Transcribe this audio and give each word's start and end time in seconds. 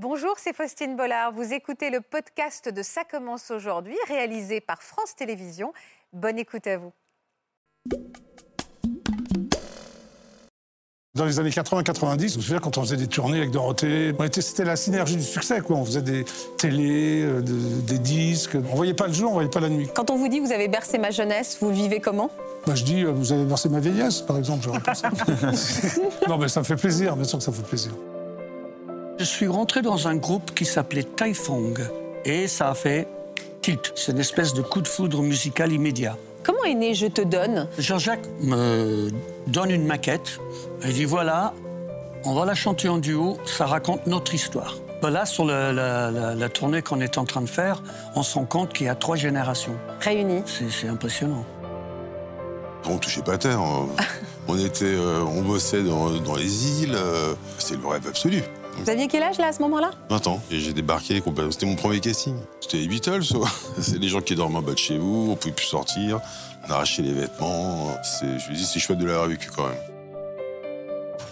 Bonjour, 0.00 0.36
c'est 0.38 0.54
Faustine 0.54 0.94
Bollard. 0.94 1.32
Vous 1.32 1.52
écoutez 1.52 1.90
le 1.90 2.00
podcast 2.00 2.68
de 2.68 2.84
Ça 2.84 3.00
commence 3.02 3.50
aujourd'hui, 3.50 3.96
réalisé 4.06 4.60
par 4.60 4.80
France 4.80 5.16
Télévisions. 5.16 5.72
Bonne 6.12 6.38
écoute 6.38 6.68
à 6.68 6.76
vous. 6.76 6.92
Dans 11.16 11.24
les 11.24 11.40
années 11.40 11.50
80-90, 11.50 12.36
vous 12.36 12.42
vous 12.54 12.60
quand 12.60 12.78
on 12.78 12.82
faisait 12.82 12.96
des 12.96 13.08
tournées 13.08 13.38
avec 13.38 13.50
Dorothée, 13.50 14.12
c'était 14.38 14.62
la 14.64 14.76
synergie 14.76 15.16
du 15.16 15.22
succès, 15.24 15.60
quoi. 15.62 15.74
On 15.76 15.84
faisait 15.84 16.02
des 16.02 16.24
télés, 16.58 17.24
euh, 17.24 17.40
des 17.42 17.98
disques. 17.98 18.54
On 18.54 18.76
voyait 18.76 18.94
pas 18.94 19.08
le 19.08 19.12
jour, 19.14 19.30
on 19.30 19.34
voyait 19.34 19.50
pas 19.50 19.58
la 19.58 19.68
nuit. 19.68 19.88
Quand 19.96 20.10
on 20.12 20.16
vous 20.16 20.28
dit 20.28 20.38
vous 20.38 20.52
avez 20.52 20.68
bercé 20.68 20.98
ma 20.98 21.10
jeunesse, 21.10 21.58
vous 21.60 21.72
vivez 21.74 21.98
comment 21.98 22.30
Moi, 22.36 22.62
bah, 22.68 22.74
je 22.76 22.84
dis, 22.84 23.02
euh, 23.02 23.10
vous 23.10 23.32
avez 23.32 23.44
bercé 23.44 23.68
ma 23.68 23.80
vieillesse, 23.80 24.20
par 24.22 24.38
exemple, 24.38 24.68
non, 26.28 26.38
mais 26.38 26.46
ça 26.46 26.60
me 26.60 26.64
fait 26.64 26.76
plaisir, 26.76 27.16
bien 27.16 27.24
sûr 27.24 27.38
que 27.38 27.42
ça 27.44 27.50
me 27.50 27.56
fait 27.56 27.62
plaisir. 27.66 27.90
Je 29.18 29.24
suis 29.24 29.48
rentré 29.48 29.82
dans 29.82 30.06
un 30.06 30.14
groupe 30.14 30.54
qui 30.54 30.64
s'appelait 30.64 31.02
Taifong 31.02 31.74
et 32.24 32.46
ça 32.46 32.68
a 32.68 32.74
fait 32.74 33.08
tilt. 33.62 33.92
C'est 33.96 34.12
une 34.12 34.20
espèce 34.20 34.54
de 34.54 34.62
coup 34.62 34.80
de 34.80 34.86
foudre 34.86 35.22
musical 35.22 35.72
immédiat. 35.72 36.16
Comment 36.44 36.62
est 36.62 36.74
né 36.74 36.94
Je 36.94 37.08
te 37.08 37.22
donne 37.22 37.66
Jean-Jacques 37.78 38.24
me 38.40 39.10
donne 39.48 39.72
une 39.72 39.84
maquette. 39.86 40.38
et 40.84 40.92
dit 40.92 41.04
voilà, 41.04 41.52
on 42.24 42.32
va 42.32 42.44
la 42.44 42.54
chanter 42.54 42.88
en 42.88 42.98
duo, 42.98 43.38
ça 43.44 43.66
raconte 43.66 44.06
notre 44.06 44.34
histoire. 44.36 44.76
là, 45.02 45.26
sur 45.26 45.44
la, 45.44 46.48
tournée 46.54 46.82
qu'on 46.82 47.00
est 47.00 47.18
en 47.18 47.24
train 47.24 47.42
de 47.42 47.50
faire, 47.50 47.82
on 48.14 48.22
se 48.22 48.34
rend 48.34 48.44
compte 48.44 48.72
qu'il 48.72 48.86
y 48.86 48.88
a 48.88 48.94
trois 48.94 49.16
générations. 49.16 49.74
Réunies. 49.98 50.44
C'est 50.70 50.86
impressionnant. 50.86 51.44
On 52.88 52.98
touchait 52.98 53.22
pas 53.22 53.36
terre. 53.36 53.58
Hein. 53.60 53.88
On, 54.50 54.58
était, 54.58 54.86
euh, 54.86 55.22
on 55.26 55.42
bossait 55.42 55.82
dans, 55.82 56.08
les 56.08 56.82
îles. 56.82 56.94
Euh, 56.94 57.34
c'est 57.58 57.76
le 57.78 57.86
rêve 57.86 58.06
absolu. 58.08 58.42
Vous 58.80 58.90
aviez 58.90 59.08
quel 59.08 59.22
âge 59.24 59.38
là 59.38 59.48
à 59.48 59.52
ce 59.52 59.60
moment-là 59.62 59.90
20 60.08 60.26
ans. 60.28 60.40
Et 60.50 60.60
j'ai 60.60 60.72
débarqué 60.72 61.20
complètement. 61.20 61.50
C'était 61.52 61.66
mon 61.66 61.74
premier 61.76 62.00
casting. 62.00 62.36
C'était 62.60 62.78
les 62.78 62.88
Beatles, 62.88 63.22
C'est 63.80 63.98
des 63.98 64.08
gens 64.08 64.20
qui 64.20 64.34
dorment 64.34 64.56
en 64.56 64.62
bas 64.62 64.72
de 64.72 64.78
chez 64.78 64.98
vous, 64.98 65.28
on 65.32 65.36
pouvait 65.36 65.52
plus 65.52 65.66
sortir, 65.66 66.20
on 66.66 66.70
arrachait 66.70 67.02
les 67.02 67.12
vêtements. 67.12 67.88
Je 68.22 68.26
me 68.26 68.54
dis, 68.54 68.64
c'est 68.64 68.78
chouette 68.78 68.98
de 68.98 69.06
l'avoir 69.06 69.26
vécu 69.26 69.50
quand 69.54 69.66
même. 69.68 69.78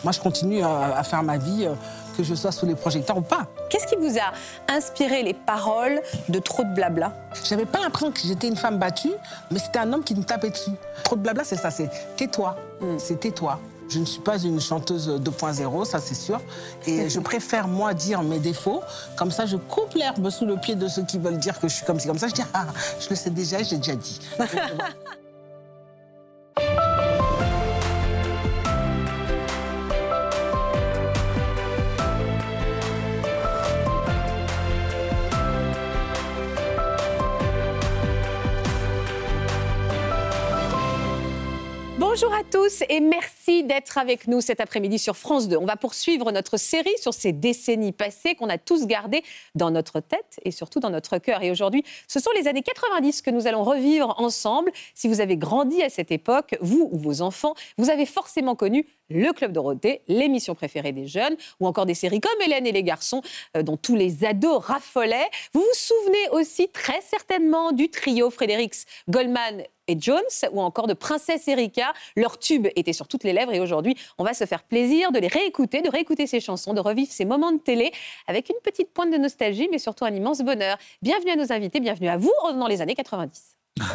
Moi, 0.05 0.13
je 0.13 0.21
continue 0.21 0.63
euh, 0.63 0.67
à 0.95 1.03
faire 1.03 1.23
ma 1.23 1.39
vie, 1.39 1.67
euh, 1.67 1.75
que 2.17 2.23
je 2.23 2.35
sois 2.35 2.53
sous 2.53 2.67
les 2.67 2.75
projecteurs 2.75 3.17
ou 3.19 3.23
pas. 3.23 3.47
Qu'est-ce 3.71 3.87
qui 3.87 3.97
vous 3.97 4.19
a 4.19 4.33
inspiré 4.73 5.23
les 5.23 5.35
paroles 5.35 6.01
de 6.29 6.39
trop 6.39 6.65
de 6.65 6.73
blabla 6.75 7.13
J'avais 7.49 7.65
pas 7.65 7.79
l'impression 7.81 8.13
que 8.13 8.21
j'étais 8.25 8.49
une 8.49 8.57
femme 8.57 8.79
battue, 8.79 9.11
mais 9.51 9.59
c'était 9.59 9.79
un 9.79 9.93
homme 9.93 10.05
qui 10.05 10.15
me 10.15 10.23
tapait 10.23 10.51
dessus. 10.51 10.71
Trop 11.05 11.17
de 11.17 11.23
blabla, 11.23 11.45
c'est 11.45 11.57
ça, 11.57 11.71
c'est 11.71 11.89
tais-toi, 12.17 12.57
hmm. 12.81 12.99
c'est 12.99 13.21
tais-toi. 13.21 13.59
Je 13.89 13.99
ne 13.99 14.05
suis 14.05 14.21
pas 14.21 14.43
une 14.43 14.61
chanteuse 14.61 15.09
2.0, 15.09 15.85
ça 15.85 16.01
c'est 16.01 16.15
sûr. 16.15 16.41
Et 16.87 17.09
je 17.11 17.21
préfère, 17.21 17.69
moi, 17.69 17.95
dire 17.95 18.23
mes 18.23 18.39
défauts. 18.39 18.81
Comme 19.17 19.31
ça, 19.31 19.47
je 19.47 19.57
coupe 19.57 19.95
l'herbe 19.95 20.29
sous 20.31 20.47
le 20.47 20.57
pied 20.57 20.75
de 20.75 20.89
ceux 20.89 21.05
qui 21.05 21.19
veulent 21.19 21.39
dire 21.39 21.59
que 21.59 21.69
je 21.69 21.75
suis 21.75 21.87
comme 21.87 22.01
comme 22.01 22.19
ça. 22.19 22.29
Je 22.29 22.35
dis, 22.35 22.43
ah, 22.55 22.67
je 23.01 23.09
le 23.09 23.17
sais 23.17 23.31
déjà, 23.31 23.63
j'ai 23.63 23.77
déjà 23.79 23.97
dit. 23.97 24.21
Bonjour 42.19 42.33
à 42.33 42.45
tous 42.45 42.83
et 42.89 43.01
merci 43.01 43.63
d'être 43.65 43.99
avec 43.99 44.27
nous 44.27 44.41
cet 44.41 44.61
après-midi 44.63 44.99
sur 44.99 45.19
France 45.19 45.49
2. 45.49 45.59
On 45.59 45.67
va 45.67 45.77
poursuivre 45.77 46.33
notre 46.33 46.57
série 46.57 46.97
sur 46.99 47.13
ces 47.13 47.33
décennies 47.33 47.93
passées 47.93 48.35
qu'on 48.35 48.49
a 48.49 48.57
tous 48.57 48.87
gardées 48.87 49.23
dans 49.55 49.71
notre 49.71 50.01
tête 50.01 50.41
et 50.43 50.51
surtout 50.51 50.81
dans 50.81 50.89
notre 50.89 51.19
cœur. 51.19 51.43
Et 51.43 51.51
aujourd'hui, 51.51 51.85
ce 52.09 52.19
sont 52.19 52.31
les 52.35 52.49
années 52.49 52.63
90 52.63 53.21
que 53.21 53.29
nous 53.31 53.47
allons 53.47 53.63
revivre 53.65 54.15
ensemble. 54.17 54.73
Si 54.95 55.09
vous 55.09 55.21
avez 55.21 55.37
grandi 55.37 55.83
à 55.83 55.91
cette 55.91 56.11
époque, 56.11 56.57
vous 56.63 56.89
ou 56.91 56.97
vos 56.97 57.21
enfants, 57.21 57.53
vous 57.77 57.91
avez 57.91 58.07
forcément 58.07 58.55
connu 58.55 58.87
le 59.11 59.33
Club 59.35 59.53
Dorothée, 59.53 60.01
l'émission 60.09 60.55
préférée 60.55 60.93
des 60.93 61.07
jeunes, 61.09 61.37
ou 61.61 61.67
encore 61.67 61.85
des 61.85 61.93
séries 61.95 62.23
comme 62.23 62.41
Hélène 62.43 62.67
et 62.67 62.73
les 62.73 62.83
garçons, 62.83 63.21
euh, 63.59 63.63
dont 63.63 63.77
tous 63.77 63.95
les 63.95 64.25
ados 64.25 64.65
raffolaient. 64.65 65.29
Vous 65.53 65.61
vous 65.61 65.67
souvenez 65.75 66.31
aussi 66.33 66.69
très 66.71 67.03
certainement 67.03 67.73
du 67.73 67.91
trio 67.91 68.31
Frédéric 68.31 68.73
Goldman 69.07 69.65
et 69.89 69.97
Jones 70.01 70.23
ou 70.53 70.61
encore 70.61 70.87
de 70.87 70.95
Princesse 70.95 71.49
Erika. 71.49 71.93
Leur 72.17 72.39
tube 72.39 72.69
était 72.77 72.93
sur 72.93 73.09
toutes 73.09 73.25
les 73.25 73.33
lèvres 73.33 73.53
et 73.53 73.61
aujourd'hui, 73.61 73.97
on 74.19 74.25
va 74.25 74.35
se 74.35 74.45
faire 74.47 74.63
plaisir 74.63 75.13
de 75.13 75.19
les 75.19 75.29
réécouter, 75.29 75.83
de 75.83 75.91
réécouter 75.91 76.27
ces 76.27 76.41
chansons, 76.41 76.75
de 76.75 76.81
revivre 76.81 77.11
ces 77.13 77.25
moments 77.25 77.53
de 77.53 77.59
télé 77.59 77.93
avec 78.27 78.49
une 78.49 78.59
petite 78.63 78.93
pointe 78.93 79.13
de 79.13 79.19
nostalgie, 79.19 79.69
mais 79.71 79.79
surtout 79.79 80.05
un 80.05 80.15
immense 80.15 80.39
bonheur. 80.41 80.77
Bienvenue 81.03 81.33
à 81.33 81.37
nos 81.37 81.53
invités, 81.53 81.81
bienvenue 81.81 82.09
à 82.09 82.17
vous 82.17 82.33
dans 82.55 82.67
les 82.67 82.81
années 82.83 82.95
90. 82.95 83.57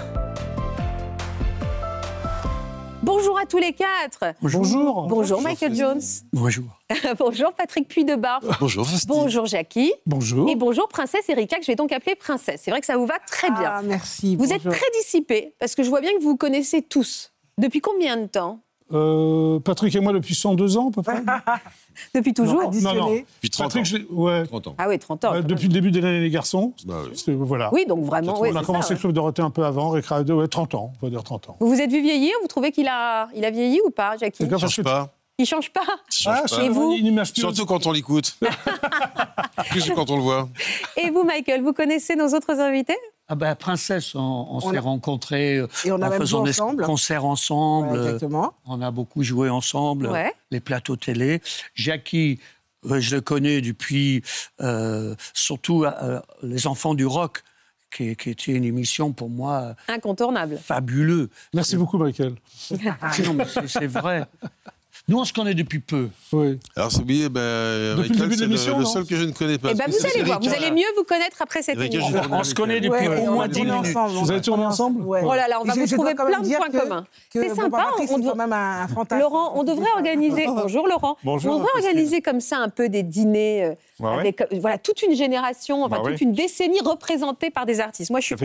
Bonjour 3.04 3.36
à 3.40 3.48
tous 3.48 3.58
les 3.58 3.74
quatre. 3.74 4.36
Bonjour. 4.42 5.08
Bonjour, 5.08 5.42
Michael 5.42 5.74
Jones. 5.74 6.02
Bonjour. 6.34 6.66
bonjour 7.18 7.52
Patrick 7.54 7.88
Puy 7.88 8.06
de 8.06 8.16
Bar. 8.16 8.42
Bonjour 8.60 8.86
Bonjour 9.08 9.48
Jackie. 9.48 9.92
Bonjour. 10.06 10.48
Et 10.48 10.56
bonjour 10.56 10.88
Princesse 10.88 11.28
Erika 11.28 11.56
que 11.58 11.64
je 11.64 11.72
vais 11.72 11.76
donc 11.76 11.92
appeler 11.92 12.16
Princesse. 12.16 12.62
C'est 12.64 12.70
vrai 12.70 12.80
que 12.80 12.86
ça 12.86 12.98
vous 12.98 13.08
va 13.08 13.18
très 13.28 13.50
bien. 13.50 13.72
Ah 13.78 13.82
merci. 13.84 14.36
Vous 14.36 14.54
êtes 14.54 14.62
très 14.62 14.92
dissipé, 15.02 15.54
parce 15.60 15.74
que 15.74 15.82
je 15.82 15.90
vois 15.90 16.02
bien 16.02 16.12
que 16.14 16.22
vous 16.22 16.30
vous 16.32 16.38
connaissez 16.38 16.84
tous. 16.84 17.34
Depuis 17.58 17.80
combien 17.82 18.18
de 18.18 18.28
temps 18.28 18.60
euh, 18.94 19.59
Patrick 19.59 19.96
et 19.96 20.00
moi 20.00 20.12
depuis 20.13 20.35
102 20.35 20.78
ans, 20.78 20.90
à 20.90 20.91
peu 20.91 21.02
près. 21.02 21.22
depuis 22.16 22.34
toujours 22.34 22.63
Non, 22.74 23.09
Depuis 23.41 23.50
30 23.50 23.75
ans. 24.68 24.74
Ah 24.78 24.88
oui, 24.90 25.00
30 25.00 25.25
ans. 25.25 25.40
depuis 25.41 25.68
le 25.68 25.74
début 25.74 25.91
des 25.91 26.00
années 26.03 26.19
des 26.19 26.29
garçons. 26.29 26.74
Bah 26.85 27.02
oui. 27.13 27.35
Voilà. 27.40 27.74
Oui, 27.74 27.85
donc 27.88 28.03
vraiment, 28.03 28.40
on 28.41 28.56
a 28.56 28.63
commencé 28.63 28.94
le 28.94 29.00
Club 29.00 29.13
Dorothée 29.13 29.41
un 29.41 29.50
peu 29.50 29.63
avant, 29.66 29.90
Récré 29.90 30.24
2, 30.24 30.47
30 30.47 30.75
ans, 30.75 30.94
on 31.02 31.06
va 31.06 31.09
dire 31.09 31.24
30 31.24 31.50
ans. 31.52 31.57
Vous 31.59 31.68
vous 31.74 31.81
êtes 31.81 31.91
vu 31.91 32.02
vieillir 32.02 32.34
Vous 32.41 32.47
trouvez 32.47 32.72
qu'il 32.72 32.88
a, 32.90 33.28
il 33.35 33.46
a 33.46 33.52
vieilli 33.52 33.79
ou 33.85 33.90
pas, 33.91 34.18
Jackie 34.18 34.44
ne 34.44 34.57
Change 34.57 34.84
pas. 34.84 35.09
Il 35.40 35.46
change 35.47 35.72
ah, 35.75 35.79
pas 35.79 35.94
Ah, 36.44 36.47
Change 36.47 36.59
pas. 36.59 36.69
vous 36.69 36.94
Surtout 37.34 37.66
quand 37.66 37.88
on 37.88 37.91
l'écoute. 37.91 38.35
Plus 39.69 39.90
que 39.90 39.96
quand 39.96 40.09
on 40.12 40.16
le 40.18 40.22
voit. 40.22 40.50
Et 41.02 41.09
vous, 41.09 41.23
Michael, 41.23 41.63
vous 41.63 41.73
connaissez 41.73 42.16
nos 42.16 42.28
autres 42.28 42.59
invités 42.59 42.94
ah 43.31 43.36
ben, 43.36 43.56
Princesse, 43.56 44.14
on, 44.14 44.59
s'est 44.59 44.78
rencontrés. 44.80 45.56
Euh, 45.59 45.68
on 45.86 46.02
a 46.02 46.09
en 46.14 46.19
faisant 46.19 46.44
des 46.44 46.50
ensemble. 46.59 46.84
concerts 46.84 47.24
ensemble. 47.24 48.18
On 48.66 48.81
a 48.81 48.92
beaucoup 48.92 49.24
joué 49.24 49.50
ensemble. 49.50 50.12
Les 50.52 50.59
plateaux 50.59 50.97
télé. 50.97 51.41
Jackie, 51.74 52.41
euh, 52.90 53.00
je 53.00 53.16
le 53.16 53.22
connais 53.22 53.62
depuis 53.62 54.22
euh, 54.59 55.16
surtout 55.34 55.86
Les 56.44 56.68
Enfants 56.68 56.94
du 56.94 57.06
Rock. 57.06 57.44
Qui, 57.96 58.08
était 58.09 58.53
une 58.53 58.64
émission 58.64 59.12
pour 59.12 59.30
moi 59.30 59.75
incontournable, 59.90 60.58
fabuleux. 60.64 61.30
Merci 61.53 61.75
beaucoup, 61.75 61.97
Michael. 61.97 62.36
non, 62.72 62.80
c'est 63.68 63.86
vrai. 63.88 64.25
Nous, 65.07 65.18
on 65.18 65.25
se 65.25 65.34
connaît 65.34 65.53
depuis 65.53 65.79
peu. 65.79 66.09
Alors, 66.75 66.91
c'est 66.91 67.03
bien. 67.03 67.28
ben, 67.29 67.96
Michael, 67.97 68.29
le 68.29 68.35
c'est 68.57 68.74
le, 68.74 68.85
seul 68.85 69.06
que 69.06 69.16
je 69.16 69.24
ne 69.25 69.31
connais 69.31 69.57
pas. 69.57 69.69
Eh 69.72 69.75
ben, 69.75 69.85
vous 69.88 69.96
allez 70.06 70.24
voir, 70.24 70.40
vous 70.40 70.53
allez 70.53 70.72
mieux 70.72 70.85
vous 70.96 71.03
connaître 71.03 71.38
après 71.41 71.62
cette 71.62 71.78
émission. 71.79 72.06
on 72.31 72.44
se 72.44 72.53
connaît 72.53 72.79
depuis 72.79 73.07
au 73.07 73.31
moins 73.31 73.47
10 73.47 73.62
minutes. 73.62 73.74
Ensemble, 73.96 74.12
vous 74.13 74.31
allez 74.31 74.41
tourner 74.41 74.66
ensemble 74.66 75.02
Oui. 75.06 75.19
Oh 75.24 75.34
là 75.34 75.47
là, 75.47 75.59
on 75.62 75.66
va 75.66 75.74
vous 75.74 75.85
trouver 75.88 76.13
plein 76.16 76.40
de 76.41 76.56
points 76.56 76.79
communs. 76.81 77.06
C'est 77.31 77.56
sympa. 77.56 77.88
On 78.09 78.35
même 78.35 78.53
Laurent, 79.19 79.53
on 79.56 79.63
devrait 79.63 79.90
organiser. 79.96 80.46
Bonjour 80.47 80.88
Laurent. 80.88 81.18
On 81.25 81.35
devrait 81.38 81.68
organiser 81.75 82.22
comme 82.22 82.40
ça 82.41 82.58
un 82.58 82.69
peu 82.69 82.90
des 82.90 83.03
dîners 83.03 83.63
euh, 83.66 83.75
voilà, 84.60 84.78
toute 84.80 85.02
une 85.04 85.16
génération, 85.16 85.84
enfin, 85.84 85.98
bah 85.98 86.10
toute 86.10 86.22
une 86.22 86.34
décennie 86.34 86.80
représentée 86.82 87.52
par 87.52 87.66
des 87.66 87.80
artistes. 87.80 88.10
Moi, 88.10 88.20
je 88.20 88.26
suis 88.26 88.36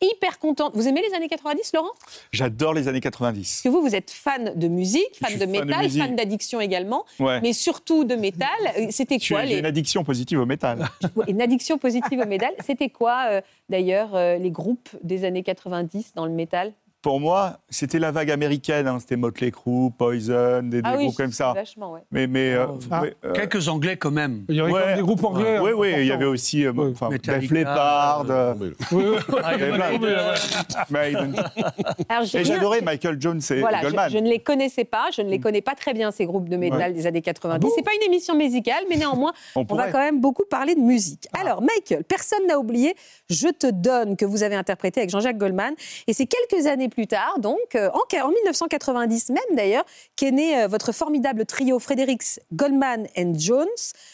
hyper, 0.00 0.38
contente. 0.38 0.72
Vous 0.76 0.86
aimez 0.86 1.02
les 1.06 1.12
années 1.14 1.28
90, 1.28 1.72
Laurent 1.74 1.90
J'adore 2.32 2.72
les 2.74 2.86
années 2.88 3.00
90. 3.00 3.54
Parce 3.54 3.62
que 3.62 3.68
vous, 3.68 3.86
vous 3.86 3.94
êtes 3.94 4.10
fan 4.10 4.52
de 4.54 4.68
musique, 4.68 5.02
fan 5.20 5.36
de 5.38 5.46
métal, 5.46 5.90
fan, 5.90 6.14
d'addiction 6.16 6.60
également, 6.60 7.04
mais 7.18 7.52
surtout 7.52 8.04
de 8.04 8.14
métal. 8.14 8.46
Euh, 8.78 8.86
c'était 8.90 9.18
quoi 9.18 9.44
une 9.44 9.66
addiction 9.66 10.04
positive 10.04 10.40
au 10.40 10.46
métal. 10.46 10.86
une 11.28 11.40
addiction 11.40 11.78
positive 11.78 12.20
au 12.20 12.26
métal. 12.26 12.52
C'était 12.64 12.90
quoi, 12.90 13.26
euh, 13.30 13.40
d'ailleurs, 13.68 14.14
euh, 14.14 14.36
les 14.38 14.50
groupes 14.50 14.88
des 15.02 15.24
années 15.24 15.42
90 15.42 16.12
dans 16.14 16.26
le 16.26 16.32
métal 16.32 16.72
pour 17.06 17.20
moi, 17.20 17.60
c'était 17.70 18.00
la 18.00 18.10
vague 18.10 18.32
américaine. 18.32 18.88
Hein. 18.88 18.96
C'était 18.98 19.14
Motley 19.14 19.52
Crue, 19.52 19.92
Poison, 19.96 20.60
des, 20.64 20.80
ah 20.82 20.96
groupes 20.96 21.14
comme 21.16 21.30
ça. 21.30 21.54
Mais, 22.10 22.26
mais 22.26 22.52
euh, 22.54 22.66
ah, 22.90 23.02
ah. 23.02 23.02
Euh, 23.28 23.32
quelques 23.32 23.68
Anglais 23.68 23.96
quand 23.96 24.10
même. 24.10 24.44
Il 24.48 24.56
y 24.56 24.60
avait 24.60 24.96
des 24.96 25.02
groupes 25.02 25.22
anglais. 25.22 25.60
Oui, 25.60 25.68
hein. 25.70 25.74
oui, 25.76 25.92
il 25.98 26.06
y 26.06 26.10
avait 26.10 26.24
aussi 26.24 26.66
euh, 26.66 26.72
Def 27.10 27.48
Leppard. 27.52 28.26
j'adorais 32.24 32.80
Michael 32.80 33.18
Jones 33.20 33.40
et 33.50 33.60
Goldman. 33.82 34.08
Je, 34.10 34.16
je, 34.16 34.18
ne 34.20 34.28
les 34.28 34.40
connaissais 34.40 34.84
pas, 34.84 35.04
je 35.14 35.22
ne 35.22 35.28
les 35.30 35.38
mm. 35.38 35.42
connais 35.42 35.62
pas 35.62 35.76
très 35.76 35.94
bien 35.94 36.10
ces 36.10 36.26
groupes 36.26 36.48
de 36.48 36.56
métal 36.56 36.92
des 36.92 37.06
années 37.06 37.22
90. 37.22 37.70
C'est 37.72 37.84
pas 37.84 37.92
une 37.94 38.04
émission 38.12 38.36
musicale, 38.36 38.82
mais 38.90 38.96
néanmoins, 38.96 39.32
on, 39.54 39.62
va 39.62 39.92
quand 39.92 40.00
même 40.00 40.20
beaucoup 40.20 40.42
parler 40.50 40.74
de 40.74 40.80
musique. 40.80 41.28
Alors, 41.40 41.62
Michael, 41.62 42.02
personne 42.02 42.44
n'a 42.48 42.58
oublié. 42.58 42.96
Je 43.30 43.46
te 43.46 43.70
donne 43.70 44.16
que 44.16 44.24
vous 44.24 44.42
avez 44.42 44.56
interprété 44.56 44.98
avec 44.98 45.10
Jean-Jacques 45.10 45.38
Goldman, 45.38 45.74
et 46.08 46.12
c'est 46.12 46.26
quelques 46.26 46.66
années 46.66 46.88
plus 46.95 46.95
plus 46.96 47.06
tard, 47.06 47.38
donc, 47.38 47.58
euh, 47.74 47.90
en, 47.92 48.00
en 48.26 48.30
1990 48.30 49.28
même 49.28 49.38
d'ailleurs, 49.52 49.84
qu'est 50.16 50.30
né 50.30 50.62
euh, 50.62 50.66
votre 50.66 50.92
formidable 50.92 51.44
trio 51.44 51.78
Fredericks, 51.78 52.40
Goldman 52.54 53.06
and 53.18 53.34
Jones. 53.34 53.68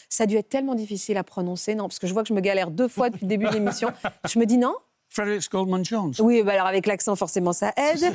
Ça 0.09 0.23
a 0.23 0.27
dû 0.27 0.35
être 0.35 0.49
tellement 0.49 0.75
difficile 0.75 1.15
à 1.17 1.23
prononcer, 1.23 1.75
non 1.75 1.85
Parce 1.85 1.97
que 1.97 2.07
je 2.07 2.13
vois 2.13 2.23
que 2.23 2.27
je 2.29 2.33
me 2.33 2.41
galère 2.41 2.71
deux 2.71 2.89
fois 2.89 3.09
depuis 3.09 3.23
le 3.23 3.29
début 3.29 3.45
de 3.45 3.53
l'émission. 3.53 3.89
Je 4.27 4.37
me 4.37 4.45
dis 4.45 4.57
non 4.57 4.75
Fredericks 5.09 5.49
Goldman 5.49 5.85
Jones. 5.85 6.13
Oui, 6.19 6.43
bah 6.43 6.53
alors 6.53 6.65
avec 6.65 6.85
l'accent, 6.87 7.15
forcément, 7.15 7.53
ça 7.53 7.71
aide. 7.77 8.13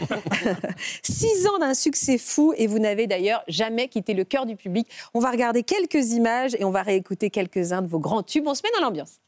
Six 1.03 1.47
ans 1.47 1.59
d'un 1.61 1.73
succès 1.75 2.19
fou 2.19 2.53
et 2.57 2.67
vous 2.67 2.79
n'avez 2.81 3.07
d'ailleurs 3.07 3.43
jamais 3.49 3.87
quitté 3.89 4.13
le 4.15 4.25
cœur 4.25 4.45
du 4.47 4.55
public. 4.57 4.87
On 5.15 5.21
va 5.21 5.31
regarder 5.31 5.63
quelques 5.63 6.11
images 6.11 6.55
et 6.59 6.65
on 6.65 6.71
va 6.71 6.83
réécouter 6.83 7.31
quelques-uns 7.31 7.81
de 7.83 7.87
vos 7.89 8.01
grands 8.01 8.23
tubes. 8.25 8.45
On 8.47 8.55
se 8.55 8.63
met 8.65 8.71
dans 8.79 8.85
l'ambiance. 8.87 9.21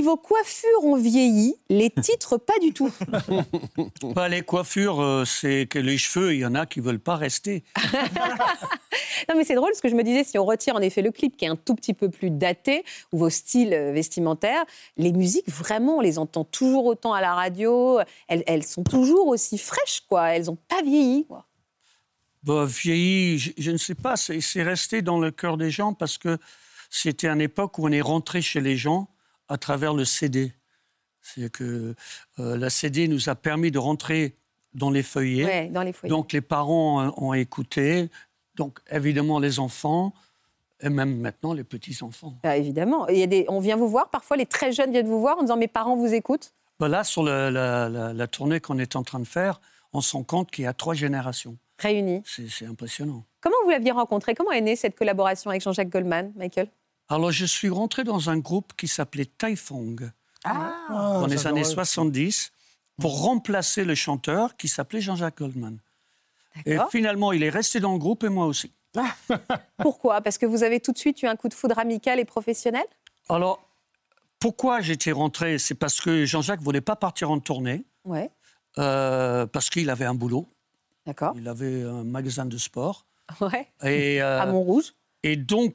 vos 0.02 0.16
coiffures 0.16 0.84
ont 0.84 0.96
vieilli, 0.96 1.54
les 1.68 1.90
titres 2.02 2.36
pas 2.36 2.58
du 2.60 2.72
tout. 2.72 2.90
Bah, 4.14 4.28
les 4.28 4.42
coiffures, 4.42 5.00
euh, 5.00 5.24
c'est 5.24 5.66
que 5.68 5.78
les 5.78 5.96
cheveux, 5.98 6.34
il 6.34 6.40
y 6.40 6.46
en 6.46 6.54
a 6.54 6.66
qui 6.66 6.80
veulent 6.80 6.98
pas 7.00 7.16
rester. 7.16 7.62
non 9.28 9.34
mais 9.36 9.44
c'est 9.44 9.54
drôle 9.54 9.70
ce 9.74 9.80
que 9.80 9.88
je 9.88 9.94
me 9.94 10.02
disais 10.02 10.24
si 10.24 10.38
on 10.38 10.44
retire 10.44 10.74
en 10.76 10.80
effet 10.80 11.02
le 11.02 11.10
clip 11.10 11.36
qui 11.36 11.44
est 11.44 11.48
un 11.48 11.56
tout 11.56 11.74
petit 11.74 11.94
peu 11.94 12.08
plus 12.10 12.30
daté 12.30 12.84
ou 13.12 13.18
vos 13.18 13.30
styles 13.30 13.72
euh, 13.72 13.92
vestimentaires, 13.92 14.64
les 14.96 15.12
musiques 15.12 15.48
vraiment 15.50 15.98
on 15.98 16.00
les 16.00 16.18
entend 16.18 16.44
toujours 16.44 16.86
autant 16.86 17.12
à 17.12 17.20
la 17.20 17.34
radio, 17.34 18.00
elles, 18.28 18.64
sont 18.64 18.82
toujours 18.82 19.28
aussi 19.28 19.58
fraîches 19.58 20.02
quoi, 20.08 20.28
elles 20.30 20.50
ont 20.50 20.58
pas 20.68 20.82
vieilli 20.82 21.26
quoi. 21.26 21.46
Bah, 22.42 22.64
vieilli, 22.66 23.38
je, 23.58 23.70
ne 23.70 23.76
sais 23.76 23.94
pas, 23.94 24.16
c'est 24.16 24.62
resté 24.62 25.02
dans 25.02 25.18
le 25.20 25.30
cœur 25.30 25.56
des 25.56 25.70
gens 25.70 25.92
parce 25.92 26.18
que 26.18 26.38
c'était 26.90 27.28
une 27.28 27.40
époque 27.40 27.78
où 27.78 27.86
on 27.86 27.92
est 27.92 28.00
rentré 28.00 28.42
chez 28.42 28.60
les 28.60 28.76
gens 28.76 29.08
à 29.50 29.58
travers 29.58 29.92
le 29.92 30.04
CD. 30.06 30.52
C'est 31.20 31.52
que 31.52 31.94
euh, 32.38 32.56
la 32.56 32.70
CD 32.70 33.08
nous 33.08 33.28
a 33.28 33.34
permis 33.34 33.70
de 33.70 33.78
rentrer 33.78 34.34
dans 34.72 34.90
les 34.90 35.02
feuillets. 35.02 35.44
Ouais, 35.44 35.66
dans 35.66 35.82
les 35.82 35.92
feuillets. 35.92 36.08
Donc 36.10 36.32
les 36.32 36.40
parents 36.40 37.02
euh, 37.02 37.10
ont 37.18 37.34
écouté. 37.34 38.08
Donc 38.54 38.78
évidemment 38.90 39.38
les 39.38 39.58
enfants 39.58 40.14
et 40.80 40.88
même 40.88 41.18
maintenant 41.18 41.52
les 41.52 41.64
petits 41.64 42.02
enfants. 42.02 42.34
Bah, 42.42 42.56
évidemment. 42.56 43.06
Il 43.08 43.28
des... 43.28 43.44
On 43.48 43.60
vient 43.60 43.76
vous 43.76 43.88
voir. 43.88 44.08
Parfois 44.08 44.36
les 44.38 44.46
très 44.46 44.72
jeunes 44.72 44.92
viennent 44.92 45.08
vous 45.08 45.20
voir 45.20 45.36
en 45.38 45.42
disant 45.42 45.56
mes 45.58 45.68
parents 45.68 45.94
vous 45.96 46.14
écoutent. 46.14 46.54
Bah, 46.78 46.88
là 46.88 47.04
sur 47.04 47.22
la, 47.24 47.50
la 47.90 48.26
tournée 48.28 48.60
qu'on 48.60 48.78
est 48.78 48.96
en 48.96 49.02
train 49.02 49.20
de 49.20 49.26
faire, 49.26 49.60
on 49.92 50.00
se 50.00 50.12
rend 50.16 50.22
compte 50.22 50.50
qu'il 50.50 50.64
y 50.64 50.68
a 50.68 50.72
trois 50.72 50.94
générations 50.94 51.56
réunies. 51.78 52.22
C'est 52.24 52.66
impressionnant. 52.66 53.24
Comment 53.40 53.56
vous 53.64 53.70
l'aviez 53.70 53.90
rencontré 53.90 54.34
Comment 54.34 54.52
est 54.52 54.60
née 54.60 54.76
cette 54.76 54.96
collaboration 54.98 55.50
avec 55.50 55.62
Jean-Jacques 55.62 55.88
Goldman, 55.88 56.32
Michael 56.36 56.68
alors, 57.12 57.32
je 57.32 57.44
suis 57.44 57.68
rentré 57.70 58.04
dans 58.04 58.30
un 58.30 58.38
groupe 58.38 58.72
qui 58.76 58.86
s'appelait 58.86 59.26
Taifong 59.26 60.12
ah. 60.44 60.52
Ah, 60.54 60.86
ah, 60.88 60.92
dans 61.20 61.26
les 61.26 61.46
années 61.48 61.64
70 61.64 62.52
pour 63.00 63.20
remplacer 63.24 63.84
le 63.84 63.96
chanteur 63.96 64.56
qui 64.56 64.68
s'appelait 64.68 65.00
Jean-Jacques 65.00 65.38
Goldman. 65.38 65.78
Et 66.66 66.78
finalement, 66.90 67.32
il 67.32 67.42
est 67.42 67.50
resté 67.50 67.80
dans 67.80 67.92
le 67.94 67.98
groupe 67.98 68.22
et 68.24 68.28
moi 68.28 68.46
aussi. 68.46 68.72
pourquoi 69.78 70.20
Parce 70.20 70.38
que 70.38 70.46
vous 70.46 70.62
avez 70.62 70.78
tout 70.80 70.92
de 70.92 70.98
suite 70.98 71.20
eu 71.22 71.26
un 71.26 71.34
coup 71.36 71.48
de 71.48 71.54
foudre 71.54 71.78
amical 71.80 72.20
et 72.20 72.24
professionnel 72.24 72.84
Alors, 73.28 73.60
pourquoi 74.38 74.80
j'étais 74.80 75.12
rentré 75.12 75.58
C'est 75.58 75.74
parce 75.74 76.00
que 76.00 76.24
Jean-Jacques 76.24 76.60
voulait 76.62 76.80
pas 76.80 76.96
partir 76.96 77.30
en 77.32 77.40
tournée. 77.40 77.84
Ouais. 78.04 78.30
Euh, 78.78 79.46
parce 79.46 79.68
qu'il 79.68 79.90
avait 79.90 80.04
un 80.04 80.14
boulot. 80.14 80.46
D'accord. 81.06 81.34
Il 81.36 81.48
avait 81.48 81.82
un 81.82 82.04
magasin 82.04 82.46
de 82.46 82.56
sport. 82.56 83.06
Ouais. 83.40 83.66
Euh, 83.84 84.40
à 84.42 84.46
Montrouge. 84.46 84.94
Et 85.22 85.36
donc, 85.36 85.74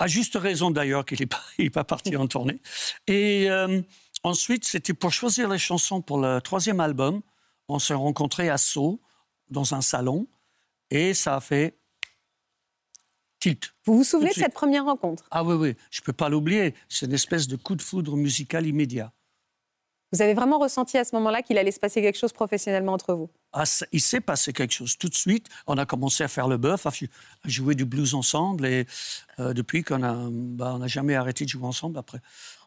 à 0.00 0.06
juste 0.08 0.34
raison 0.40 0.70
d'ailleurs 0.70 1.04
qu'il 1.04 1.20
n'est 1.20 1.26
pas, 1.26 1.42
pas, 1.72 1.84
parti 1.84 2.16
en 2.16 2.26
tournée. 2.26 2.58
Et 3.06 3.50
euh, 3.50 3.82
ensuite, 4.22 4.64
c'était 4.64 4.94
pour 4.94 5.12
choisir 5.12 5.48
les 5.50 5.58
chansons 5.58 6.00
pour 6.00 6.18
le 6.22 6.40
troisième 6.40 6.80
album. 6.80 7.20
On 7.68 7.78
s'est 7.78 7.92
rencontrés 7.92 8.48
à 8.48 8.56
Sceaux, 8.56 8.98
dans 9.50 9.74
un 9.74 9.82
salon, 9.82 10.26
et 10.90 11.12
ça 11.12 11.36
a 11.36 11.40
fait 11.40 11.76
tilt. 13.40 13.74
Vous 13.84 13.94
vous 13.98 14.04
souvenez 14.04 14.30
de 14.30 14.34
cette 14.36 14.54
première 14.54 14.86
rencontre 14.86 15.24
Ah 15.30 15.44
oui, 15.44 15.52
oui, 15.54 15.76
je 15.90 16.00
ne 16.00 16.04
peux 16.06 16.14
pas 16.14 16.30
l'oublier. 16.30 16.74
C'est 16.88 17.04
une 17.04 17.12
espèce 17.12 17.46
de 17.46 17.56
coup 17.56 17.74
de 17.76 17.82
foudre 17.82 18.16
musical 18.16 18.64
immédiat. 18.66 19.12
Vous 20.12 20.22
avez 20.22 20.34
vraiment 20.34 20.58
ressenti 20.58 20.98
à 20.98 21.04
ce 21.04 21.14
moment-là 21.16 21.40
qu'il 21.40 21.56
allait 21.56 21.70
se 21.70 21.78
passer 21.78 22.02
quelque 22.02 22.18
chose 22.18 22.32
professionnellement 22.32 22.92
entre 22.94 23.14
vous 23.14 23.30
ah, 23.52 23.62
Il 23.92 24.00
s'est 24.00 24.20
passé 24.20 24.52
quelque 24.52 24.72
chose. 24.72 24.98
Tout 24.98 25.08
de 25.08 25.14
suite, 25.14 25.46
on 25.68 25.78
a 25.78 25.86
commencé 25.86 26.24
à 26.24 26.28
faire 26.28 26.48
le 26.48 26.56
bœuf, 26.56 26.84
à, 26.86 26.90
jouer 27.44 27.76
du 27.76 27.84
blues 27.84 28.16
ensemble. 28.16 28.66
Et 28.66 28.86
euh, 29.38 29.52
depuis 29.52 29.84
qu'on 29.84 29.98
n'a 29.98 30.16
bah, 30.28 30.76
jamais 30.86 31.14
arrêté 31.14 31.44
de 31.44 31.50
jouer 31.50 31.64
ensemble 31.64 31.96
après. 31.96 32.18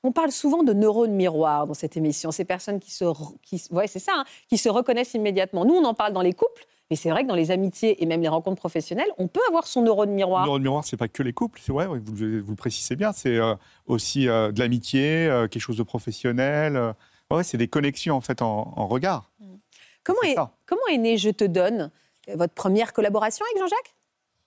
On 0.03 0.13
parle 0.13 0.31
souvent 0.31 0.63
de 0.63 0.71
neurones 0.71 1.11
miroirs 1.15 1.67
dans 1.67 1.73
cette 1.73 1.97
émission. 1.97 2.31
Ces 2.31 2.45
personnes 2.45 2.79
qui 2.79 2.91
se, 2.91 3.03
qui, 3.41 3.61
ouais, 3.71 3.87
c'est 3.87 3.99
ça, 3.99 4.13
hein, 4.15 4.23
qui 4.47 4.57
se 4.57 4.69
reconnaissent 4.69 5.13
immédiatement. 5.13 5.65
Nous, 5.65 5.73
on 5.75 5.83
en 5.83 5.93
parle 5.93 6.13
dans 6.13 6.21
les 6.21 6.33
couples. 6.33 6.65
Mais 6.89 6.95
c'est 6.95 7.09
vrai 7.09 7.23
que 7.23 7.27
dans 7.29 7.35
les 7.35 7.49
amitiés 7.51 8.01
et 8.03 8.05
même 8.05 8.21
les 8.21 8.27
rencontres 8.29 8.59
professionnelles, 8.59 9.09
on 9.17 9.27
peut 9.27 9.39
avoir 9.49 9.67
son 9.67 9.81
neurone 9.83 10.11
miroir. 10.11 10.43
Le 10.43 10.47
neurone 10.47 10.61
miroir, 10.61 10.85
c'est 10.85 10.97
pas 10.97 11.07
que 11.09 11.23
les 11.23 11.31
couples, 11.33 11.59
ouais, 11.71 11.87
vous, 11.87 12.13
le 12.23 12.55
précisez 12.55 12.95
bien, 12.97 13.11
c'est 13.13 13.37
euh, 13.37 13.55
aussi 13.87 14.27
euh, 14.29 14.51
de 14.53 14.59
l'amitié, 14.61 15.27
quelque 15.51 15.61
chose 15.61 15.77
de 15.77 15.83
professionnel. 15.83 16.93
Ouais, 17.31 17.43
c'est 17.43 17.57
des 17.57 17.67
connexions 17.67 18.15
en 18.15 18.21
fait 18.21 18.41
en, 18.41 18.63
regard. 18.87 19.31
Mm. 19.39 19.55
Comment 20.03 20.21
est, 20.23 20.35
comment 20.65 20.85
est 20.91 20.97
né 20.97 21.17
Je 21.17 21.29
te 21.29 21.43
donne 21.45 21.89
euh, 22.29 22.35
votre 22.35 22.53
première 22.53 22.93
collaboration 22.93 23.45
avec 23.51 23.61
Jean-Jacques 23.63 23.95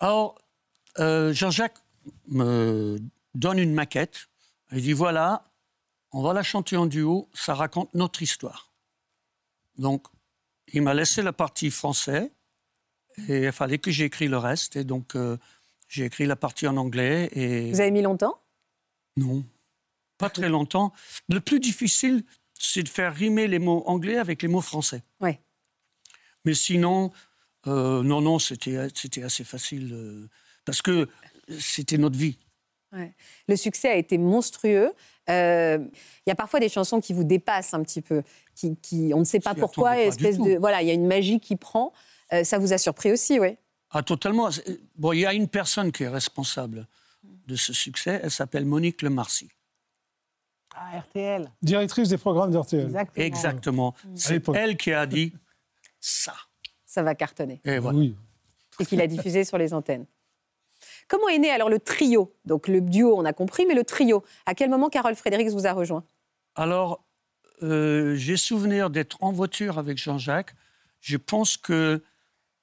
Alors, 0.01 0.39
euh, 0.99 1.33
Jean-Jacques 1.33 1.79
me 2.29 2.99
donne 3.35 3.59
une 3.59 3.75
maquette. 3.75 4.29
Il 4.73 4.83
dit 4.83 4.93
voilà, 4.93 5.45
on 6.13 6.23
va 6.23 6.33
la 6.33 6.43
chanter 6.43 6.77
en 6.77 6.87
duo, 6.87 7.29
ça 7.35 7.55
raconte 7.55 7.93
notre 7.95 8.23
histoire. 8.23 8.71
Donc, 9.79 10.07
il 10.73 10.83
m'a 10.83 10.95
laissé 10.95 11.23
la 11.23 11.33
partie 11.33 11.71
française. 11.71 12.29
et 13.29 13.45
il 13.45 13.53
fallait 13.53 13.79
que 13.79 13.91
j'écris 13.91 14.29
le 14.29 14.37
reste. 14.39 14.77
Et 14.77 14.85
donc, 14.85 15.17
euh, 15.17 15.37
j'ai 15.89 16.05
écrit 16.05 16.27
la 16.27 16.37
partie 16.37 16.67
en 16.67 16.77
anglais. 16.77 17.29
Et... 17.33 17.71
Vous 17.71 17.81
avez 17.81 17.91
mis 17.91 18.03
longtemps 18.03 18.39
Non, 19.17 19.45
pas 20.19 20.31
très 20.31 20.49
longtemps. 20.49 20.93
Le 21.29 21.41
plus 21.41 21.61
difficile, 21.61 22.25
c'est 22.59 22.83
de 22.83 22.89
faire 22.89 23.15
rimer 23.15 23.47
les 23.49 23.59
mots 23.59 23.83
anglais 23.87 24.17
avec 24.19 24.43
les 24.43 24.49
mots 24.49 24.61
français. 24.61 25.03
Ouais. 25.21 25.41
Mais 26.45 26.55
sinon, 26.55 27.11
euh, 27.67 28.03
non, 28.03 28.21
non, 28.21 28.39
c'était, 28.39 28.89
c'était 28.95 29.23
assez 29.23 29.45
facile, 29.45 29.91
euh, 29.93 30.29
parce 30.65 30.83
que 30.83 31.09
c'était 31.59 31.99
notre 31.99 32.17
vie. 32.19 32.39
Ouais. 32.93 33.13
Le 33.49 33.57
succès 33.57 33.91
a 33.91 33.97
été 33.97 34.17
monstrueux. 34.17 34.93
Euh, 35.29 35.79
il 35.85 36.31
y 36.31 36.31
a 36.33 36.37
parfois 36.37 36.61
des 36.61 36.69
chansons 36.69 37.01
qui 37.01 37.13
vous 37.13 37.25
dépassent 37.25 37.75
un 37.75 37.83
petit 37.83 38.01
peu, 38.01 38.23
qui, 38.55 38.77
qui 38.77 39.11
on 39.13 39.19
ne 39.21 39.25
sait 39.25 39.41
pas 39.41 39.55
pourquoi, 39.55 39.99
espèce 39.99 40.39
de, 40.39 40.57
voilà, 40.57 40.83
il 40.83 40.89
y 40.89 40.91
a 40.91 40.95
une 40.95 41.07
magie 41.07 41.41
qui 41.41 41.57
prend. 41.57 41.93
ça 42.45 42.59
vous 42.59 42.73
a 42.73 42.79
surpris 42.79 43.11
aussi, 43.13 43.41
oui 43.41 43.57
Ah, 43.91 44.03
totalement. 44.03 44.51
Bon, 44.97 45.13
il 45.13 45.21
y 45.21 45.27
a 45.27 45.35
une 45.35 45.49
personne 45.49 45.91
qui 45.93 46.05
est 46.05 46.09
responsable 46.09 46.87
de 47.49 47.57
ce 47.57 47.73
succès. 47.73 48.21
Elle 48.23 48.31
s'appelle 48.31 48.65
Monique 48.65 49.03
Lemarcy. 49.03 49.49
RTL. 50.77 51.51
Directrice 51.63 52.09
des 52.09 52.19
programmes 52.19 52.53
d'RTL. 52.53 52.95
Exactement. 53.17 53.95
Mm. 54.05 54.09
C'est 54.17 54.49
elle 54.55 54.77
qui 54.77 54.93
a 54.93 55.07
dit 55.07 55.33
ça. 56.01 56.35
Ça 56.85 57.03
va 57.03 57.15
cartonner. 57.15 57.61
Et, 57.65 57.79
voilà. 57.79 57.99
Et 58.81 58.87
qu'il 58.87 59.01
a 59.01 59.07
diffusé 59.07 59.45
sur 59.45 59.59
les 59.59 59.75
antennes. 59.75 60.07
Comment 61.09 61.29
est 61.29 61.39
né 61.39 61.51
alors 61.51 61.71
le 61.71 61.79
trio 61.79 62.35
Donc 62.45 62.69
le 62.69 62.81
duo, 62.81 63.15
on 63.17 63.25
a 63.25 63.33
compris, 63.33 63.65
mais 63.67 63.75
le 63.75 63.85
trio. 63.85 64.23
À 64.45 64.55
quel 64.55 64.71
moment 64.71 64.89
Carole 64.89 65.15
Frédéric 65.15 65.49
vous 65.51 65.67
a 65.67 65.73
rejoint 65.73 66.05
Alors, 66.55 67.03
euh, 67.63 68.15
j'ai 68.17 68.37
souvenir 68.37 68.91
d'être 68.91 69.17
en 69.23 69.33
voiture 69.33 69.79
avec 69.79 69.99
Jean-Jacques. 69.99 70.55
Je 71.01 71.17
pense 71.17 71.57
que 71.57 72.03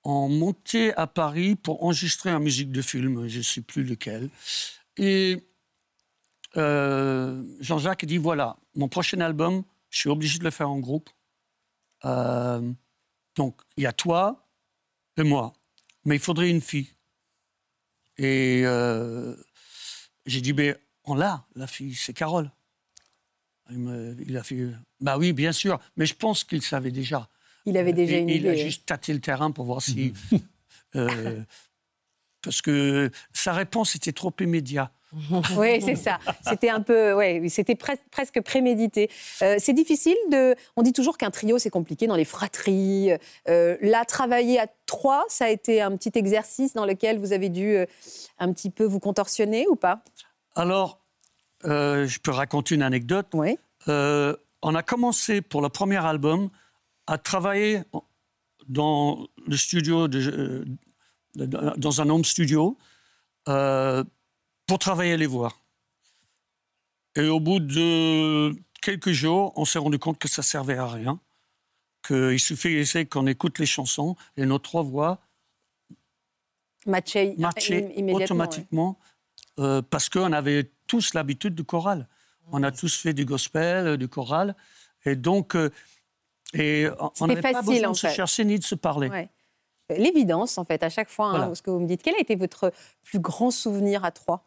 en 0.03 0.27
montait 0.27 0.93
à 0.96 1.08
Paris 1.08 1.55
pour 1.55 1.84
enregistrer 1.84 2.29
un 2.29 2.39
musique 2.39 2.72
de 2.74 2.82
film, 2.82 3.27
je 3.29 3.38
ne 3.38 3.43
sais 3.43 3.62
plus 3.62 3.84
lequel. 3.84 4.29
Et 4.98 5.38
euh, 6.57 7.43
Jean-Jacques 7.60 8.05
dit 8.05 8.17
voilà, 8.17 8.57
mon 8.75 8.88
prochain 8.88 9.19
album, 9.22 9.63
je 9.89 10.00
suis 10.00 10.10
obligé 10.10 10.39
de 10.39 10.43
le 10.43 10.51
faire 10.51 10.69
en 10.69 10.79
groupe. 10.79 11.10
Euh, 12.05 12.72
donc, 13.36 13.60
il 13.77 13.83
y 13.83 13.88
a 13.88 13.93
toi 13.93 14.48
et 15.17 15.24
moi, 15.24 15.53
mais 16.05 16.15
il 16.15 16.22
faudrait 16.22 16.50
une 16.50 16.62
fille. 16.62 16.91
Et 18.17 18.62
euh, 18.65 19.36
j'ai 20.27 20.41
dit 20.41 20.53
mais 20.53 20.75
on 21.05 21.15
l'a, 21.15 21.45
la 21.55 21.65
fille, 21.67 21.95
c'est 21.95 22.13
Carole. 22.13 22.51
Il, 23.72 24.38
a 24.38 24.43
fait 24.43 24.67
bah 25.00 25.17
oui, 25.17 25.33
bien 25.33 25.51
sûr, 25.53 25.79
mais 25.95 26.05
je 26.05 26.13
pense 26.13 26.43
qu'il 26.43 26.62
savait 26.62 26.91
déjà. 26.91 27.29
Il 27.65 27.77
avait 27.77 27.93
déjà 27.93 28.17
une 28.17 28.29
idée. 28.29 28.38
Il 28.39 28.48
a 28.50 28.55
juste 28.55 28.86
tâté 28.86 29.13
le 29.13 29.22
terrain 29.22 29.51
pour 29.51 29.65
voir 29.65 29.81
si. 29.81 30.13
parce 32.41 32.62
que 32.62 33.10
sa 33.31 33.53
réponse 33.53 33.95
était 33.95 34.12
trop 34.12 34.33
immédiate. 34.41 34.91
oui, 35.58 35.82
c'est 35.82 35.96
ça. 35.96 36.20
C'était 36.48 36.70
un 36.70 36.82
peu, 36.82 37.13
ouais, 37.13 37.43
c'était 37.50 37.75
presque 37.75 38.41
prémédité. 38.41 39.10
Euh, 39.41 39.55
c'est 39.60 39.74
difficile 39.74 40.15
de. 40.32 40.55
On 40.75 40.82
dit 40.82 40.93
toujours 40.93 41.17
qu'un 41.17 41.29
trio 41.32 41.60
c'est 41.60 41.70
compliqué 41.70 42.08
dans 42.08 42.15
les 42.15 42.25
fratries. 42.25 43.12
Euh, 43.48 43.77
là, 43.82 44.05
travailler 44.05 44.60
à 44.60 44.67
trois, 44.86 45.24
ça 45.29 45.46
a 45.46 45.50
été 45.50 45.82
un 45.82 45.96
petit 45.98 46.12
exercice 46.15 46.74
dans 46.74 46.86
lequel 46.86 47.20
vous 47.20 47.32
avez 47.34 47.50
dû 47.50 47.75
euh, 47.75 47.86
un 48.39 48.51
petit 48.53 48.70
peu 48.70 48.84
vous 48.84 49.00
contorsionner 49.00 49.67
ou 49.67 49.75
pas 49.75 50.01
Alors, 50.55 51.00
je 51.63 52.20
peux 52.20 52.32
raconter 52.32 52.75
une 52.75 52.84
anecdote. 52.84 53.27
Oui. 53.34 53.58
on 53.88 54.75
a 54.75 54.84
commencé 54.84 55.41
pour 55.41 55.62
le 55.62 55.70
premier 55.70 56.03
album 56.03 56.50
à 57.05 57.17
travailler 57.17 57.84
dans 58.67 59.27
le 59.46 59.58
studio 59.58 60.08
dans 61.36 62.01
un 62.01 62.10
home 62.10 62.24
studio 62.25 62.77
travailler 64.77 65.17
les 65.17 65.25
voir 65.27 65.59
Et 67.15 67.27
au 67.27 67.39
bout 67.39 67.59
de 67.59 68.55
quelques 68.81 69.11
jours, 69.11 69.53
on 69.55 69.65
s'est 69.65 69.79
rendu 69.79 69.99
compte 69.99 70.17
que 70.19 70.27
ça 70.27 70.41
servait 70.41 70.77
à 70.77 70.87
rien, 70.87 71.19
qu'il 72.05 72.39
suffisait 72.39 73.05
qu'on 73.05 73.27
écoute 73.27 73.59
les 73.59 73.65
chansons 73.65 74.15
et 74.37 74.45
nos 74.45 74.59
trois 74.59 74.83
voix 74.83 75.19
matchaient, 76.85 77.35
automatiquement, 78.11 78.99
euh, 79.59 79.81
parce 79.81 80.09
qu'on 80.09 80.33
avait 80.33 80.69
tous 80.87 81.13
l'habitude 81.13 81.55
du 81.55 81.63
choral. 81.63 82.07
On 82.51 82.61
a 82.61 82.71
tous 82.71 82.97
fait 82.97 83.13
du 83.13 83.23
gospel, 83.23 83.87
euh, 83.87 83.97
du 83.97 84.09
choral, 84.09 84.53
et 85.05 85.15
donc 85.15 85.55
euh, 85.55 85.71
et 86.53 86.87
on 87.21 87.27
n'avait 87.27 87.41
pas 87.41 87.61
besoin 87.61 87.91
de 87.91 87.95
se 87.95 88.07
chercher 88.07 88.43
ni 88.43 88.59
de 88.59 88.63
se 88.65 88.75
parler. 88.75 89.09
l'évidence, 89.89 90.57
en 90.57 90.65
fait, 90.65 90.83
à 90.83 90.89
chaque 90.89 91.09
fois, 91.09 91.29
hein, 91.29 91.55
ce 91.55 91.61
que 91.61 91.71
vous 91.71 91.79
me 91.79 91.87
dites. 91.87 92.03
Quel 92.03 92.15
a 92.15 92.19
été 92.19 92.35
votre 92.35 92.73
plus 93.03 93.19
grand 93.19 93.49
souvenir 93.49 94.03
à 94.03 94.11
Troyes 94.11 94.43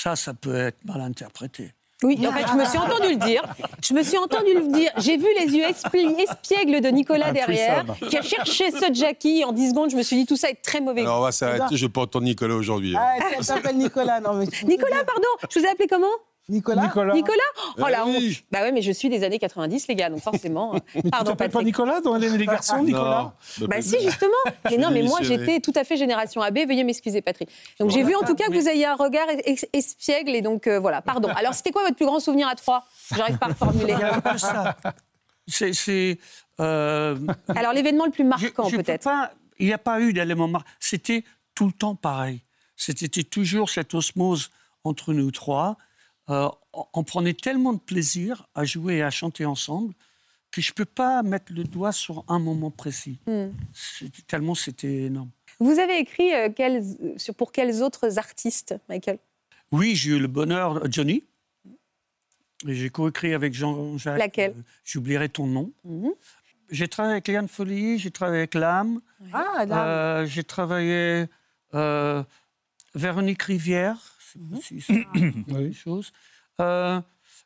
ça, 0.00 0.16
ça 0.16 0.34
peut 0.34 0.56
être 0.56 0.78
mal 0.84 1.00
interprété. 1.00 1.72
Oui, 2.02 2.16
en 2.26 2.32
fait, 2.32 2.46
je 2.50 2.54
me 2.56 2.64
suis 2.64 2.78
entendu 2.78 3.10
le 3.10 3.16
dire. 3.16 3.42
Je 3.84 3.92
me 3.92 4.02
suis 4.02 4.16
entendu 4.16 4.54
le 4.54 4.68
dire. 4.72 4.90
J'ai 4.96 5.18
vu 5.18 5.26
les 5.38 5.54
yeux 5.54 5.64
espiègles 5.66 6.80
de 6.80 6.88
Nicolas 6.88 7.30
derrière, 7.30 7.84
qui 8.08 8.16
a 8.16 8.22
cherché 8.22 8.70
ce 8.70 8.90
Jackie. 8.94 9.44
En 9.44 9.52
10 9.52 9.70
secondes, 9.70 9.90
je 9.90 9.96
me 9.96 10.02
suis 10.02 10.16
dit, 10.16 10.24
tout 10.24 10.36
ça 10.36 10.48
est 10.48 10.62
très 10.64 10.80
mauvais. 10.80 11.02
Alors, 11.02 11.18
on 11.18 11.22
va 11.24 11.32
s'arrêter. 11.32 11.76
Je 11.76 11.84
vais 11.86 11.92
pas 11.92 12.02
entendre 12.02 12.24
Nicolas 12.24 12.54
aujourd'hui. 12.54 12.96
Hein. 12.96 13.02
Ah, 13.20 13.42
ça 13.42 13.54
s'appelle 13.56 13.76
Nicolas. 13.76 14.18
Nicolas, 14.20 15.04
pardon. 15.04 15.28
Je 15.50 15.58
vous 15.58 15.64
ai 15.66 15.68
appelé 15.68 15.88
comment 15.88 16.06
Nicolas 16.50 16.82
Nicolas, 16.86 17.12
eh 17.16 17.20
Oh 17.78 17.86
la 17.88 18.04
Bah 18.50 18.62
ouais, 18.62 18.72
mais 18.72 18.82
je 18.82 18.90
suis 18.90 19.08
des 19.08 19.22
années 19.22 19.38
90, 19.38 19.86
les 19.86 19.94
gars, 19.94 20.10
donc 20.10 20.20
forcément. 20.22 20.74
Euh, 20.96 21.02
mais 21.04 21.10
tu 21.10 21.24
t'appelles 21.24 21.50
pas 21.50 21.62
Nicolas 21.62 22.00
dans 22.00 22.16
les 22.16 22.46
garçons, 22.46 22.76
ah, 22.78 22.82
Nicolas 22.82 23.32
non, 23.60 23.66
bah, 23.66 23.76
bah, 23.76 23.82
si, 23.82 24.00
justement. 24.00 24.30
Mais 24.70 24.76
non, 24.76 24.90
mais 24.90 25.02
moi, 25.02 25.20
j'étais 25.22 25.60
tout 25.60 25.72
à 25.76 25.84
fait 25.84 25.96
génération 25.96 26.40
AB. 26.40 26.60
Veuillez 26.66 26.84
m'excuser, 26.84 27.22
Patrick. 27.22 27.48
Donc 27.78 27.90
j'ai 27.90 28.02
vu 28.02 28.14
en 28.16 28.20
tout 28.22 28.34
cas 28.34 28.46
que 28.48 28.52
vous 28.54 28.68
ayez 28.68 28.86
un 28.86 28.96
regard 28.96 29.26
espiègle 29.72 30.34
et 30.34 30.42
donc 30.42 30.66
euh, 30.66 30.78
voilà. 30.80 31.00
Pardon. 31.02 31.28
Alors 31.36 31.54
c'était 31.54 31.70
quoi 31.70 31.82
votre 31.84 31.94
plus 31.96 32.06
grand 32.06 32.18
souvenir 32.20 32.48
à 32.48 32.54
trois 32.56 32.84
J'arrive 33.14 33.38
pas 33.38 33.46
à 33.46 33.48
reformuler. 33.50 33.94
C'est. 35.46 36.18
Euh, 36.60 37.18
Alors 37.54 37.72
l'événement 37.72 38.04
le 38.04 38.10
plus 38.10 38.24
marquant 38.24 38.68
peut-être. 38.70 39.08
Il 39.58 39.66
n'y 39.66 39.72
a 39.72 39.78
pas 39.78 40.00
eu 40.00 40.12
d'élément 40.12 40.48
marquant. 40.48 40.68
C'était 40.80 41.24
tout 41.54 41.66
le 41.66 41.72
temps 41.72 41.94
pareil. 41.94 42.40
C'était 42.76 43.22
toujours 43.24 43.70
cette 43.70 43.94
osmose 43.94 44.50
entre 44.84 45.12
nous 45.12 45.30
trois. 45.30 45.76
Euh, 46.30 46.48
on 46.94 47.02
prenait 47.02 47.34
tellement 47.34 47.72
de 47.72 47.80
plaisir 47.80 48.46
à 48.54 48.64
jouer 48.64 48.98
et 48.98 49.02
à 49.02 49.10
chanter 49.10 49.44
ensemble 49.44 49.92
que 50.52 50.60
je 50.60 50.70
ne 50.70 50.74
peux 50.74 50.84
pas 50.84 51.22
mettre 51.22 51.52
le 51.52 51.64
doigt 51.64 51.92
sur 51.92 52.24
un 52.28 52.38
moment 52.38 52.70
précis. 52.70 53.18
Hmm. 53.26 53.48
Tellement 54.28 54.54
c'était 54.54 55.04
énorme. 55.04 55.30
Vous 55.58 55.78
avez 55.78 55.98
écrit 55.98 56.32
euh, 56.34 56.48
pour 57.36 57.52
quels 57.52 57.82
autres 57.82 58.18
artistes, 58.18 58.74
Michael 58.88 59.18
Oui, 59.72 59.96
j'ai 59.96 60.12
eu 60.12 60.18
le 60.18 60.28
bonheur, 60.28 60.76
euh, 60.76 60.88
Johnny. 60.90 61.24
J'ai 62.66 62.90
coécrit 62.90 63.34
avec 63.34 63.54
Jean-Jacques. 63.54 64.18
Laquelle 64.18 64.54
J'oublierai 64.84 65.28
ton 65.28 65.46
nom. 65.46 65.72
Mhm. 65.84 66.10
J'ai 66.70 66.86
travaillé 66.88 67.12
avec 67.14 67.26
Liane 67.28 67.48
Folie, 67.48 67.98
j'ai 67.98 68.10
travaillé 68.12 68.40
avec 68.40 68.54
Lame. 68.54 69.00
Ah, 69.32 69.64
Lame. 69.66 70.26
j'ai 70.26 70.44
travaillé 70.44 71.26
avec 71.72 72.26
Véronique 72.94 73.42
Rivière 73.42 74.19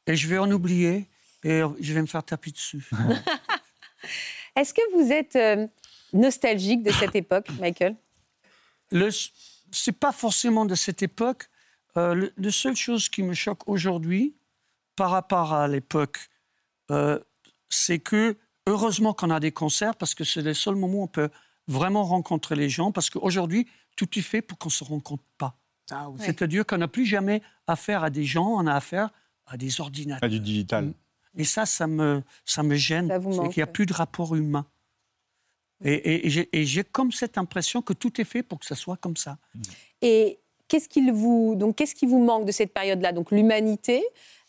et 0.06 0.16
je 0.16 0.28
vais 0.28 0.38
en 0.38 0.50
oublier 0.50 1.08
et 1.44 1.60
je 1.80 1.92
vais 1.92 2.00
me 2.02 2.06
faire 2.06 2.24
taper 2.24 2.50
dessus. 2.50 2.88
Est-ce 4.56 4.72
que 4.74 4.80
vous 5.02 5.12
êtes 5.12 5.36
euh, 5.36 5.66
nostalgique 6.12 6.82
de 6.82 6.92
cette 6.92 7.14
époque, 7.16 7.46
Michael 7.60 7.96
Le, 8.92 9.10
c'est 9.70 9.92
pas 9.92 10.12
forcément 10.12 10.64
de 10.64 10.74
cette 10.74 11.02
époque. 11.02 11.48
Euh, 11.96 12.30
la 12.36 12.50
seule 12.50 12.76
chose 12.76 13.08
qui 13.08 13.22
me 13.22 13.34
choque 13.34 13.68
aujourd'hui, 13.68 14.34
par 14.96 15.10
rapport 15.10 15.52
à 15.52 15.68
l'époque, 15.68 16.28
euh, 16.90 17.18
c'est 17.68 17.98
que 17.98 18.36
heureusement 18.66 19.12
qu'on 19.12 19.30
a 19.30 19.40
des 19.40 19.52
concerts 19.52 19.96
parce 19.96 20.14
que 20.14 20.24
c'est 20.24 20.42
le 20.42 20.54
seul 20.54 20.76
moment 20.76 20.98
où 20.98 21.02
on 21.02 21.08
peut 21.08 21.30
vraiment 21.66 22.04
rencontrer 22.04 22.56
les 22.56 22.68
gens 22.68 22.92
parce 22.92 23.10
qu'aujourd'hui 23.10 23.66
tout 23.96 24.18
est 24.18 24.22
fait 24.22 24.42
pour 24.42 24.58
qu'on 24.58 24.70
se 24.70 24.84
rencontre 24.84 25.24
pas. 25.38 25.56
Ah 25.90 26.08
C'est-à-dire 26.18 26.64
qu'on 26.66 26.78
n'a 26.78 26.88
plus 26.88 27.04
jamais 27.06 27.42
affaire 27.66 28.04
à 28.04 28.10
des 28.10 28.24
gens, 28.24 28.46
on 28.48 28.66
a 28.66 28.74
affaire 28.74 29.10
à 29.46 29.56
des 29.56 29.80
ordinateurs. 29.80 30.24
À 30.24 30.28
du 30.28 30.40
digital. 30.40 30.86
Mm. 30.86 30.94
Et 31.36 31.44
ça, 31.44 31.66
ça 31.66 31.86
me, 31.86 32.22
ça 32.44 32.62
me 32.62 32.74
gêne. 32.74 33.12
C'est 33.22 33.48
qu'il 33.50 33.58
n'y 33.58 33.62
a 33.62 33.66
plus 33.66 33.86
de 33.86 33.92
rapport 33.92 34.34
humain. 34.34 34.66
Et, 35.84 36.22
j'ai 36.30 36.84
comme 36.84 37.12
cette 37.12 37.36
impression 37.36 37.82
que 37.82 37.92
tout 37.92 38.18
est 38.20 38.24
fait 38.24 38.42
pour 38.42 38.58
que 38.60 38.64
ça 38.64 38.76
soit 38.76 38.96
comme 38.96 39.16
ça. 39.16 39.36
Mm. 39.54 39.60
Et 40.02 40.38
qu'est-ce 40.68 40.88
qu'il 40.88 41.12
vous, 41.12 41.54
donc, 41.56 41.76
qu'est-ce 41.76 41.94
qui 41.94 42.06
vous 42.06 42.22
manque 42.24 42.46
de 42.46 42.52
cette 42.52 42.72
période-là 42.72 43.12
Donc 43.12 43.30
l'humanité. 43.30 44.02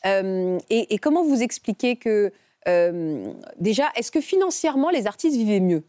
Euh, 0.06 0.58
et, 0.70 0.98
comment 1.00 1.24
vous 1.26 1.42
expliquez 1.42 1.98
que, 1.98 2.32
euh, 2.68 3.34
déjà, 3.60 3.90
est-ce 3.96 4.12
que 4.12 4.22
financièrement, 4.22 4.90
les 4.92 5.08
artistes 5.08 5.36
vivaient 5.36 5.60
mieux 5.60 5.84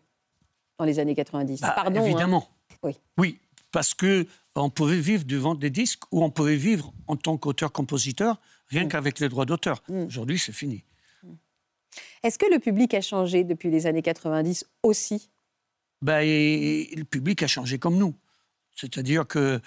dans 0.78 0.86
les 0.86 0.98
années 0.98 1.14
90 1.14 1.60
bah, 1.60 1.72
Pardon. 1.76 2.00
Hein. 2.00 2.04
Évidemment. 2.04 2.48
Oui. 2.82 2.96
oui, 3.18 3.38
parce 3.72 3.92
que 3.94 4.26
on 4.62 4.70
pouvait 4.70 5.00
vivre 5.00 5.24
du 5.24 5.36
ventre 5.38 5.60
des 5.60 5.70
disques 5.70 6.02
ou 6.10 6.22
on 6.22 6.30
pouvait 6.30 6.56
vivre 6.56 6.92
en 7.06 7.16
tant 7.16 7.36
qu'auteur-compositeur 7.36 8.40
rien 8.68 8.84
mm. 8.84 8.88
qu'avec 8.88 9.20
les 9.20 9.28
droits 9.28 9.44
d'auteur. 9.46 9.82
Mm. 9.88 10.04
Aujourd'hui, 10.04 10.38
c'est 10.38 10.52
fini. 10.52 10.82
Mm. 11.22 11.32
Est-ce 12.22 12.38
que 12.38 12.46
le 12.52 12.58
public 12.58 12.94
a 12.94 13.00
changé 13.00 13.44
depuis 13.44 13.70
les 13.70 13.86
années 13.86 14.02
90 14.02 14.66
aussi 14.82 15.30
ben, 16.02 16.22
Le 16.24 17.02
public 17.04 17.42
a 17.42 17.46
changé 17.46 17.78
comme 17.78 17.96
nous. 17.96 18.14
C'est-à-dire 18.74 19.26
que 19.26 19.60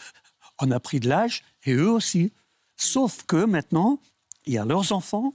on 0.62 0.72
a 0.72 0.80
pris 0.80 1.00
de 1.00 1.08
l'âge 1.08 1.44
et 1.66 1.74
eux 1.74 1.90
aussi. 1.90 2.34
Sauf 2.76 3.24
que 3.24 3.46
maintenant, 3.46 4.00
il 4.46 4.54
y 4.54 4.58
a 4.58 4.66
leurs 4.66 4.92
enfants, 4.92 5.34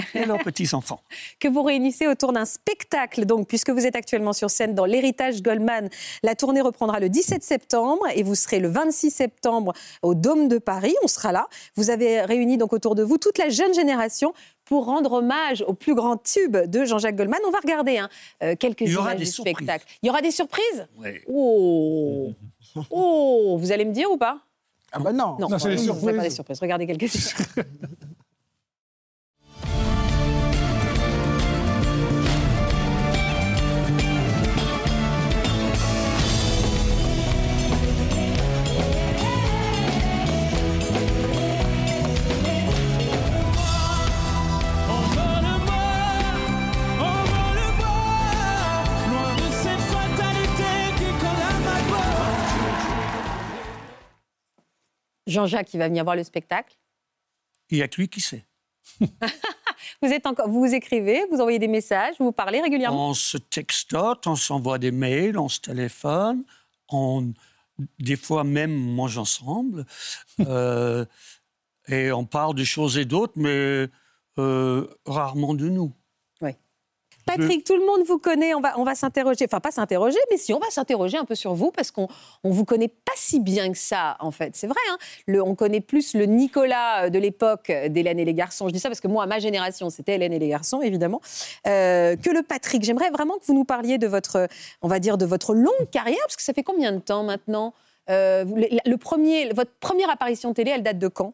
et 0.14 0.24
leurs 0.24 0.38
petits-enfants. 0.38 1.00
que 1.38 1.48
vous 1.48 1.62
réunissez 1.62 2.06
autour 2.06 2.32
d'un 2.32 2.44
spectacle, 2.44 3.24
donc, 3.24 3.46
puisque 3.48 3.70
vous 3.70 3.86
êtes 3.86 3.96
actuellement 3.96 4.32
sur 4.32 4.50
scène 4.50 4.74
dans 4.74 4.84
l'Héritage 4.84 5.42
Goldman. 5.42 5.88
La 6.22 6.34
tournée 6.34 6.60
reprendra 6.60 7.00
le 7.00 7.08
17 7.08 7.42
septembre 7.42 8.04
et 8.14 8.22
vous 8.22 8.34
serez 8.34 8.58
le 8.60 8.68
26 8.68 9.10
septembre 9.10 9.72
au 10.02 10.14
Dôme 10.14 10.48
de 10.48 10.58
Paris. 10.58 10.94
On 11.04 11.08
sera 11.08 11.32
là. 11.32 11.48
Vous 11.76 11.90
avez 11.90 12.22
réuni 12.22 12.56
donc 12.58 12.72
autour 12.72 12.94
de 12.94 13.02
vous 13.02 13.18
toute 13.18 13.38
la 13.38 13.48
jeune 13.48 13.74
génération 13.74 14.32
pour 14.64 14.84
rendre 14.84 15.14
hommage 15.14 15.64
au 15.66 15.74
plus 15.74 15.94
grand 15.94 16.16
tube 16.18 16.56
de 16.56 16.84
Jean-Jacques 16.84 17.16
Goldman. 17.16 17.40
On 17.46 17.50
va 17.50 17.58
regarder 17.58 17.98
hein, 17.98 18.08
euh, 18.42 18.54
quelques 18.56 18.82
images 18.82 19.16
du 19.16 19.26
spectacle. 19.26 19.84
Il 20.02 20.06
y 20.06 20.10
aura 20.10 20.20
des 20.22 20.30
surprises 20.30 20.86
Oui. 20.98 21.08
oh. 21.28 22.30
oh 22.90 23.56
Vous 23.58 23.72
allez 23.72 23.84
me 23.84 23.92
dire 23.92 24.10
ou 24.10 24.16
pas 24.16 24.38
Ah 24.92 25.00
bah 25.00 25.12
non 25.12 25.36
Non, 25.40 25.48
c'est 25.58 25.70
Pas 25.70 25.74
des 26.22 26.30
surprises. 26.30 26.60
Regardez 26.60 26.86
quelques 26.86 27.12
images. 27.12 27.64
Jean-Jacques 55.30 55.72
il 55.74 55.78
va 55.78 55.88
venir 55.88 56.04
voir 56.04 56.16
le 56.16 56.24
spectacle. 56.24 56.76
Il 57.70 57.76
n'y 57.78 57.82
a 57.82 57.88
que 57.88 57.96
lui 57.96 58.08
qui 58.08 58.20
sait. 58.20 58.44
vous, 59.00 60.10
êtes 60.12 60.26
encore, 60.26 60.48
vous, 60.48 60.66
écrivez, 60.74 61.24
vous 61.30 61.38
envoyez 61.38 61.58
des 61.60 61.68
messages, 61.68 62.16
vous, 62.18 62.32
parlez 62.32 62.60
régulièrement 62.60 63.10
On 63.10 63.14
se 63.14 63.38
textote, 63.38 64.26
on 64.26 64.34
s'envoie 64.36 64.78
des 64.78 64.90
mails, 64.90 65.38
on 65.38 65.48
se 65.48 65.60
téléphone, 65.60 66.44
on, 66.88 67.32
des 67.98 68.16
fois 68.16 68.42
même 68.44 68.74
mange 68.74 69.16
ensemble. 69.18 69.86
Euh, 70.48 71.04
et 71.86 72.10
on 72.12 72.24
parle 72.24 72.54
de 72.54 72.64
choses 72.64 72.96
et 72.96 73.04
d'autres, 73.04 73.34
mais 73.36 73.86
euh, 74.38 74.86
rarement 75.04 75.52
de 75.52 75.68
nous. 75.68 75.92
Patrick, 77.36 77.64
tout 77.64 77.76
le 77.76 77.86
monde 77.86 78.06
vous 78.06 78.18
connaît. 78.18 78.54
On 78.54 78.60
va, 78.60 78.78
on 78.78 78.84
va 78.84 78.94
s'interroger, 78.94 79.44
enfin 79.46 79.60
pas 79.60 79.70
s'interroger, 79.70 80.18
mais 80.30 80.36
si 80.36 80.52
on 80.52 80.58
va 80.58 80.70
s'interroger 80.70 81.16
un 81.18 81.24
peu 81.24 81.34
sur 81.34 81.54
vous 81.54 81.70
parce 81.70 81.90
qu'on 81.90 82.08
ne 82.44 82.50
vous 82.52 82.64
connaît 82.64 82.88
pas 82.88 83.12
si 83.14 83.40
bien 83.40 83.70
que 83.72 83.78
ça 83.78 84.16
en 84.20 84.30
fait. 84.30 84.56
C'est 84.56 84.66
vrai. 84.66 84.76
Hein. 84.90 84.98
on 85.44 85.54
connaît 85.54 85.80
plus 85.80 86.14
le 86.14 86.26
Nicolas 86.26 87.04
euh, 87.06 87.10
de 87.10 87.18
l'époque 87.18 87.70
d'Hélène 87.88 88.18
et 88.18 88.24
les 88.24 88.34
garçons. 88.34 88.68
Je 88.68 88.72
dis 88.72 88.80
ça 88.80 88.88
parce 88.88 89.00
que 89.00 89.08
moi, 89.08 89.24
à 89.24 89.26
ma 89.26 89.38
génération, 89.38 89.90
c'était 89.90 90.14
Hélène 90.14 90.32
et 90.32 90.38
les 90.38 90.48
garçons 90.48 90.80
évidemment, 90.82 91.20
euh, 91.66 92.16
que 92.16 92.30
le 92.30 92.42
Patrick. 92.42 92.82
J'aimerais 92.82 93.10
vraiment 93.10 93.36
que 93.38 93.44
vous 93.46 93.54
nous 93.54 93.64
parliez 93.64 93.98
de 93.98 94.06
votre, 94.06 94.48
on 94.82 94.88
va 94.88 94.98
dire, 94.98 95.18
de 95.18 95.26
votre 95.26 95.54
longue 95.54 95.90
carrière 95.92 96.18
parce 96.22 96.36
que 96.36 96.42
ça 96.42 96.52
fait 96.52 96.62
combien 96.62 96.92
de 96.92 96.98
temps 97.00 97.22
maintenant 97.22 97.74
euh, 98.08 98.44
votre 98.46 99.78
première 99.78 100.10
apparition 100.10 100.52
télé, 100.52 100.72
elle 100.72 100.82
date 100.82 100.98
de 100.98 101.06
quand 101.06 101.32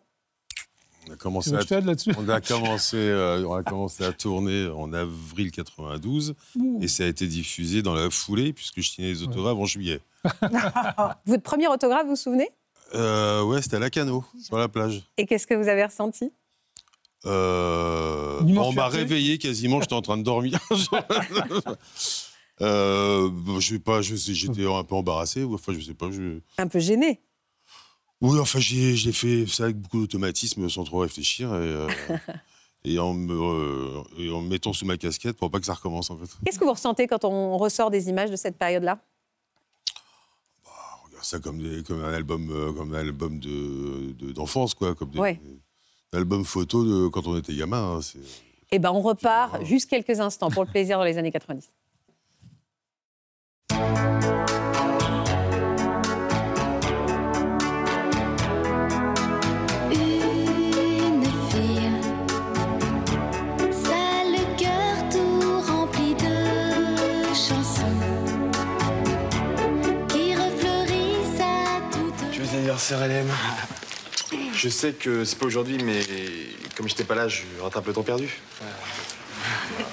on 1.09 1.13
a 1.13 1.17
commencé, 1.17 1.53
à, 1.55 1.61
euh, 1.61 3.45
on 3.47 3.55
a 3.55 3.63
commencé, 3.63 4.05
à 4.05 4.13
tourner 4.13 4.67
en 4.67 4.93
avril 4.93 5.51
92 5.53 6.35
et 6.81 6.89
ça 6.89 7.05
a 7.05 7.07
été 7.07 7.27
diffusé 7.27 7.83
dans 7.83 7.95
la 7.95 8.11
foulée 8.11 8.53
puisque 8.53 8.81
je 8.81 8.91
signais 8.91 9.09
les 9.11 9.23
autographes 9.23 9.57
en 9.59 9.67
juillet. 9.67 10.01
Votre 11.27 11.43
premier 11.43 11.69
autographe, 11.69 12.05
vous 12.05 12.11
vous 12.11 12.17
souvenez 12.17 12.49
euh, 12.95 13.45
Ouais, 13.45 13.63
c'était 13.63 13.77
à 13.77 13.79
Lacano, 13.79 14.25
sur 14.41 14.59
la 14.59 14.69
plage. 14.69 15.03
Et 15.17 15.27
qu'est-ce 15.27 15.47
que 15.47 15.55
vous 15.55 15.69
avez 15.69 15.85
ressenti 15.85 16.33
euh, 17.25 18.41
On 18.41 18.73
m'a 18.73 18.89
réveillé 18.89 19.39
quasiment, 19.39 19.81
j'étais 19.81 19.95
en 19.95 20.03
train 20.03 20.17
de 20.19 20.23
dormir. 20.25 20.59
Euh, 22.63 23.29
je 23.59 23.75
sais 23.75 23.79
pas, 23.79 24.01
j'étais 24.01 24.65
un 24.65 24.83
peu 24.83 24.95
embarrassé, 24.95 25.45
enfin 25.45 25.75
je 25.75 25.81
sais 25.85 25.93
pas. 25.93 26.11
Je... 26.11 26.39
Un 26.57 26.67
peu 26.69 26.79
gêné 26.79 27.21
oui, 28.23 28.39
enfin, 28.41 28.59
j'ai 28.61 29.13
fait 29.13 29.47
ça 29.47 29.65
avec 29.65 29.77
beaucoup 29.77 30.01
d'automatisme, 30.01 30.69
sans 30.71 30.85
trop 30.85 31.01
réfléchir. 31.01 31.49
Et, 31.49 31.53
euh, 31.53 31.87
et, 32.85 32.99
en 32.99 33.13
me, 33.13 33.35
euh, 33.35 34.33
en 34.33 34.41
mettant 34.41 34.73
sous 34.73 34.87
ma 34.87 34.97
casquette 34.97 35.37
pour 35.37 35.51
pas 35.51 35.61
que 35.61 35.67
ça 35.67 35.75
recommence, 35.75 36.11
en 36.11 36.17
fait. 36.17 36.31
Qu'est-ce 36.45 36.59
que 36.59 36.65
vous 36.65 36.73
ressentez 36.73 37.07
quand 37.07 37.25
on 37.27 37.59
ressort 37.59 37.91
des 37.91 38.09
images 38.09 38.31
de 38.31 38.37
cette 38.37 38.57
période-là 38.57 38.99
bah, 40.65 40.71
On 41.03 41.07
regarde 41.09 41.25
ça 41.25 41.39
comme, 41.41 41.83
comme, 41.87 42.03
un 42.03 42.13
album, 42.15 42.49
euh, 42.51 42.73
comme 42.73 42.95
un 42.95 42.99
album 42.99 43.39
d'enfance, 44.35 44.71
de, 44.73 44.79
quoi. 44.79 44.95
Comme 44.95 45.11
des, 45.11 45.21
Un 45.21 46.17
album 46.17 46.43
photo 46.47 46.85
de 46.87 47.09
quand 47.09 47.27
on 47.27 47.37
était 47.37 47.55
gamin. 47.55 48.01
Hein, 48.01 48.19
eh 48.71 48.79
ben, 48.79 48.91
on 48.93 49.03
repart 49.03 49.63
juste 49.65 49.91
quelques 49.91 50.21
instants 50.21 50.51
pour 50.51 50.65
le 50.65 50.71
plaisir 50.71 50.97
dans 50.97 51.05
les 51.05 51.19
années 51.19 51.31
90. 51.33 51.69
sœur 72.87 73.01
Je 74.55 74.69
sais 74.69 74.93
que 74.93 75.25
c'est 75.25 75.37
pas 75.39 75.47
aujourd'hui, 75.47 75.79
mais 75.83 76.01
comme 76.77 76.89
j'étais 76.89 77.03
pas 77.03 77.17
là, 77.17 77.27
je 77.27 77.43
rattrape 77.61 77.85
le 77.89 77.93
temps 77.93 78.03
perdu. 78.05 78.31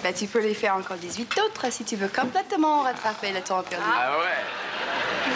Bah, 0.04 0.14
tu 0.14 0.28
peux 0.28 0.42
les 0.42 0.54
faire 0.54 0.76
encore 0.76 0.98
18 0.98 1.40
autres 1.46 1.72
si 1.74 1.84
tu 1.86 1.96
veux 1.96 2.08
complètement 2.08 2.82
rattraper 2.82 3.32
le 3.32 3.42
temps 3.42 3.64
perdu. 3.64 3.84
Ah 3.96 4.12
ouais 4.20 5.36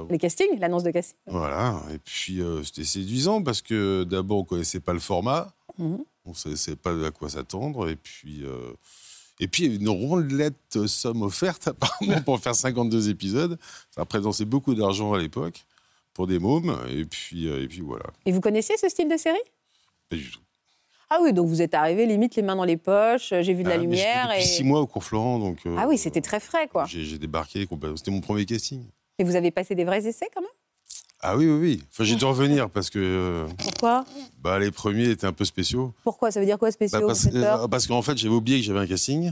Les 0.10 0.18
castings, 0.18 0.60
l'annonce 0.60 0.84
de 0.84 0.92
casting. 0.92 1.18
Voilà. 1.28 1.82
Et 1.94 1.98
puis, 1.98 2.42
c'était 2.64 2.84
séduisant 2.84 3.42
parce 3.44 3.62
que 3.62 4.04
d'abord, 4.04 4.40
on 4.40 4.42
ne 4.42 4.46
connaissait 4.48 4.80
pas 4.80 4.94
le 4.94 5.00
format. 5.00 5.54
Mhm. 5.78 6.00
On 6.26 6.32
ne 6.48 6.56
savait 6.56 6.76
pas 6.78 6.92
à 7.06 7.12
quoi 7.12 7.30
s'attendre. 7.30 7.90
Et 7.90 7.96
puis. 7.96 8.44
Et 9.40 9.48
puis, 9.48 9.66
une 9.66 9.90
rondelette 9.90 10.86
somme 10.86 11.24
offerte, 11.24 11.68
apparemment, 11.68 12.22
pour 12.22 12.40
faire 12.40 12.54
52 12.54 13.10
épisodes. 13.10 13.58
Ça 13.90 14.02
représentait 14.02 14.46
beaucoup 14.46 14.76
d'argent 14.76 15.14
à 15.14 15.18
l'époque 15.18 15.66
pour 16.14 16.28
des 16.28 16.38
mômes. 16.38 16.78
Et 16.90 17.06
puis, 17.06 17.48
et 17.48 17.68
puis 17.68 17.80
voilà. 17.82 18.06
Et 18.26 18.32
vous 18.32 18.42
connaissez 18.42 18.78
ce 18.78 18.88
style 18.88 19.10
de 19.10 19.18
série 19.18 19.40
Pas 20.10 20.16
du 20.18 20.30
tout. 20.30 20.40
Ah 21.14 21.18
oui, 21.22 21.34
donc 21.34 21.50
vous 21.50 21.62
êtes 21.62 21.74
arrivé 21.74 22.06
limite 22.06 22.38
les 22.38 22.42
mains 22.42 22.56
dans 22.56 22.64
les 22.64 22.78
poches, 22.78 23.34
euh, 23.34 23.42
j'ai 23.44 23.54
vu 23.54 23.64
de 23.64 23.68
la 23.70 23.76
ah, 23.76 23.80
lumière. 23.80 24.32
et... 24.32 24.42
six 24.46 24.64
mois 24.64 24.80
au 24.80 24.88
cours 24.88 25.04
Florent, 25.04 25.40
donc. 25.40 25.58
Euh, 25.66 25.76
ah 25.78 25.86
oui, 25.86 25.98
c'était 25.98 26.22
très 26.22 26.40
frais, 26.40 26.70
quoi. 26.70 26.86
J'ai 26.88 27.18
débarqué, 27.18 27.68
c'était 27.98 28.12
mon 28.12 28.22
premier 28.22 28.46
casting. 28.46 28.82
Et 29.20 29.26
vous 29.26 29.36
avez 29.36 29.52
passé 29.52 29.76
des 29.76 29.84
vrais 29.84 30.06
essais 30.08 30.28
quand 30.34 30.40
même 30.42 30.50
ah 31.24 31.38
oui, 31.38 31.46
oui, 31.48 31.60
oui. 31.60 31.84
Enfin, 31.92 32.04
j'ai 32.06 32.16
dû 32.16 32.26
revenir 32.26 32.68
parce 32.70 32.90
que. 32.90 32.98
Euh, 32.98 33.46
Pourquoi 33.60 34.06
bah, 34.42 34.58
Les 34.58 34.72
premiers 34.72 35.10
étaient 35.10 35.28
un 35.28 35.34
peu 35.34 35.46
spéciaux. 35.46 35.94
Pourquoi 36.04 36.32
Ça 36.32 36.40
veut 36.40 36.48
dire 36.48 36.58
quoi 36.58 36.72
spéciaux 36.72 37.08
bah, 37.34 37.68
Parce, 37.70 37.86
qu'en 37.86 38.02
fait, 38.02 38.18
j'avais 38.18 38.34
oublié 38.34 38.58
que 38.60 38.66
j'avais 38.66 38.80
un 38.80 38.88
casting. 38.88 39.32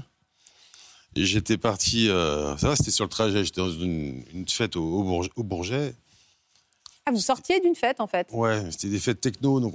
J'étais 1.16 1.58
parti. 1.58 2.08
ça, 2.58 2.76
c'était 2.76 2.92
sur 2.92 3.06
le 3.06 3.10
trajet. 3.10 3.44
J'étais 3.44 3.62
dans 3.62 3.72
une, 3.72 4.22
fête 4.48 4.76
au, 4.76 5.18
Bourget. 5.38 5.96
Ah, 7.06 7.12
vous 7.12 7.18
sortiez 7.20 7.60
d'une 7.60 7.76
fête 7.76 8.00
en 8.02 8.08
fait 8.08 8.28
Ouais, 8.32 8.60
c'était 8.72 8.88
des 8.90 9.00
fêtes 9.00 9.22
techno, 9.22 9.60
donc 9.60 9.74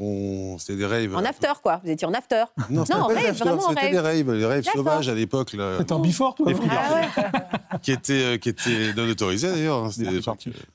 c'était 0.60 0.76
des 0.76 0.86
raves. 0.86 1.16
En 1.16 1.24
after 1.24 1.48
quoi 1.62 1.80
Vous 1.84 1.90
étiez 1.90 2.06
en 2.06 2.12
after 2.14 2.44
Non, 2.70 2.84
en 2.90 3.06
rave, 3.06 3.36
vraiment 3.36 3.70
C'était 3.70 3.90
des 3.90 3.98
raves, 3.98 4.38
des 4.38 4.46
raves 4.46 4.64
sauvages 4.72 5.08
à 5.08 5.14
l'époque. 5.14 5.50
C'était 5.50 5.92
en 5.92 5.98
bifort, 6.00 6.34
toi 6.34 6.50
hein. 6.52 6.58
ah, 6.70 6.94
ouais. 6.94 7.78
qui, 7.82 7.92
était, 7.92 8.12
euh, 8.34 8.38
qui 8.38 8.50
était 8.50 8.92
non 8.94 9.08
autorisé 9.08 9.48
d'ailleurs. 9.50 9.84
Hein, 9.84 9.90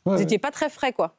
vous 0.06 0.18
n'étiez 0.18 0.38
pas 0.40 0.52
très 0.52 0.70
frais 0.70 0.92
quoi 0.92 1.16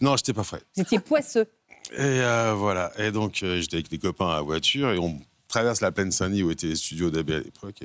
Non, 0.00 0.16
j'étais 0.16 0.32
pas 0.32 0.44
frais. 0.44 0.60
Vous 0.76 0.82
étiez 0.82 0.98
poisseux. 1.00 1.46
Et 1.92 1.98
euh, 2.00 2.54
voilà, 2.56 2.90
et 2.98 3.12
donc 3.12 3.40
euh, 3.42 3.60
j'étais 3.60 3.76
avec 3.76 3.88
des 3.88 3.98
copains 3.98 4.28
à 4.28 4.36
la 4.36 4.42
voiture 4.42 4.92
et 4.92 4.98
on 4.98 5.18
traverse 5.48 5.80
la 5.80 5.92
plaine 5.92 6.10
Saint-Denis 6.10 6.42
où 6.42 6.50
étaient 6.50 6.66
les 6.66 6.76
studios 6.76 7.10
d'AB 7.10 7.30
à 7.30 7.38
l'époque. 7.38 7.80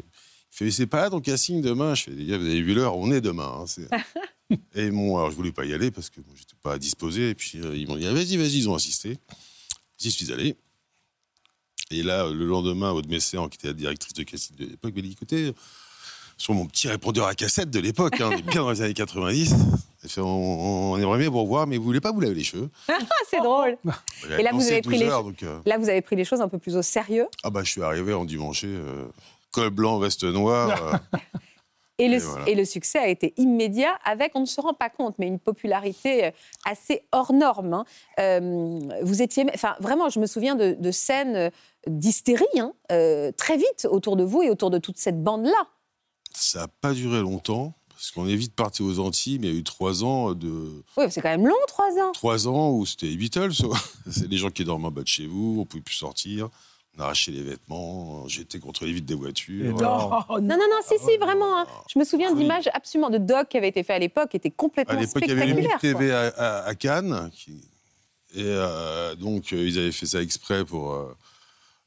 Je 0.52 0.58
fais, 0.58 0.72
c'est 0.72 0.88
pas 0.88 1.04
là 1.04 1.10
ton 1.10 1.20
casting 1.22 1.62
demain 1.62 1.96
Je 1.96 2.04
fais, 2.04 2.12
vous 2.12 2.32
avez 2.48 2.62
vu 2.62 2.74
l'heure, 2.74 2.98
on 2.98 3.12
est 3.12 3.22
demain. 3.22 3.66
Hein, 3.90 4.02
et 4.76 4.92
moi, 4.92 5.22
alors 5.22 5.32
je 5.32 5.36
voulais 5.38 5.52
pas 5.54 5.66
y 5.66 5.74
aller 5.74 5.92
parce 5.92 6.10
que 6.10 6.20
bon, 6.22 6.32
j'étais 6.36 6.56
pas 6.62 6.78
disposé. 6.78 7.30
Et 7.30 7.36
puis 7.36 7.60
euh, 7.60 7.76
ils 7.76 7.88
m'ont 7.88 7.96
dit, 7.96 8.06
ah, 8.08 8.14
vas-y, 8.14 8.38
vas-y, 8.38 8.58
ils 8.60 8.70
ont 8.70 8.76
insisté. 8.76 9.18
J'y 9.98 10.12
suis 10.12 10.32
allé. 10.32 10.56
Et 11.92 12.04
là, 12.04 12.28
le 12.30 12.46
lendemain, 12.46 12.92
Aude 12.92 13.08
Messéan, 13.08 13.50
qui 13.50 13.58
était 13.58 13.68
la 13.68 13.74
directrice 13.74 14.14
de 14.14 14.24
casting 14.24 14.56
de 14.58 14.66
l'époque, 14.66 14.96
m'a 14.96 15.02
dit, 15.02 15.12
écoutez, 15.12 15.52
sur 16.38 16.54
mon 16.54 16.66
petit 16.66 16.88
répondeur 16.88 17.28
à 17.28 17.36
cassette 17.36 17.70
de 17.70 17.80
l'époque, 17.80 18.20
hein, 18.22 18.30
bien 18.48 18.62
dans 18.62 18.72
les 18.72 18.82
années 18.82 18.94
90. 18.94 19.54
On, 20.18 20.98
est 20.98 21.02
aimerait 21.04 21.20
bien 21.20 21.30
vous 21.30 21.42
revoir, 21.42 21.68
mais 21.68 21.78
vous 21.78 21.84
voulez 21.84 22.00
pas 22.02 22.12
vous 22.12 22.22
laver 22.22 22.34
les 22.36 22.44
cheveux. 22.44 22.70
c'est 23.30 23.40
drôle. 23.42 23.78
Et 24.40 24.42
là 24.42 24.52
vous, 24.54 24.66
avez 24.66 24.82
pris 24.82 24.98
les... 24.98 25.06
Euh, 25.08 25.60
là 25.66 25.78
vous, 25.78 25.90
avez 25.90 26.02
pris 26.02 26.16
les 26.16 26.26
choses 26.26 26.42
un 26.42 26.48
peu 26.50 26.58
plus 26.58 26.76
au 26.76 26.82
sérieux. 26.82 27.28
Ah 27.44 27.52
bah 27.52 27.62
je 27.64 27.70
suis 27.70 27.84
arrivé 27.84 28.12
en 28.12 28.26
dimanche. 28.26 28.64
Euh, 28.66 29.06
col 29.52 29.70
blanc, 29.70 30.00
reste 30.00 30.24
noir. 30.24 31.02
Euh. 31.14 31.18
Et, 31.98 32.08
le, 32.56 32.66
succès 32.66 32.98
a 32.98 33.08
été 33.10 33.36
immédiat 33.38 33.96
avec, 34.04 34.32
on 34.34 34.40
ne 34.40 34.48
se 34.48 34.60
rend 34.60 34.74
pas 34.74 34.90
compte, 34.90 35.14
mais 35.20 35.28
une 35.28 35.38
popularité 35.38 36.26
euh, 36.26 36.32
assez 36.66 37.04
hors 37.12 37.32
norme. 37.32 37.74
Hein. 37.76 37.86
Euh, 38.20 38.80
vous 39.04 39.22
étiez, 39.22 39.46
enfin, 39.54 39.76
vraiment, 39.80 40.10
je 40.10 40.20
me 40.20 40.26
souviens 40.26 40.56
de, 40.56 40.90
scènes 40.92 41.52
d'hystérie 41.86 42.46
hein, 42.60 42.74
très 43.38 43.56
vite 43.56 43.88
autour 43.88 44.16
de 44.16 44.24
vous 44.24 44.42
et 44.42 44.50
autour 44.50 44.72
de 44.72 44.80
toute 44.80 44.98
cette 44.98 45.22
bande-là. 45.22 45.68
Ça 46.34 46.62
n'a 46.62 46.68
pas 46.68 46.94
duré 46.94 47.20
longtemps. 47.22 47.74
Parce 47.90 48.10
qu'on 48.10 48.28
est 48.28 48.36
vite 48.36 48.56
parti 48.56 48.82
aux 48.82 48.98
Antilles, 48.98 49.38
mais 49.38 49.46
il 49.50 49.54
y 49.54 49.56
a 49.56 49.60
eu 49.60 49.64
trois 49.64 50.04
ans 50.04 50.34
de. 50.34 50.84
Oui, 50.98 51.06
c'est 51.12 51.22
quand 51.22 51.30
même 51.30 51.46
long, 51.46 51.54
trois 51.68 51.92
ans. 52.00 52.12
Trois 52.14 52.48
ans 52.48 52.72
où 52.72 52.84
c'était 52.84 53.06
les 53.06 53.16
Beatles. 53.16 53.52
c'est 54.10 54.26
les 54.28 54.38
gens 54.38 54.50
qui 54.50 54.64
dorment 54.66 54.86
en 54.86 54.92
bas 54.92 55.04
de 55.04 55.08
chez 55.08 55.28
vous, 55.28 55.54
on 55.58 55.60
ne 55.60 55.64
pouvait 55.66 55.84
plus 55.84 55.94
sortir. 55.94 56.50
On 56.98 57.02
arrachait 57.02 57.32
les 57.32 57.42
vêtements, 57.44 58.28
j'étais 58.28 58.60
contre 58.60 58.84
les 58.86 58.92
vitres 58.94 59.08
des 59.08 59.16
voitures. 59.16 59.74
Oh, 60.28 60.32
non. 60.42 60.58
non, 60.58 60.58
non, 60.58 60.78
si, 60.86 61.00
si, 61.00 61.18
ah, 61.22 61.26
vraiment. 61.26 61.60
Hein. 61.62 61.66
Je 61.92 61.98
me 61.98 62.04
souviens 62.04 62.30
ah, 62.32 62.36
d'images 62.36 62.70
absolument 62.74 63.10
de 63.10 63.18
doc 63.18 63.48
qui 63.50 63.58
avaient 63.58 63.70
été 63.70 63.84
fait 63.84 63.94
à 63.94 64.00
l'époque, 64.00 64.30
qui 64.32 64.38
étaient 64.38 64.52
complètement 64.52 65.02
spectaculaire. 65.08 65.44
À 65.44 65.46
l'époque, 65.46 65.62
il 65.84 65.92
y 65.92 65.92
avait 65.92 66.04
une 66.04 66.12
TV 66.12 66.12
à, 66.12 66.76
Cannes. 66.76 67.32
Et 68.34 68.44
euh, 68.44 69.16
donc, 69.16 69.54
euh, 69.54 69.66
ils 69.68 69.78
avaient 69.78 69.92
fait 69.92 70.06
ça 70.06 70.22
exprès 70.22 70.64
pour 70.66 70.94
euh, 70.94 71.14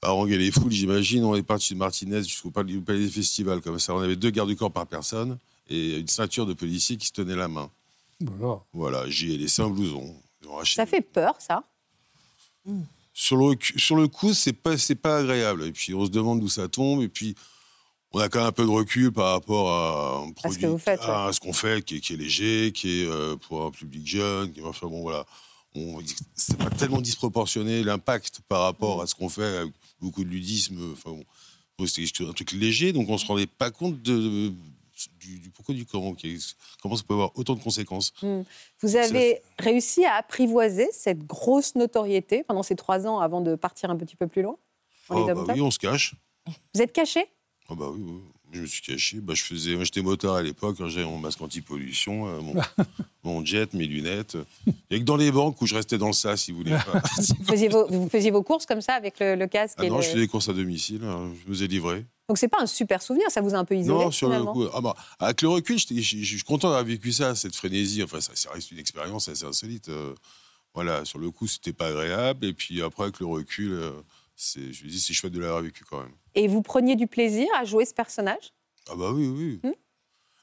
haranguer 0.03 0.39
les 0.39 0.51
foules, 0.51 0.73
j'imagine. 0.73 1.25
On 1.25 1.35
est 1.35 1.43
parti 1.43 1.75
de 1.75 1.79
Martinez 1.79 2.23
jusqu'au 2.23 2.51
palais 2.51 2.75
des 2.79 3.09
festivals, 3.09 3.61
comme 3.61 3.79
ça. 3.79 3.95
On 3.95 4.01
avait 4.01 4.17
deux 4.17 4.31
gardes 4.31 4.49
du 4.49 4.57
corps 4.57 4.73
par 4.73 4.87
personne 4.87 5.39
et 5.69 5.99
une 5.99 6.09
ceinture 6.09 6.47
de 6.47 6.53
policiers 6.55 6.97
qui 6.97 7.09
se 7.09 7.13
tenaient 7.13 7.37
la 7.37 7.49
main. 7.49 7.71
Voilà. 8.21 8.61
Voilà, 8.73 9.11
j'y 9.11 9.35
ai 9.35 9.39
laissé 9.39 9.61
un 9.61 9.69
blouson. 9.69 10.15
Ça 10.65 10.87
fait 10.87 11.01
peur, 11.01 11.35
ça 11.41 11.63
hmm 12.65 12.83
sur 13.15 13.37
le, 13.37 13.57
sur 13.79 13.97
le 13.97 14.09
coup, 14.09 14.35
c'est 14.35 14.53
pas, 14.53 14.77
c'est 14.77 14.97
pas 14.97 15.19
agréable. 15.19 15.65
Et 15.65 15.73
puis, 15.73 15.95
on 15.95 16.05
se 16.05 16.11
demande 16.11 16.41
d'où 16.41 16.49
ça 16.49 16.67
tombe. 16.69 17.01
Et 17.03 17.09
puis, 17.09 17.37
on 18.13 18.19
a 18.19 18.29
quand 18.29 18.41
même 18.41 18.49
un 18.49 18.53
peu 18.53 18.65
de 18.65 18.69
recul 18.71 19.13
par 19.13 19.33
rapport 19.33 19.71
à, 19.71 20.27
à 20.45 20.51
ce, 20.53 21.39
qu'on 21.39 21.53
fait, 21.55 21.85
qui 21.85 21.97
est, 21.97 22.11
léger, 22.17 22.73
qui 22.75 23.03
est 23.03 23.07
euh, 23.07 23.37
pour 23.37 23.65
un 23.65 23.71
public 23.71 24.07
jeune. 24.07 24.53
Qui, 24.53 24.61
enfin, 24.63 24.89
bon, 24.89 25.01
voilà. 25.03 25.25
c'est 26.35 26.59
pas 26.59 26.71
tellement 26.71 27.01
disproportionné 27.01 27.85
l'impact 27.85 28.41
par 28.49 28.63
rapport 28.63 29.01
à 29.01 29.07
ce 29.07 29.15
qu'on 29.15 29.29
fait, 29.29 29.63
beaucoup 30.01 30.25
de 30.25 30.29
ludisme. 30.29 30.95
Enfin, 30.95 31.17
bon, 31.79 31.85
un 32.29 32.33
truc 32.33 32.53
léger, 32.53 32.93
donc 32.93 33.09
on 33.09 33.17
se 33.19 33.27
rendait 33.27 33.47
pas 33.47 33.71
compte 33.71 34.03
de 34.03 34.53
du, 35.21 35.51
pourquoi 35.51 35.75
du 35.75 35.87
comment, 35.87 36.15
qui 36.15 36.39
comment 36.83 36.97
ça 36.97 37.03
peut 37.07 37.15
avoir 37.15 37.37
autant 37.37 37.55
de 37.55 37.61
conséquences. 37.61 38.13
Hmm. 38.23 38.43
Vous 38.81 38.97
avez 38.97 39.43
réussi 39.59 40.05
à 40.05 40.15
apprivoiser 40.15 40.87
cette 40.93 41.25
grosse 41.27 41.75
notoriété 41.75 42.45
pendant 42.45 42.63
ces 42.63 42.77
trois 42.77 43.07
ans 43.07 43.21
avant 43.21 43.41
de 43.41 43.55
partir 43.55 43.91
un 43.91 43.97
petit 43.97 44.17
peu 44.17 44.27
plus 44.27 44.43
loin 44.43 44.57
ah, 45.11 45.17
bah 45.35 45.45
Oui, 45.55 45.61
on 45.61 45.71
se 45.71 45.79
cache. 45.79 46.15
Vous 46.75 46.83
êtes 46.83 46.93
caché 46.93 47.27
ah, 47.71 47.75
bah 47.75 47.89
oui, 47.91 48.05
je 48.53 48.61
me 48.61 48.67
suis 48.67 48.83
caché. 48.83 49.21
Bah, 49.21 49.33
je 49.35 49.57
j'étais 49.85 50.03
motard 50.03 50.35
à 50.35 50.43
l'époque, 50.43 50.77
hein, 50.81 50.89
j'avais 50.91 51.07
mon 51.07 51.19
masque 51.19 51.41
anti-pollution, 51.41 52.29
euh, 52.29 52.63
mon, 53.25 53.43
jet, 53.43 53.73
mes 53.73 53.87
lunettes. 53.87 54.37
Il 54.91 54.97
a 54.97 54.99
que 54.99 55.05
dans 55.05 55.17
les 55.17 55.33
banques 55.33 55.63
où 55.63 55.67
je 55.67 55.75
restais 55.75 55.97
dans 55.97 56.13
ça, 56.13 56.37
si 56.37 56.53
vous 56.53 56.59
voulez 56.59 56.77
vous, 57.71 58.09
faisiez 58.11 58.31
vos, 58.31 58.43
courses 58.43 58.67
comme 58.67 58.83
ça 58.83 58.93
avec 58.93 59.15
le, 59.19 59.47
casque 59.47 59.77
ah 59.81 59.87
et 59.87 59.89
Non, 59.89 60.03
je 60.03 60.09
faisais 60.09 60.21
des 60.21 60.29
courses 60.29 60.51
à 60.51 60.53
domicile, 60.53 61.01
hein. 61.05 61.33
je 61.43 61.49
me 61.49 61.55
faisais 61.55 61.67
livrer. 61.67 62.05
Donc 62.29 62.39
c'est 62.39 62.49
pas 62.49 62.63
un 62.63 62.67
super 62.67 63.03
souvenir, 63.03 63.31
ça 63.31 63.43
vous 63.43 63.55
a 63.55 63.59
un 63.59 63.65
peu 63.65 63.77
isolé. 63.77 64.05
Non, 64.05 64.11
sur 64.11 64.31
le 64.31 64.43
coup. 64.45 64.65
Ah 64.73 64.81
bah, 64.81 64.95
avec 65.19 65.43
le 65.43 65.49
recul, 65.49 65.79
je, 65.79 66.01
suis 66.25 66.43
content 66.43 66.69
d'avoir 66.69 66.85
vécu 66.85 67.13
ça, 67.13 67.35
cette 67.35 67.55
frénésie. 67.55 68.03
Enfin, 68.03 68.21
ça, 68.21 68.33
reste 68.51 68.71
une 68.71 68.79
expérience 68.79 69.29
assez 69.29 69.45
insolite. 69.45 69.91
Euh, 69.91 70.15
voilà, 70.73 71.05
sur 71.05 71.19
le 71.19 71.31
coup, 71.31 71.47
c'était 71.47 71.75
pas 71.75 71.89
agréable. 71.89 72.47
Et 72.47 72.55
puis 72.55 72.81
après, 72.83 73.05
avec 73.05 73.21
le 73.21 73.27
recul, 73.27 73.73
euh, 73.73 73.91
c'est, 74.37 74.73
je 74.73 74.85
me 74.85 74.89
dis, 74.89 74.99
c'est 75.01 75.13
chouette 75.13 75.33
de 75.35 75.41
l'avoir 75.41 75.61
vécu 75.61 75.85
quand 75.85 76.01
même. 76.01 76.15
Et 76.35 76.49
vous 76.49 76.63
preniez 76.63 76.97
du 76.97 77.07
plaisir 77.07 77.47
à 77.59 77.65
jouer 77.67 77.85
ce 77.85 77.93
personnage 77.95 78.55
Ah 78.91 78.95
bah 78.97 79.13
oui, 79.13 79.27
oui. 79.27 79.61
Hmm 79.63 79.75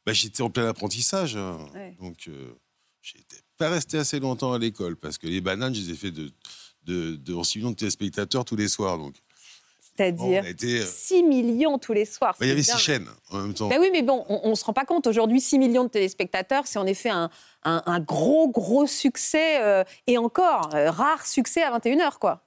bah, 0.05 0.13
j'étais 0.13 0.41
en 0.41 0.49
plein 0.49 0.67
apprentissage. 0.67 1.35
Hein. 1.35 1.59
Donc 1.99 2.15
je 2.25 2.31
euh, 2.31 2.53
j'étais 3.03 3.37
pas 3.57 3.69
resté 3.69 3.97
assez 3.99 4.19
longtemps 4.19 4.51
à 4.53 4.57
l'école 4.59 4.95
parce 4.95 5.17
que 5.19 5.27
les 5.27 5.41
bananes, 5.41 5.73
je 5.75 5.81
les 5.81 5.91
ai 5.91 5.95
fait 5.95 6.09
de, 6.11 6.31
de, 6.85 7.15
de, 7.15 7.35
de 7.35 7.73
téléspectateurs 7.73 8.43
tous 8.45 8.55
les 8.55 8.67
soirs. 8.67 8.97
Donc 8.97 9.13
c'est-à-dire 10.07 10.45
6 10.87 11.13
euh, 11.23 11.27
millions 11.27 11.77
tous 11.79 11.93
les 11.93 12.05
soirs. 12.05 12.35
Il 12.41 12.47
y 12.47 12.51
avait 12.51 12.63
6 12.63 12.77
chaînes 12.77 13.07
hein, 13.09 13.37
en 13.37 13.37
même 13.41 13.53
temps. 13.53 13.69
Ben 13.69 13.77
oui, 13.79 13.89
mais 13.91 14.01
bon, 14.01 14.25
on 14.27 14.49
ne 14.49 14.55
se 14.55 14.65
rend 14.65 14.73
pas 14.73 14.85
compte. 14.85 15.07
Aujourd'hui, 15.07 15.39
6 15.41 15.59
millions 15.59 15.83
de 15.83 15.89
téléspectateurs, 15.89 16.63
c'est 16.67 16.79
en 16.79 16.85
effet 16.85 17.11
un, 17.63 17.99
gros, 18.01 18.49
gros 18.49 18.87
succès, 18.87 19.61
euh, 19.61 19.83
et 20.07 20.17
encore, 20.17 20.71
euh, 20.73 20.89
rare 20.89 21.25
succès 21.25 21.61
à 21.61 21.77
21h, 21.77 22.17
quoi. 22.19 22.41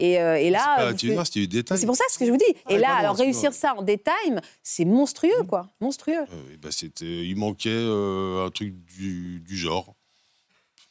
Et, 0.00 0.12
et 0.12 0.48
là, 0.50 0.92
c'est 0.96 1.86
pour 1.86 1.96
ça 1.96 2.04
ce 2.08 2.18
que 2.20 2.24
je 2.24 2.30
vous 2.30 2.36
dis. 2.36 2.44
et 2.68 2.78
là, 2.78 3.10
réussir 3.10 3.52
ça 3.52 3.74
en 3.76 3.82
daytime, 3.82 4.40
c'est 4.62 4.84
monstrueux, 4.84 5.32
mmh. 5.42 5.46
quoi, 5.48 5.66
monstrueux. 5.80 6.24
Bah, 6.62 6.68
c'était, 6.70 7.26
il 7.26 7.34
manquait 7.36 7.74
un 7.76 8.48
truc 8.54 8.74
du, 8.84 9.42
genre. 9.48 9.96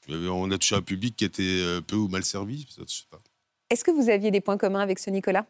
On 0.10 0.52
a 0.52 0.58
touché 0.58 0.76
un 0.76 0.82
public 0.82 1.16
qui 1.16 1.24
était 1.24 1.60
peu 1.88 1.96
ou 1.96 2.10
mal 2.10 2.26
servi, 2.26 2.68
Est-ce 3.70 3.84
que 3.86 3.92
vous 3.92 4.10
aviez 4.10 4.30
des 4.30 4.42
points 4.42 4.58
communs 4.58 4.82
avec 4.82 5.00
ce 5.00 5.10
Nicolas 5.10 5.46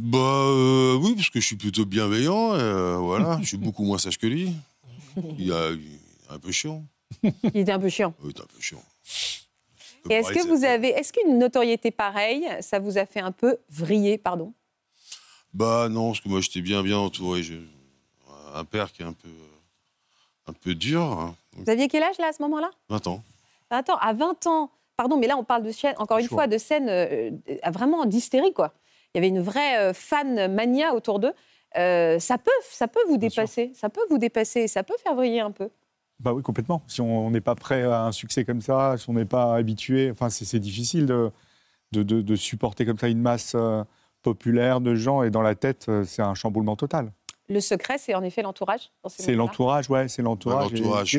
bah 0.00 0.18
euh, 0.46 0.96
oui, 0.96 1.14
parce 1.14 1.28
que 1.28 1.40
je 1.40 1.46
suis 1.46 1.56
plutôt 1.56 1.84
bienveillant. 1.84 2.54
Euh, 2.54 2.96
voilà, 2.96 3.38
je 3.42 3.46
suis 3.48 3.58
beaucoup 3.58 3.84
moins 3.84 3.98
sage 3.98 4.16
que 4.16 4.26
lui. 4.26 4.50
Il, 5.38 5.50
est 5.50 5.54
un 6.32 6.38
peu 6.38 6.50
chiant. 6.52 6.82
Il 7.22 7.54
était 7.56 7.72
un 7.72 7.78
peu 7.78 7.90
chiant. 7.90 8.14
il 8.24 8.28
est 8.30 8.40
un 8.40 8.44
peu 8.46 8.60
chiant. 8.60 8.82
Et 10.08 10.14
est-ce 10.14 10.32
que 10.32 10.46
vous 10.48 10.64
avez, 10.64 10.88
est-ce 10.88 11.12
qu'une 11.12 11.38
notoriété 11.38 11.90
pareille, 11.90 12.48
ça 12.62 12.78
vous 12.78 12.96
a 12.96 13.04
fait 13.04 13.20
un 13.20 13.32
peu 13.32 13.58
vriller, 13.68 14.16
pardon 14.16 14.54
Bah 15.52 15.90
non, 15.90 16.12
parce 16.12 16.20
que 16.20 16.30
moi 16.30 16.40
j'étais 16.40 16.62
bien 16.62 16.82
bien 16.82 16.96
entouré. 16.96 17.42
un 18.54 18.64
père 18.64 18.90
qui 18.92 19.02
est 19.02 19.04
un 19.04 19.12
peu, 19.12 19.28
un 20.46 20.54
peu 20.54 20.74
dur. 20.74 21.02
Hein. 21.02 21.34
Vous 21.52 21.68
aviez 21.68 21.88
quel 21.88 22.04
âge 22.04 22.16
là 22.18 22.28
à 22.28 22.32
ce 22.32 22.40
moment-là 22.40 22.70
20 22.88 23.06
ans. 23.08 23.22
ans, 23.70 23.82
à 24.00 24.12
20 24.14 24.46
ans, 24.46 24.70
pardon, 24.96 25.18
mais 25.18 25.26
là 25.26 25.36
on 25.36 25.44
parle 25.44 25.62
de 25.64 25.72
scène 25.72 25.94
encore 25.98 26.16
une 26.16 26.28
fois 26.28 26.46
de 26.46 26.56
scène 26.56 26.88
euh, 26.88 27.30
vraiment 27.70 28.06
d'hystérie 28.06 28.54
quoi 28.54 28.72
il 29.14 29.18
y 29.18 29.18
avait 29.18 29.28
une 29.28 29.40
vraie 29.40 29.78
euh, 29.78 29.92
fan 29.92 30.52
mania 30.54 30.94
autour 30.94 31.18
d'eux. 31.18 31.32
Euh, 31.76 32.18
ça 32.18 32.38
peut, 32.38 32.50
ça 32.70 32.88
peut 32.88 33.00
vous 33.08 33.16
dépasser, 33.16 33.72
ça 33.74 33.88
peut 33.88 34.00
vous 34.08 34.18
dépasser, 34.18 34.68
ça 34.68 34.82
peut 34.82 34.94
faire 35.02 35.14
vriller 35.14 35.40
un 35.40 35.50
peu. 35.50 35.68
Bah 36.20 36.32
oui, 36.32 36.42
complètement. 36.42 36.82
Si 36.86 37.00
on 37.00 37.30
n'est 37.30 37.40
pas 37.40 37.54
prêt 37.54 37.82
à 37.82 38.04
un 38.04 38.12
succès 38.12 38.44
comme 38.44 38.60
ça, 38.60 38.96
si 38.98 39.08
on 39.08 39.14
n'est 39.14 39.24
pas 39.24 39.56
habitué, 39.56 40.10
enfin 40.10 40.28
c'est 40.30 40.58
difficile 40.58 41.06
de, 41.06 41.30
de, 42.02 42.36
supporter 42.36 42.84
comme 42.84 42.98
ça 42.98 43.08
une 43.08 43.22
masse 43.22 43.52
euh, 43.54 43.84
populaire 44.22 44.80
de 44.80 44.94
gens 44.94 45.22
et 45.22 45.30
dans 45.30 45.42
la 45.42 45.54
tête, 45.54 45.90
c'est 46.04 46.22
un 46.22 46.34
chamboulement 46.34 46.76
total. 46.76 47.12
Le 47.48 47.60
secret, 47.60 47.98
c'est 47.98 48.14
en 48.14 48.22
effet 48.22 48.42
l'entourage. 48.42 48.90
C'est 49.06 49.34
l'entourage, 49.34 49.88
ouais, 49.90 50.06
c'est 50.08 50.22
l'entourage. 50.22 50.72
L'entourage 50.72 51.18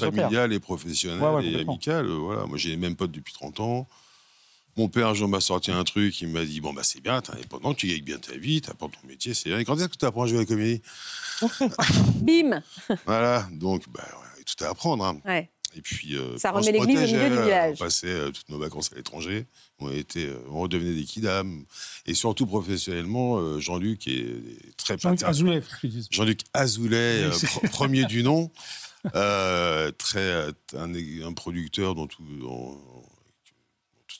familial 0.00 0.52
et 0.52 0.60
professionnel 0.60 1.18
ouais, 1.20 1.34
ouais, 1.36 1.46
et 1.46 1.60
amical. 1.60 2.06
Voilà. 2.06 2.44
Moi, 2.46 2.58
j'ai 2.58 2.70
les 2.70 2.76
mêmes 2.76 2.96
potes 2.96 3.12
depuis 3.12 3.32
30 3.32 3.60
ans. 3.60 3.86
Mon 4.76 4.88
père, 4.88 5.08
un 5.08 5.14
jour, 5.14 5.28
m'a 5.28 5.40
sorti 5.40 5.70
un 5.70 5.82
truc, 5.84 6.20
il 6.20 6.28
m'a 6.28 6.44
dit 6.44 6.60
Bon, 6.60 6.72
bah, 6.72 6.82
c'est 6.84 7.00
bien, 7.02 7.20
t'es 7.20 7.32
indépendant, 7.32 7.74
tu 7.74 7.88
gagnes 7.88 8.02
bien 8.02 8.18
ta 8.18 8.36
vie, 8.36 8.60
t'apprends 8.60 8.88
ton 8.88 9.06
métier, 9.06 9.34
c'est 9.34 9.48
bien. 9.48 9.58
Et 9.58 9.64
quand 9.64 9.76
est-ce 9.76 9.88
que 9.88 9.96
tu 9.96 10.04
apprends 10.04 10.22
à 10.24 10.26
jouer 10.26 10.38
à 10.38 10.40
la 10.42 10.46
comédie 10.46 10.80
Bim 12.16 12.62
Voilà, 13.06 13.48
donc, 13.52 13.88
bah, 13.90 14.06
tout 14.46 14.64
à 14.64 14.68
apprendre. 14.68 15.04
Hein. 15.04 15.42
Et 15.76 15.80
puis, 15.82 16.16
euh, 16.16 16.36
ça 16.38 16.50
remet 16.50 16.72
l'église 16.72 16.98
au 16.98 17.02
milieu 17.04 17.28
du 17.30 17.36
euh, 17.36 17.42
village. 17.42 17.76
On 17.80 17.84
passait 17.84 18.08
euh, 18.08 18.30
toutes 18.30 18.48
nos 18.48 18.58
vacances 18.58 18.90
à 18.92 18.96
l'étranger. 18.96 19.46
On, 19.80 19.86
on 20.50 20.60
redevenait 20.60 20.94
des 20.94 21.04
kidam. 21.04 21.64
Et 22.06 22.14
surtout 22.14 22.46
professionnellement, 22.46 23.58
Jean-Luc 23.60 24.08
est 24.08 24.36
très 24.76 24.98
Jean-Luc 24.98 25.22
Azoulay, 25.22 25.60
Jean-Luc 26.10 26.40
Azoulay, 26.54 27.28
premier 27.72 28.04
du 28.04 28.22
nom. 28.22 28.50
très, 29.12 30.46
un, 30.76 31.32
producteur 31.34 31.94
dont 31.94 32.06
tout, 32.06 32.22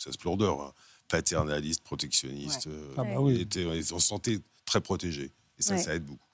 ça 0.01 0.07
se 0.07 0.13
splendeur, 0.13 0.59
hein. 0.63 0.73
paternaliste, 1.09 1.83
protectionniste. 1.85 2.69
Euh, 2.69 2.95
ah 2.97 3.05
bah 3.05 3.11
euh, 3.19 3.45
ils 3.77 3.93
on 3.95 3.99
se 3.99 4.07
sentait 4.09 4.39
très 4.65 4.81
protégé. 4.81 5.31
Et 5.59 5.63
ça, 5.63 5.77
ça 5.77 5.95
aide 5.95 6.07
beaucoup. 6.07 6.27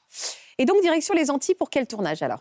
Et 0.58 0.64
donc, 0.66 0.80
direction 0.82 1.14
les 1.14 1.30
Antilles, 1.32 1.56
pour 1.56 1.68
quel 1.68 1.86
tournage 1.88 2.22
alors 2.22 2.38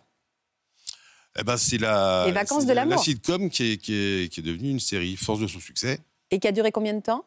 eh 1.40 1.44
ben, 1.44 1.58
C'est 1.58 1.80
la, 1.80 2.26
les 2.28 2.32
vacances 2.32 2.68
de 2.68 2.74
la, 2.74 2.86
la 2.86 3.00
sitcom 3.00 3.50
qui 3.50 3.72
est, 3.72 3.78
qui, 3.78 3.94
est, 3.96 4.32
qui 4.32 4.42
est 4.42 4.44
devenue 4.44 4.70
une 4.70 4.80
série, 4.80 5.16
force 5.18 5.40
de 5.40 5.48
son 5.48 5.60
succès. 5.60 6.00
Et 6.30 6.38
qui 6.40 6.48
a 6.48 6.52
duré 6.52 6.72
combien 6.72 6.94
de 6.94 7.02
temps 7.02 7.26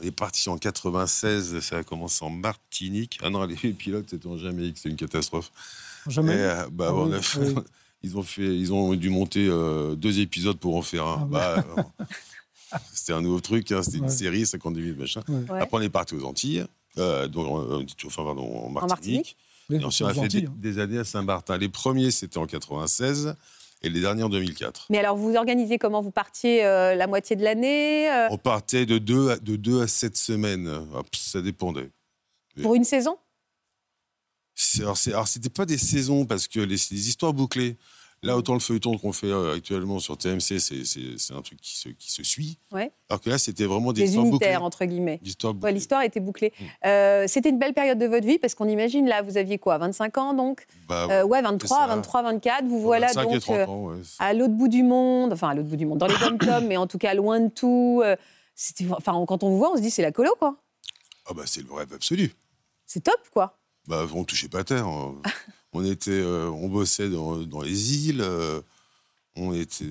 on 0.00 0.04
est 0.04 0.12
parti 0.12 0.48
en 0.48 0.56
96, 0.58 1.58
ça 1.58 1.78
a 1.78 1.82
commencé 1.82 2.24
en 2.24 2.30
Martinique. 2.30 3.18
Ah 3.20 3.30
non, 3.30 3.42
les 3.64 3.72
pilotes 3.72 4.08
c'était 4.08 4.28
en 4.28 4.38
Jamaïque, 4.38 4.78
c'est 4.80 4.90
une 4.90 4.94
catastrophe. 4.96 5.50
Jamais. 6.06 6.34
Euh, 6.34 6.68
bah, 6.70 6.92
ah 6.92 7.16
ah 7.16 7.60
ils 8.04 8.16
ont 8.16 8.22
fait, 8.22 8.56
ils 8.58 8.72
ont 8.72 8.94
dû 8.94 9.10
monter 9.10 9.48
deux 9.96 10.20
épisodes 10.20 10.56
pour 10.56 10.76
en 10.76 10.82
faire 10.82 11.04
un. 11.04 11.22
Ah 11.22 11.26
bah, 11.26 11.64
bah 11.74 12.06
c'était 12.92 13.12
un 13.12 13.20
nouveau 13.22 13.40
truc, 13.40 13.70
hein, 13.72 13.82
c'était 13.82 13.98
une 13.98 14.08
série, 14.08 14.46
50 14.46 14.76
000 14.76 14.96
machin. 14.96 15.22
Après, 15.48 15.68
on 15.72 15.80
est 15.80 15.88
parti 15.88 16.14
aux 16.14 16.24
Antilles, 16.24 16.64
euh, 16.98 17.26
donc, 17.28 17.46
en 17.46 18.68
Martinique. 18.70 19.36
et 19.70 19.82
ensuite, 19.84 20.08
on 20.08 20.10
a 20.10 20.14
fait 20.28 20.44
hein. 20.46 20.54
des, 20.56 20.78
années 20.78 20.98
à 20.98 21.04
Saint-Martin. 21.04 21.56
Les 21.56 21.68
premiers, 21.68 22.10
c'était 22.10 22.38
en 22.38 22.46
96 22.46 23.34
et 23.82 23.88
les 23.88 24.00
derniers 24.00 24.24
en 24.24 24.28
2004. 24.28 24.86
Mais 24.90 24.98
alors, 24.98 25.16
vous 25.16 25.34
organisez 25.36 25.78
comment 25.78 26.02
Vous 26.02 26.10
partiez 26.10 26.64
euh, 26.64 26.94
la 26.96 27.06
moitié 27.06 27.36
de 27.36 27.44
l'année 27.44 28.10
euh? 28.10 28.26
On 28.30 28.38
partait 28.38 28.86
de 28.86 28.98
2 28.98 29.38
deux 29.40 29.80
à 29.80 29.86
7 29.86 30.16
semaines. 30.16 30.68
Ah, 30.94 31.02
ça 31.12 31.40
dépendait. 31.40 31.90
Pour 32.62 32.74
une 32.74 32.84
saison 32.84 33.16
alors, 34.80 34.98
alors, 35.06 35.28
c'était 35.28 35.50
pas 35.50 35.66
des 35.66 35.78
saisons 35.78 36.24
parce 36.26 36.48
que 36.48 36.58
les, 36.58 36.74
les 36.74 37.08
histoires 37.08 37.32
bouclées. 37.32 37.76
Là, 38.24 38.36
autant 38.36 38.54
le 38.54 38.60
feuilleton 38.60 38.98
qu'on 38.98 39.12
fait 39.12 39.28
euh, 39.30 39.54
actuellement 39.54 40.00
sur 40.00 40.18
TMC, 40.18 40.58
c'est 40.58 41.32
un 41.34 41.40
truc 41.40 41.60
qui 41.60 41.78
se, 41.78 41.88
qui 41.88 42.10
se 42.10 42.24
suit. 42.24 42.58
Ouais. 42.72 42.90
Alors 43.08 43.20
que 43.20 43.30
là, 43.30 43.38
c'était 43.38 43.64
vraiment 43.64 43.92
des, 43.92 44.16
unitaires, 44.16 44.64
entre 44.64 44.84
guillemets. 44.86 45.20
L'histoire 45.22 46.02
était 46.02 46.18
bouclée. 46.18 46.52
Mm. 46.58 46.64
Euh, 46.86 47.24
c'était 47.28 47.50
une 47.50 47.60
belle 47.60 47.74
période 47.74 47.96
de 47.98 48.06
votre 48.06 48.26
vie 48.26 48.40
parce 48.40 48.56
qu'on 48.56 48.66
imagine, 48.66 49.06
là, 49.06 49.22
vous 49.22 49.36
aviez 49.38 49.58
quoi 49.60 49.78
25 49.78 50.18
ans 50.18 50.34
donc 50.34 50.66
bah 50.88 51.06
euh, 51.10 51.22
Ouais, 51.24 51.40
23, 51.42 51.86
23, 51.86 52.22
24. 52.24 52.64
Vous 52.64 52.80
voilà 52.80 53.12
donc 53.14 53.40
à 54.18 54.34
l'autre 54.34 54.54
bout 54.54 54.68
du 54.68 54.82
monde, 54.82 55.32
enfin 55.32 55.50
à 55.50 55.54
l'autre 55.54 55.68
bout 55.68 55.76
du 55.76 55.86
monde, 55.86 55.98
dans 55.98 56.08
les 56.08 56.18
dom 56.18 56.38
mais 56.66 56.76
en 56.76 56.88
tout 56.88 56.98
cas 56.98 57.14
loin 57.14 57.38
de 57.38 57.48
tout. 57.48 58.02
Enfin, 58.90 59.24
quand 59.28 59.44
on 59.44 59.50
vous 59.50 59.58
voit, 59.58 59.70
on 59.72 59.76
se 59.76 59.82
dit 59.82 59.92
c'est 59.92 60.02
la 60.02 60.10
colo, 60.10 60.32
quoi. 60.40 60.56
Ah 61.26 61.34
bah 61.34 61.42
c'est 61.46 61.64
le 61.64 61.72
rêve 61.72 61.92
absolu. 61.92 62.32
C'est 62.84 63.04
top, 63.04 63.20
quoi. 63.32 63.56
Bah, 63.86 64.04
on 64.12 64.24
touchait 64.24 64.48
pas 64.48 64.64
terre. 64.64 64.88
Hein. 64.88 65.14
on 65.78 65.84
était, 65.84 66.10
euh, 66.10 66.50
on 66.50 66.68
bossait 66.68 67.08
dans, 67.08 67.36
les 67.62 68.08
îles, 68.08 68.20
euh, 68.22 68.60
on 69.36 69.54
était 69.54 69.84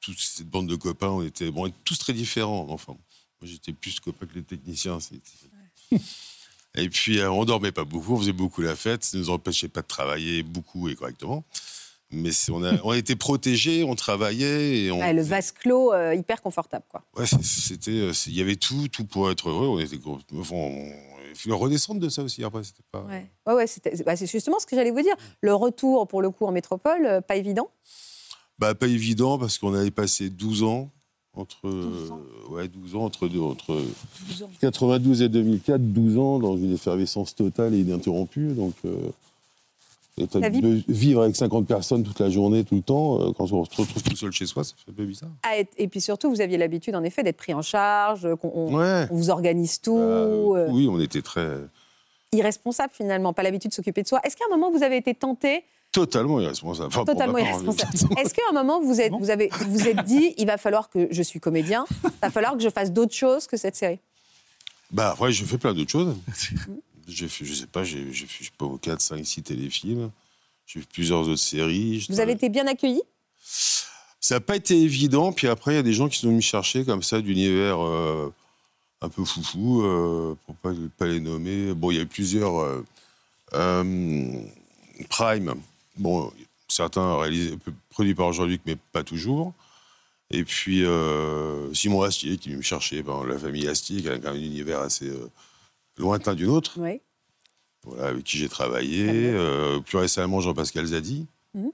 toute 0.00 0.18
cette 0.18 0.46
bande 0.48 0.66
de 0.66 0.76
copains, 0.76 1.08
on 1.10 1.22
était, 1.22 1.50
tous 1.84 1.98
très 1.98 2.12
différents. 2.12 2.66
Enfin, 2.70 2.92
moi 2.92 3.50
j'étais 3.50 3.72
plus 3.72 4.00
copain 4.00 4.26
que 4.26 4.34
les 4.34 4.42
techniciens. 4.42 4.98
Et 6.74 6.88
puis 6.88 7.18
euh, 7.18 7.30
on 7.30 7.44
dormait 7.44 7.72
pas 7.72 7.84
beaucoup, 7.84 8.14
on 8.14 8.18
faisait 8.18 8.32
beaucoup 8.32 8.62
la 8.62 8.76
fête, 8.76 9.04
ça 9.04 9.16
nous 9.18 9.30
empêchait 9.30 9.68
pas 9.68 9.82
de 9.82 9.86
travailler 9.86 10.42
beaucoup 10.42 10.88
et 10.88 10.94
correctement. 10.94 11.44
Mais 12.12 12.30
on 12.50 12.62
a, 12.62 12.80
on 12.84 12.90
a 12.90 12.96
été 12.96 13.16
protégés, 13.16 13.82
on 13.82 13.96
travaillait. 13.96 14.90
le 15.12 15.22
vase 15.22 15.50
clos, 15.50 15.92
hyper 16.12 16.40
confortable. 16.40 16.84
quoi. 16.88 17.02
Ouais, 17.16 17.26
c'était, 17.42 18.10
il 18.28 18.32
y 18.34 18.40
avait 18.40 18.54
tout, 18.56 18.86
tout 18.88 19.04
pour 19.04 19.28
être 19.30 19.48
heureux. 19.50 19.66
On 19.66 19.80
était, 19.80 19.98
on, 20.06 20.92
redescendre 21.52 22.00
de 22.00 22.08
ça 22.08 22.22
aussi. 22.22 22.42
Après, 22.44 22.62
c'était 22.64 22.84
pas. 22.90 23.04
Ouais, 23.04 23.28
bah, 24.04 24.16
c'est 24.16 24.26
justement 24.26 24.58
ce 24.58 24.66
que 24.66 24.76
j'allais 24.76 24.90
vous 24.90 25.02
dire. 25.02 25.14
Mm. 25.14 25.22
Le 25.42 25.54
retour, 25.54 26.06
pour 26.08 26.22
le 26.22 26.30
coup, 26.30 26.46
en 26.46 26.52
métropole, 26.52 27.04
euh, 27.04 27.20
pas 27.20 27.36
évident 27.36 27.68
bah, 28.58 28.74
Pas 28.74 28.86
évident 28.86 29.38
parce 29.38 29.58
qu'on 29.58 29.74
avait 29.74 29.90
passé 29.90 30.30
12 30.30 30.62
ans. 30.62 30.90
Entre 31.34 31.56
12 31.70 32.10
ans. 32.12 32.20
Euh, 32.50 32.54
ouais, 32.54 32.68
12 32.68 32.96
ans 32.96 33.02
entre, 33.04 33.28
deux, 33.28 33.40
entre 33.40 33.78
92 34.60 35.20
et 35.22 35.28
2004, 35.28 35.82
12 35.92 36.18
ans 36.18 36.38
dans 36.38 36.56
une 36.56 36.72
effervescence 36.72 37.34
totale 37.34 37.74
et 37.74 37.80
ininterrompue. 37.80 38.48
Donc, 38.52 38.74
euh, 38.86 38.96
de 40.18 40.82
vivre 40.88 41.22
avec 41.22 41.36
50 41.36 41.66
personnes 41.66 42.02
toute 42.02 42.20
la 42.20 42.30
journée, 42.30 42.64
tout 42.64 42.74
le 42.76 42.80
temps, 42.82 43.20
euh, 43.20 43.32
quand 43.36 43.44
on 43.52 43.64
se 43.66 43.68
retrouve 43.68 43.86
tout 44.02 44.16
seul 44.16 44.32
chez 44.32 44.46
soi, 44.46 44.64
ça 44.64 44.72
fait 44.82 44.90
un 44.90 44.94
peu 44.94 45.04
bizarre. 45.04 45.28
Ah, 45.42 45.58
et, 45.76 45.88
puis 45.88 46.00
surtout, 46.00 46.30
vous 46.30 46.40
aviez 46.40 46.56
l'habitude, 46.56 46.94
en 46.94 47.02
effet, 47.02 47.22
d'être 47.22 47.36
pris 47.36 47.52
en 47.52 47.60
charge, 47.60 48.24
euh, 48.24 48.34
qu'on 48.34 49.06
vous 49.10 49.30
organise 49.30 49.78
tout. 49.82 49.96
Bah, 49.96 50.00
euh, 50.04 50.68
oui, 50.70 50.88
on 50.90 50.98
était 51.00 51.20
très... 51.20 51.46
Irresponsable, 52.32 52.92
finalement, 52.96 53.34
pas 53.34 53.42
l'habitude 53.42 53.70
de 53.70 53.74
s'occuper 53.74 54.02
de 54.02 54.08
soi. 54.08 54.20
Est-ce 54.24 54.36
qu'à 54.38 54.44
un 54.50 54.56
moment, 54.56 54.70
vous 54.70 54.82
avez 54.82 54.96
été 54.96 55.12
tenté 55.14 55.64
Totalement 55.92 56.40
irresponsable. 56.40 56.92
Totalement 56.92 57.36
hein, 57.36 57.40
irresponsable. 57.40 57.92
Est-ce 58.18 58.32
qu'à 58.34 58.42
un 58.50 58.54
moment, 58.54 58.80
vous 58.80 59.00
êtes, 59.00 59.12
vous, 59.12 59.28
avez, 59.30 59.50
vous 59.68 59.86
êtes 59.86 60.02
dit, 60.04 60.34
il 60.38 60.46
va 60.46 60.56
falloir 60.56 60.88
que 60.88 61.08
je 61.10 61.22
suis 61.22 61.40
comédien, 61.40 61.84
il 62.04 62.08
va 62.22 62.30
falloir 62.30 62.56
que 62.56 62.62
je 62.62 62.70
fasse 62.70 62.90
d'autres 62.90 63.14
choses 63.14 63.46
que 63.46 63.58
cette 63.58 63.76
série 63.76 63.98
Bah, 64.90 65.10
après, 65.10 65.30
je 65.32 65.44
fais 65.44 65.58
plein 65.58 65.74
d'autres 65.74 65.90
choses. 65.90 66.16
Mm. 66.68 66.72
J'ai 67.08 67.28
je 67.28 67.52
sais 67.54 67.66
pas, 67.66 67.84
j'ai 67.84 68.04
fait, 68.12 68.44
je 68.44 68.50
4, 68.82 69.00
5, 69.00 69.24
6 69.24 69.42
téléfilms. 69.42 70.10
J'ai 70.66 70.80
vu 70.80 70.86
plusieurs 70.92 71.20
autres 71.20 71.34
séries. 71.36 72.04
Vous 72.10 72.18
avez 72.20 72.32
été 72.32 72.48
bien 72.48 72.66
accueilli 72.66 73.00
Ça 74.20 74.36
n'a 74.36 74.40
pas 74.40 74.56
été 74.56 74.76
évident. 74.80 75.30
Puis 75.32 75.46
après, 75.46 75.72
il 75.72 75.76
y 75.76 75.78
a 75.78 75.84
des 75.84 75.92
gens 75.92 76.08
qui 76.08 76.18
sont 76.18 76.28
venus 76.28 76.44
chercher 76.44 76.84
comme 76.84 77.04
ça 77.04 77.20
d'univers 77.20 77.78
euh, 77.80 78.32
un 79.00 79.08
peu 79.08 79.24
foufou, 79.24 79.82
euh, 79.82 80.34
pour 80.46 80.56
pas, 80.56 80.70
pas 80.98 81.06
les 81.06 81.20
nommer. 81.20 81.72
Bon, 81.74 81.92
il 81.92 81.96
y 81.96 81.98
a 81.98 82.02
eu 82.02 82.06
plusieurs 82.06 82.58
euh, 83.52 83.84
Prime. 85.08 85.54
Bon, 85.96 86.32
certains 86.66 87.16
réalisés, 87.20 87.56
produits 87.90 88.16
par 88.16 88.32
Jean-Luc, 88.32 88.62
mais 88.66 88.76
pas 88.92 89.04
toujours. 89.04 89.52
Et 90.28 90.42
puis 90.42 90.82
Simon 91.72 92.02
Astier 92.02 92.36
qui 92.36 92.48
est 92.48 92.52
venu 92.52 92.56
me 92.56 92.62
chercher, 92.62 93.00
ben, 93.04 93.24
la 93.24 93.38
famille 93.38 93.68
Astier 93.68 94.02
qui 94.02 94.08
a 94.08 94.14
un 94.30 94.34
univers 94.34 94.80
assez 94.80 95.08
lointain 95.98 96.34
d'une 96.34 96.50
autre, 96.50 96.78
voilà, 97.84 98.06
avec 98.08 98.24
qui 98.24 98.38
j'ai 98.38 98.48
travaillé. 98.48 99.06
Euh, 99.08 99.80
plus 99.80 99.98
récemment, 99.98 100.40
Jean-Pascal 100.40 100.86
Zadi. 100.86 101.26
Mhm. 101.54 101.70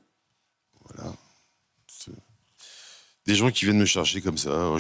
Des 3.25 3.37
gens 3.37 3.53
qui 3.53 3.65
viennent 3.65 3.79
me 3.79 3.85
chercher 3.85 4.21
comme 4.21 4.37
ça. 4.37 4.73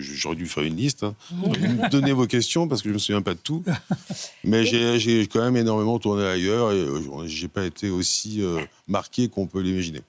J'aurais 0.00 0.36
dû 0.42 0.46
faire 0.46 0.62
une 0.62 0.76
liste. 0.76 1.02
Hein. 1.02 1.14
Mhm. 1.32 1.88
Donnez 1.90 2.12
vos 2.12 2.26
questions 2.28 2.68
parce 2.68 2.82
que 2.82 2.84
je 2.84 2.90
ne 2.90 2.94
me 2.94 2.98
souviens 3.00 3.22
pas 3.22 3.34
de 3.34 3.40
tout. 3.40 3.64
Mais 4.44 4.64
j'ai 4.64 5.22
quand 5.26 5.40
même 5.40 5.56
énormément 5.56 5.98
tourné 5.98 6.24
ailleurs 6.24 6.70
et 6.70 6.76
euh, 6.76 7.26
je 7.26 7.42
n'ai 7.42 7.48
pas 7.48 7.64
été 7.66 7.90
aussi 7.90 8.42
euh, 8.42 8.60
marqué 8.86 9.28
qu'on 9.28 9.46
peut 9.46 9.60
l'imaginer. 9.60 10.02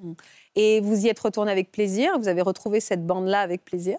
Mhm. 0.00 0.14
Et 0.58 0.80
vous 0.80 1.04
y 1.04 1.08
êtes 1.08 1.18
retourné 1.20 1.52
avec 1.52 1.70
plaisir 1.70 2.18
Vous 2.18 2.28
avez 2.28 2.40
retrouvé 2.42 2.80
cette 2.80 3.06
bande-là 3.06 3.40
avec 3.40 3.64
plaisir 3.64 3.98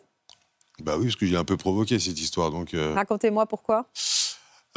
bah 0.83 0.95
oui, 0.97 1.05
parce 1.05 1.15
que 1.15 1.25
j'ai 1.25 1.35
un 1.37 1.43
peu 1.45 1.57
provoqué 1.57 1.97
cette 1.99 2.19
histoire. 2.19 2.51
Donc 2.51 2.73
euh. 2.73 2.93
Racontez-moi 2.93 3.45
pourquoi. 3.47 3.85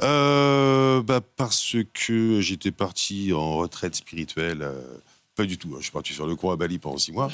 Euh, 0.03 1.03
bah, 1.03 1.21
parce 1.37 1.77
que 1.93 2.41
j'étais 2.41 2.71
parti 2.71 3.33
en 3.33 3.57
retraite 3.57 3.95
spirituelle. 3.95 4.63
Euh, 4.63 4.81
pas 5.37 5.45
du 5.45 5.59
tout. 5.59 5.69
Hein. 5.73 5.77
Je 5.79 5.85
suis 5.85 5.93
parti 5.93 6.15
sur 6.15 6.27
le 6.27 6.37
coin 6.37 6.55
à 6.55 6.57
Bali 6.57 6.79
pendant 6.79 6.97
six 6.97 7.13
mois. 7.13 7.31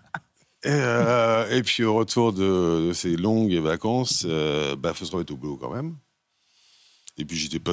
et, 0.64 1.62
puis 1.64 1.82
au 1.82 1.94
retour 1.94 2.32
de, 2.32 2.92
ces 2.94 3.16
longues 3.16 3.54
vacances, 3.56 4.22
il 4.24 4.76
bah, 4.78 4.94
faut 4.94 5.04
se 5.04 5.10
remettre 5.12 5.32
au 5.32 5.36
boulot 5.36 5.56
quand 5.56 5.70
même. 5.74 5.96
Et 7.16 7.24
puis 7.24 7.36
j'étais 7.36 7.58
pas, 7.58 7.72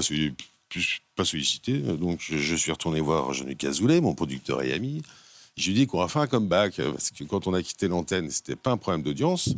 pas 1.15 1.25
sollicité, 1.25 1.77
donc 1.77 2.17
je, 2.19 2.55
suis 2.55 2.71
retourné 2.71 2.99
voir 2.99 3.31
Jean-Luc 3.31 3.59
Cazoulet, 3.59 4.01
mon 4.01 4.15
producteur 4.15 4.63
et 4.63 4.73
ami. 4.73 5.03
Je 5.55 5.65
lui 5.69 5.71
ai 5.71 5.79
dit 5.81 5.87
qu'on 5.87 5.99
va 5.99 6.07
faire 6.07 6.23
un 6.23 6.27
comeback, 6.27 6.77
parce 6.77 7.11
que 7.11 7.23
quand 7.25 7.45
on 7.45 7.53
a 7.53 7.61
quitté 7.61 7.87
l'antenne, 7.87 8.31
c'était 8.31 8.55
pas 8.55 8.71
un 8.71 8.77
problème 8.77 9.03
d'audience, 9.03 9.49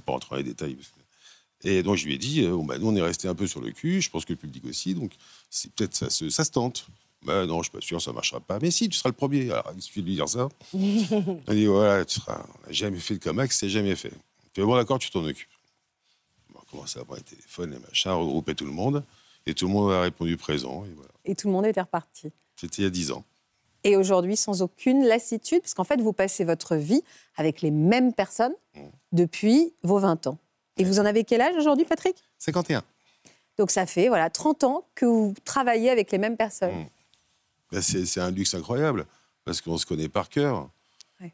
pas 0.00 0.12
rentrer 0.12 0.30
dans 0.30 0.36
les 0.36 0.42
détails. 0.42 0.76
Et 1.64 1.82
donc, 1.82 1.96
je 1.96 2.06
lui 2.06 2.14
ai 2.14 2.18
dit, 2.18 2.42
euh, 2.44 2.56
bah, 2.62 2.78
nous, 2.78 2.88
on 2.88 2.96
est 2.96 3.00
resté 3.02 3.28
un 3.28 3.34
peu 3.34 3.46
sur 3.46 3.60
le 3.60 3.72
cul, 3.72 4.00
je 4.00 4.10
pense 4.10 4.24
que 4.24 4.32
le 4.32 4.38
public 4.38 4.64
aussi, 4.66 4.94
donc 4.94 5.12
c'est 5.50 5.72
peut-être 5.72 5.94
ça 5.94 6.10
se, 6.10 6.28
ça 6.28 6.44
se 6.44 6.50
tente. 6.50 6.86
Bah, 7.24 7.46
non, 7.46 7.62
je 7.62 7.70
suis 7.70 7.72
pas 7.72 7.80
sûr, 7.84 8.00
ça 8.00 8.12
marchera 8.12 8.40
pas. 8.40 8.58
Mais 8.60 8.70
si, 8.70 8.88
tu 8.88 8.96
seras 8.96 9.08
le 9.08 9.14
premier. 9.14 9.50
Alors, 9.50 9.72
il 9.74 9.82
suffit 9.82 10.02
de 10.02 10.06
lui 10.06 10.14
dire 10.14 10.28
ça. 10.28 10.48
Il 10.74 11.06
dit, 11.48 11.66
voilà, 11.66 12.04
tu 12.04 12.20
seras, 12.20 12.44
on 12.46 12.66
n'a 12.66 12.72
jamais 12.72 12.98
fait 13.00 13.14
de 13.16 13.24
comax, 13.24 13.56
c'est 13.58 13.68
jamais 13.68 13.96
fait. 13.96 14.12
Fais 14.54 14.62
bon, 14.62 14.76
d'accord, 14.76 14.98
tu 14.98 15.10
t'en 15.10 15.24
occupes. 15.24 15.48
On 16.54 16.58
a 16.58 16.62
commencé 16.70 17.00
à 17.00 17.04
prendre 17.04 17.18
les 17.18 17.24
téléphones, 17.24 17.70
les 17.72 17.78
machins, 17.80 18.12
regrouper 18.12 18.54
tout 18.54 18.66
le 18.66 18.70
monde. 18.72 19.02
Et 19.46 19.54
tout 19.54 19.66
le 19.66 19.72
monde 19.72 19.92
a 19.92 20.02
répondu 20.02 20.36
présent. 20.36 20.84
Et, 20.84 20.92
voilà. 20.94 21.10
et 21.24 21.34
tout 21.34 21.48
le 21.48 21.52
monde 21.54 21.66
était 21.66 21.80
reparti. 21.80 22.30
C'était 22.56 22.78
il 22.78 22.84
y 22.84 22.88
a 22.88 22.90
10 22.90 23.12
ans 23.12 23.24
et 23.86 23.96
aujourd'hui 23.96 24.36
sans 24.36 24.62
aucune 24.62 25.04
lassitude, 25.04 25.60
parce 25.60 25.72
qu'en 25.74 25.84
fait, 25.84 26.00
vous 26.00 26.12
passez 26.12 26.42
votre 26.44 26.74
vie 26.74 27.02
avec 27.36 27.62
les 27.62 27.70
mêmes 27.70 28.12
personnes 28.12 28.54
depuis 29.12 29.72
vos 29.84 29.98
20 30.00 30.26
ans. 30.26 30.38
Et 30.76 30.82
vous 30.84 30.98
en 30.98 31.04
avez 31.06 31.22
quel 31.22 31.40
âge 31.40 31.54
aujourd'hui, 31.56 31.84
Patrick 31.84 32.16
51. 32.38 32.82
Donc 33.58 33.70
ça 33.70 33.86
fait 33.86 34.08
voilà 34.08 34.28
30 34.28 34.64
ans 34.64 34.84
que 34.96 35.06
vous 35.06 35.32
travaillez 35.44 35.88
avec 35.88 36.10
les 36.10 36.18
mêmes 36.18 36.36
personnes. 36.36 36.74
Mmh. 36.80 36.86
Bah, 37.72 37.80
c'est 37.82 38.20
un 38.20 38.32
luxe 38.32 38.54
incroyable, 38.54 39.06
parce 39.44 39.60
qu'on 39.60 39.78
se 39.78 39.86
connaît 39.86 40.08
par 40.08 40.28
cœur. 40.30 40.68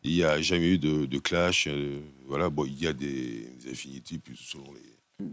Il 0.04 0.12
n'y 0.12 0.22
a 0.22 0.40
jamais 0.42 0.72
eu 0.74 0.78
de, 0.78 1.18
clash. 1.18 1.66
Euh, 1.68 2.00
voilà, 2.26 2.50
bon, 2.50 2.66
il 2.66 2.78
y 2.80 2.86
a 2.86 2.92
des, 2.92 3.48
affinités 3.70 4.16
mmh. 4.20 5.24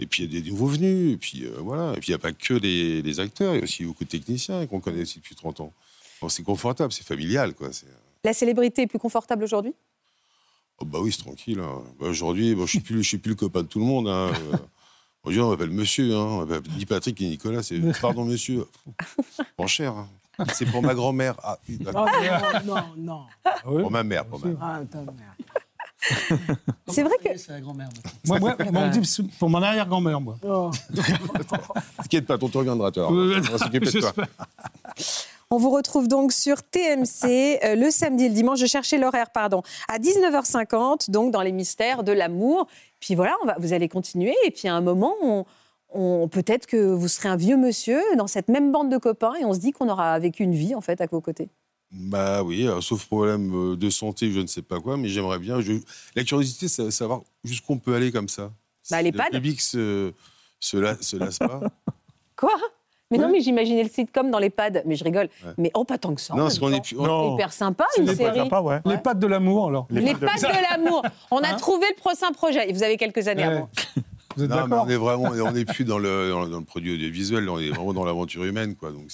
Et 0.00 0.06
puis 0.06 0.24
il 0.24 0.32
y 0.34 0.38
a 0.38 0.40
des 0.40 0.48
nouveaux 0.50 0.66
venus, 0.66 1.12
et 1.14 1.18
puis 1.18 1.44
euh, 1.44 1.58
voilà. 1.58 1.94
il 1.98 2.08
n'y 2.08 2.14
a 2.14 2.18
pas 2.18 2.32
que 2.32 2.54
les, 2.54 3.20
acteurs, 3.20 3.52
il 3.54 3.58
y 3.58 3.60
a 3.60 3.64
aussi 3.64 3.84
beaucoup 3.84 4.04
de 4.04 4.08
techniciens 4.08 4.66
qu'on 4.66 4.80
connaît 4.80 5.02
aussi 5.02 5.18
depuis 5.18 5.34
30 5.36 5.60
ans 5.60 5.72
c'est 6.28 6.42
confortable, 6.42 6.92
c'est 6.92 7.04
familial. 7.06 7.54
Quoi. 7.54 7.68
Euh. 7.68 7.72
La 8.24 8.32
célébrité 8.32 8.82
est 8.82 8.86
plus 8.86 8.98
confortable 8.98 9.44
aujourd'hui 9.44 9.74
oh, 10.78 10.84
Bah 10.84 10.98
oui, 11.00 11.12
c'est 11.12 11.22
tranquille. 11.22 11.60
Hein. 11.60 11.82
Bah, 11.98 12.06
aujourd'hui, 12.08 12.50
je 12.50 12.56
ne 12.60 12.66
suis, 13.02 13.18
plus 13.18 13.30
le 13.30 13.34
copain 13.34 13.62
de 13.62 13.66
tout 13.68 13.78
le 13.78 13.84
monde. 13.84 14.08
Hein, 14.08 14.30
euh. 14.52 14.56
aujourd'hui, 15.24 15.40
on 15.40 15.50
m'appelle 15.50 15.70
monsieur. 15.74 16.14
Hein. 16.14 16.18
On 16.24 16.46
m'appelle 16.46 16.86
Patrick 16.86 17.20
ni 17.20 17.30
Nicolas. 17.30 17.62
C'est 17.62 17.80
pardon, 18.00 18.24
monsieur. 18.24 18.66
Pas 19.56 19.66
cher. 19.66 19.92
Hein. 19.96 20.08
C'est 20.52 20.66
pour 20.66 20.82
ma 20.82 20.94
grand-mère. 20.94 21.36
Ah, 21.44 21.58
oh, 21.68 22.06
non, 22.64 22.74
non, 22.74 22.82
non. 22.96 23.20
Ah 23.44 23.54
pour 23.62 23.88
ma 23.90 24.02
mère, 24.02 24.24
pour 24.26 24.40
ma 24.44 24.48
mère. 24.48 24.86
Ah, 24.90 26.32
c'est 26.88 27.04
vrai 27.04 27.14
que. 27.24 27.38
C'est 27.38 27.52
la 27.52 27.60
grand-mère. 27.60 27.88
Moi, 28.26 28.40
moi, 28.40 28.56
moi 28.72 28.88
dit 28.88 29.22
pour 29.38 29.48
mon 29.48 29.62
arrière-grand-mère, 29.62 30.20
moi. 30.20 30.36
Ne 30.42 30.48
oh. 30.50 30.70
T'inquiète 31.98 32.26
pas, 32.26 32.36
ton 32.36 32.48
tour 32.48 32.62
viendra, 32.62 32.90
toi. 32.90 33.10
On 33.12 33.28
va 33.40 33.58
s'occuper 33.58 33.92
de 33.92 34.00
toi. 34.00 34.12
On 35.50 35.58
vous 35.58 35.70
retrouve 35.70 36.08
donc 36.08 36.32
sur 36.32 36.62
TMC 36.62 37.58
euh, 37.64 37.74
le 37.74 37.90
samedi 37.90 38.24
et 38.24 38.28
le 38.28 38.34
dimanche. 38.34 38.58
Je 38.60 38.66
cherchais 38.66 38.98
l'horaire, 38.98 39.30
pardon, 39.30 39.62
à 39.88 39.98
19h50, 39.98 41.10
donc 41.10 41.32
dans 41.32 41.42
les 41.42 41.52
mystères 41.52 42.02
de 42.02 42.12
l'amour. 42.12 42.66
Puis 43.00 43.14
voilà, 43.14 43.34
on 43.42 43.46
va, 43.46 43.56
vous 43.58 43.72
allez 43.72 43.88
continuer. 43.88 44.34
Et 44.46 44.50
puis 44.50 44.68
à 44.68 44.74
un 44.74 44.80
moment, 44.80 45.14
on, 45.90 46.28
peut-être 46.28 46.66
que 46.66 46.76
vous 46.92 47.08
serez 47.08 47.28
un 47.28 47.36
vieux 47.36 47.56
monsieur 47.56 48.00
dans 48.16 48.26
cette 48.26 48.48
même 48.48 48.72
bande 48.72 48.90
de 48.90 48.96
copains 48.96 49.34
et 49.40 49.44
on 49.44 49.52
se 49.54 49.58
dit 49.60 49.72
qu'on 49.72 49.88
aura 49.88 50.18
vécu 50.18 50.42
une 50.42 50.54
vie 50.54 50.74
en 50.74 50.80
fait 50.80 51.00
à 51.00 51.06
vos 51.06 51.20
côtés. 51.20 51.48
Bah 51.92 52.42
oui, 52.42 52.66
euh, 52.66 52.80
sauf 52.80 53.04
problème 53.06 53.52
euh, 53.54 53.76
de 53.76 53.88
santé, 53.90 54.32
je 54.32 54.40
ne 54.40 54.48
sais 54.48 54.62
pas 54.62 54.80
quoi, 54.80 54.96
mais 54.96 55.06
j'aimerais 55.08 55.38
bien. 55.38 55.58
La 56.16 56.24
curiosité, 56.24 56.66
c'est 56.66 56.90
savoir 56.90 57.20
jusqu'où 57.44 57.74
on 57.74 57.78
peut 57.78 57.94
aller 57.94 58.10
comme 58.10 58.28
ça. 58.28 58.50
Bah, 58.90 59.00
si 59.00 59.12
pas 59.12 59.26
Le 59.30 59.36
public 59.38 59.60
se, 59.60 60.12
se, 60.58 60.96
se 61.00 61.16
lasse 61.16 61.38
pas. 61.38 61.60
Quoi 62.36 62.50
mais 63.18 63.22
non, 63.24 63.30
mais 63.30 63.40
j'imaginais 63.40 63.82
le 63.84 63.88
sitcom 63.88 64.30
dans 64.30 64.38
les 64.40 64.50
pads. 64.50 64.82
Mais 64.86 64.96
je 64.96 65.04
rigole. 65.04 65.28
Mais 65.56 65.70
oh, 65.74 65.84
pas 65.84 65.98
tant 65.98 66.14
que 66.14 66.20
ça. 66.20 66.34
Non, 66.34 66.42
parce 66.44 66.58
qu'on 66.58 66.72
est 66.72 66.90
hyper 67.34 67.52
sympa, 67.52 67.84
une 67.98 68.06
les 68.06 68.16
série. 68.16 68.40
Les 68.84 68.96
pads 68.98 69.14
de 69.14 69.26
l'amour, 69.26 69.68
alors. 69.68 69.86
Les, 69.90 70.14
pads 70.14 70.34
de 70.40 70.48
l'amour. 70.70 71.02
On 71.30 71.38
a 71.38 71.50
hein 71.52 71.56
trouvé 71.56 71.86
le 71.96 72.00
prochain 72.00 72.32
projet. 72.32 72.72
Vous 72.72 72.82
avez 72.82 72.96
quelques 72.96 73.28
années 73.28 73.44
avant. 73.44 73.70
Vous 74.36 74.42
êtes 74.42 74.50
non, 74.50 74.66
on 74.82 74.88
est 74.88 74.96
vraiment, 74.96 75.28
on 75.46 75.52
n'est 75.52 75.64
plus 75.64 75.84
dans 75.84 75.98
le, 75.98 76.28
dans, 76.30 76.58
le 76.58 76.64
produit 76.64 76.92
audiovisuel, 76.94 77.48
on 77.48 77.60
est 77.60 77.68
vraiment 77.70 77.92
dans 77.92 78.04
l'aventure 78.04 78.42
humaine, 78.42 78.74
quoi. 78.74 78.90
Donc 78.90 79.04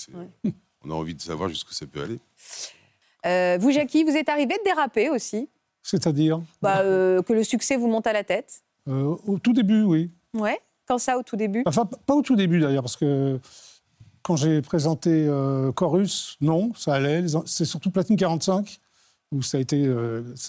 on 0.82 0.90
a 0.90 0.94
envie 0.94 1.14
de 1.14 1.20
savoir 1.20 1.50
jusqu'où 1.50 1.74
ça 1.74 1.84
peut 1.84 2.00
aller. 2.02 2.18
Euh, 3.26 3.58
vous, 3.60 3.70
Jackie, 3.70 4.02
vous 4.02 4.16
êtes 4.16 4.30
arrivé 4.30 4.54
de 4.56 4.64
déraper 4.64 5.10
aussi. 5.10 5.46
C'est-à-dire 5.82 6.40
bah, 6.62 6.80
euh, 6.84 7.20
Que 7.20 7.34
le 7.34 7.42
succès 7.44 7.76
vous 7.76 7.86
monte 7.88 8.06
à 8.06 8.14
la 8.14 8.24
tête. 8.24 8.62
Euh, 8.88 9.14
au 9.26 9.38
tout 9.38 9.52
début, 9.52 9.82
oui. 9.82 10.08
Ouais. 10.32 10.58
Quand 10.88 10.96
ça, 10.96 11.18
au 11.18 11.22
tout 11.22 11.36
début 11.36 11.64
Enfin, 11.66 11.86
pas 12.06 12.14
au 12.14 12.22
tout 12.22 12.34
début 12.34 12.58
d'ailleurs, 12.58 12.82
parce 12.84 12.96
que 12.96 13.38
quand 14.22 14.36
j'ai 14.36 14.60
présenté 14.60 15.10
euh, 15.26 15.72
Chorus, 15.72 16.36
non, 16.40 16.72
ça 16.74 16.94
allait. 16.94 17.24
C'est 17.46 17.64
surtout 17.64 17.90
Platine 17.90 18.16
45 18.16 18.78
où 19.32 19.38
euh, 19.38 19.42
ça 19.42 19.56
a 19.56 19.60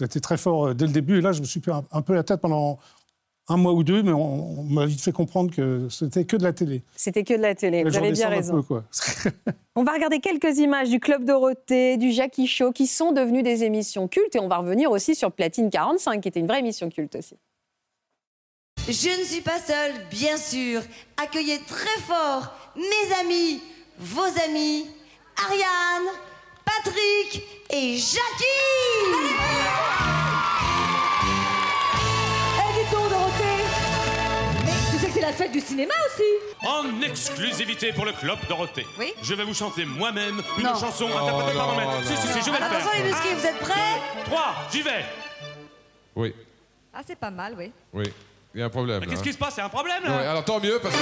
été, 0.07 0.21
très 0.21 0.37
fort 0.37 0.65
euh, 0.67 0.73
dès 0.73 0.87
le 0.87 0.91
début. 0.91 1.19
Et 1.19 1.21
là, 1.21 1.31
je 1.31 1.39
me 1.41 1.45
suis 1.45 1.59
pris 1.59 1.71
un, 1.91 2.01
peu 2.01 2.13
la 2.13 2.23
tête 2.23 2.41
pendant 2.41 2.79
un 3.47 3.57
mois 3.57 3.73
ou 3.73 3.83
deux, 3.83 4.03
mais 4.03 4.11
on, 4.11 4.63
m'a 4.63 4.85
vite 4.85 5.01
fait 5.01 5.11
comprendre 5.11 5.53
que 5.53 5.87
c'était 5.89 6.25
que 6.25 6.35
de 6.35 6.43
la 6.43 6.51
télé. 6.51 6.81
C'était 6.95 7.23
que 7.23 7.33
de 7.33 7.41
la 7.41 7.55
télé, 7.55 7.83
vous 7.83 7.95
avez 7.95 8.11
bien 8.11 8.27
raison. 8.29 8.61
on 9.75 9.83
va 9.83 9.93
regarder 9.93 10.19
quelques 10.19 10.57
images 10.57 10.89
du 10.89 10.99
Club 10.99 11.23
Dorothée, 11.25 11.97
du 11.97 12.11
Jackie 12.11 12.47
Show, 12.47 12.71
qui 12.71 12.87
sont 12.87 13.11
devenues 13.13 13.43
des 13.43 13.63
émissions 13.63 14.07
cultes, 14.07 14.35
et 14.35 14.39
on 14.39 14.47
va 14.47 14.57
revenir 14.57 14.91
aussi 14.91 15.15
sur 15.15 15.31
Platine 15.31 15.69
45, 15.69 16.21
qui 16.21 16.27
était 16.27 16.39
une 16.39 16.47
vraie 16.47 16.59
émission 16.59 16.89
culte 16.89 17.15
aussi. 17.15 17.37
Je 18.87 19.19
ne 19.19 19.23
suis 19.25 19.41
pas 19.41 19.59
seule, 19.59 19.91
bien 20.09 20.37
sûr. 20.37 20.81
Accueillez 21.23 21.59
très 21.67 22.01
fort 22.01 22.51
mes 22.75 23.13
amis, 23.21 23.61
vos 23.97 24.31
amis, 24.45 24.87
Ariane, 25.47 26.07
Patrick 26.65 27.43
et 27.69 27.97
Jackie 27.97 28.45
Allez 32.59 32.85
eh, 32.89 32.93
Dorothée 32.93 34.63
Mais 34.65 34.71
tu 34.93 34.97
sais 34.99 35.07
que 35.07 35.13
c'est 35.13 35.21
la 35.21 35.33
fête 35.33 35.51
du 35.51 35.59
cinéma 35.59 35.93
aussi 36.13 36.67
En 36.67 37.01
exclusivité 37.01 37.91
pour 37.91 38.05
le 38.05 38.13
Club 38.13 38.37
Dorothée, 38.47 38.85
oui 38.97 39.13
je 39.21 39.33
vais 39.33 39.43
vous 39.43 39.53
chanter 39.53 39.83
moi-même 39.85 40.41
une 40.57 40.67
chanson... 40.67 41.07
Oh, 41.09 41.13
par 41.13 41.25
par 41.53 41.73
mon 41.75 41.81
non, 41.81 42.01
si, 42.03 42.15
si, 42.15 42.27
si, 42.27 42.39
je 42.39 42.45
vais 42.51 42.51
le 42.51 42.57
faire 42.57 42.63
Attention 42.71 42.91
les 42.97 43.03
muscles, 43.09 43.35
vous 43.37 43.45
êtes 43.45 43.59
prêts 43.59 44.01
3, 44.25 44.55
j'y 44.71 44.81
vais 44.81 45.05
Oui. 46.15 46.33
Ah, 46.93 47.01
c'est 47.07 47.15
pas 47.15 47.31
mal, 47.31 47.55
oui. 47.57 47.71
Oui. 47.93 48.03
Il 48.53 48.59
y 48.59 48.63
a 48.63 48.65
un 48.65 48.69
problème. 48.69 48.99
Mais 48.99 49.07
qu'est-ce 49.07 49.21
hein. 49.21 49.23
qui 49.23 49.31
se 49.33 49.37
passe 49.37 49.55
C'est 49.55 49.61
a 49.61 49.65
un 49.65 49.69
problème 49.69 50.03
là. 50.03 50.31
alors 50.31 50.43
tant 50.43 50.59
mieux 50.59 50.77
parce 50.83 50.93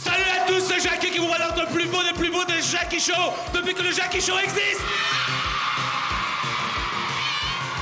Salut 0.00 0.24
à 0.32 0.46
tous, 0.46 0.60
c'est 0.68 0.80
Jackie 0.88 1.10
qui 1.10 1.18
vous 1.18 1.26
dans 1.26 1.62
le 1.62 1.66
plus 1.74 1.86
beau 1.88 1.98
des 2.04 2.16
plus 2.16 2.30
beaux 2.30 2.44
des 2.44 2.62
Jackie 2.62 3.00
Show 3.00 3.12
depuis 3.52 3.74
que 3.74 3.82
le 3.82 3.90
Jackie 3.90 4.20
Show 4.20 4.38
existe. 4.38 4.82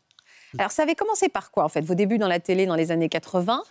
Alors, 0.57 0.71
ça 0.71 0.83
avait 0.83 0.95
commencé 0.95 1.29
par 1.29 1.51
quoi, 1.51 1.63
en 1.63 1.69
fait, 1.69 1.81
vos 1.81 1.95
débuts 1.95 2.17
dans 2.17 2.27
la 2.27 2.39
télé 2.39 2.65
dans 2.65 2.75
les 2.75 2.91
années 2.91 3.09
80 3.09 3.63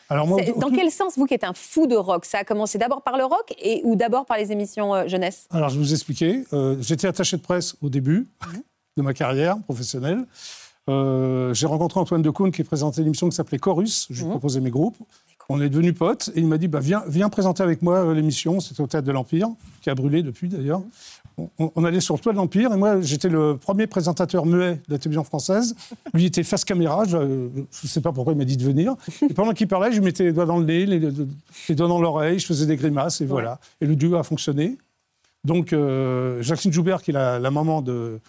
Dans 0.57 0.71
quel 0.75 0.91
sens, 0.91 1.17
vous 1.17 1.27
qui 1.27 1.35
êtes 1.35 1.45
un 1.45 1.53
fou 1.55 1.87
de 1.87 1.97
rock, 1.97 2.25
ça 2.25 2.39
a 2.39 2.45
commencé 2.45 2.79
d'abord 2.79 3.03
par 3.03 3.17
le 3.17 3.25
rock 3.25 3.55
et, 3.61 3.81
ou 3.85 3.95
d'abord 3.97 4.27
par 4.27 4.37
les 4.37 4.51
émissions 4.53 4.95
euh, 4.95 5.05
jeunesse 5.07 5.47
Alors, 5.51 5.69
je 5.69 5.79
vous 5.79 5.93
expliquer. 5.93 6.45
Euh, 6.53 6.77
j'étais 6.81 7.07
attaché 7.07 7.37
de 7.37 7.43
presse 7.43 7.77
au 7.83 7.89
début 7.89 8.27
mhm. 8.47 8.63
de 8.99 9.03
ma 9.03 9.15
carrière 9.15 9.59
professionnelle. 9.63 10.27
Euh, 10.89 11.55
j'ai 11.55 11.67
rencontré 11.67 12.01
Antoine 12.01 12.23
de 12.23 12.27
Decaune 12.29 12.51
qui 12.51 12.65
présentait 12.65 13.03
une 13.03 13.07
émission 13.09 13.29
qui 13.29 13.37
s'appelait 13.37 13.59
Chorus. 13.59 14.09
Je 14.11 14.19
lui 14.19 14.25
mhm. 14.27 14.31
proposais 14.33 14.61
mes 14.61 14.71
groupes. 14.71 14.97
On 15.49 15.61
est 15.61 15.69
devenus 15.69 15.95
potes 15.95 16.31
et 16.35 16.41
il 16.41 16.47
m'a 16.47 16.57
dit 16.57 16.67
bah, 16.69 16.81
viens, 16.81 17.01
présenter 17.29 17.63
avec 17.63 17.83
moi 17.83 17.99
euh, 17.99 18.15
l'émission. 18.15 18.59
C'était 18.61 18.81
au 18.81 18.87
Théâtre 18.87 19.07
de 19.07 19.13
l'Empire, 19.13 19.49
qui 19.83 19.91
a 19.91 19.95
brûlé 19.95 20.23
depuis 20.23 20.49
d'ailleurs. 20.49 20.81
Mhm. 20.81 21.49
On, 21.59 21.85
allait 21.85 22.01
sur 22.01 22.15
le 22.15 22.21
toit 22.21 22.33
de 22.33 22.37
l'Empire 22.37 22.75
et 22.75 22.77
moi 22.77 23.01
j'étais 23.01 23.31
le 23.31 23.57
premier 23.57 23.87
présentateur 23.87 24.45
muet 24.45 24.75
de 24.87 24.93
la 24.93 24.99
télévision 24.99 25.25
française. 25.25 25.75
Lui 26.13 26.27
était 26.27 26.43
face 26.43 26.63
caméra, 26.65 27.05
je 27.09 27.17
ne 27.17 27.49
sais 27.71 28.03
pas 28.03 28.13
pourquoi 28.13 28.35
il 28.35 28.37
m'a 28.37 28.45
dit 28.45 28.59
de 28.59 28.63
venir. 28.63 28.95
Et 29.29 29.33
pendant 29.33 29.53
qu'il 29.53 29.67
parlait, 29.67 29.93
je 29.93 30.01
mettais 30.03 30.25
les 30.25 30.33
doigts 30.33 30.45
dans 30.45 30.59
le 30.59 30.67
nez, 30.67 30.85
les, 30.85 31.01
doigts 31.01 31.89
dans 31.89 32.01
l'oreille, 32.03 32.39
je 32.39 32.45
faisais 32.45 32.67
des 32.67 32.77
grimaces 32.77 33.23
et 33.23 33.27
voilà. 33.27 33.59
Et 33.81 33.87
le 33.87 33.97
duo 33.97 34.17
a 34.17 34.25
fonctionné. 34.25 34.77
Donc 35.45 35.73
euh, 35.73 36.43
Jacqueline 36.43 36.73
Joubert, 36.73 37.03
qui 37.03 37.13
est 37.13 37.15
la, 37.15 37.41
maman 37.51 37.81
de, 37.81 38.21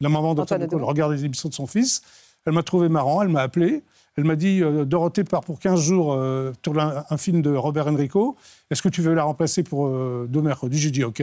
la 0.00 0.08
maman 0.08 0.34
d'Antoine 0.34 0.62
Ecole, 0.64 0.84
regarde 0.84 1.12
les 1.12 1.24
émissions 1.24 1.48
de 1.48 1.54
son 1.54 1.66
fils. 1.66 2.02
Elle 2.46 2.52
m'a 2.52 2.62
trouvé 2.62 2.88
marrant, 2.88 3.22
elle 3.22 3.28
m'a 3.28 3.40
appelé. 3.42 3.82
Elle 4.16 4.24
m'a 4.24 4.36
dit 4.36 4.62
euh, 4.62 4.84
Dorothée 4.84 5.24
part 5.24 5.42
pour 5.42 5.60
15 5.60 5.80
jours 5.80 6.12
euh, 6.12 6.52
tourner 6.62 6.82
un, 7.10 7.16
film 7.16 7.40
de 7.42 7.54
Robert 7.54 7.86
Enrico. 7.86 8.36
Est-ce 8.70 8.82
que 8.82 8.88
tu 8.88 9.00
veux 9.02 9.14
la 9.14 9.24
remplacer 9.24 9.62
pour 9.62 9.86
euh, 9.86 10.26
deux 10.28 10.42
mercredis 10.42 10.78
J'ai 10.78 10.90
dit 10.90 11.04
OK. 11.04 11.22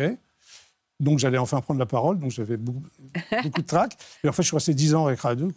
Donc 1.02 1.20
j'allais 1.20 1.38
enfin 1.38 1.60
prendre 1.60 1.80
la 1.80 1.86
parole, 1.86 2.20
donc 2.20 2.32
j'avais 2.32 2.56
beaucoup, 2.58 2.84
de 3.14 3.62
trac. 3.62 3.98
Et 4.24 4.30
en 4.30 4.32
fait, 4.32 4.44
je 4.44 4.48
suis 4.48 4.56
resté 4.56 4.74
10 4.74 4.96
ans 4.96 5.08
avec 5.08 5.20
Radio 5.20 5.52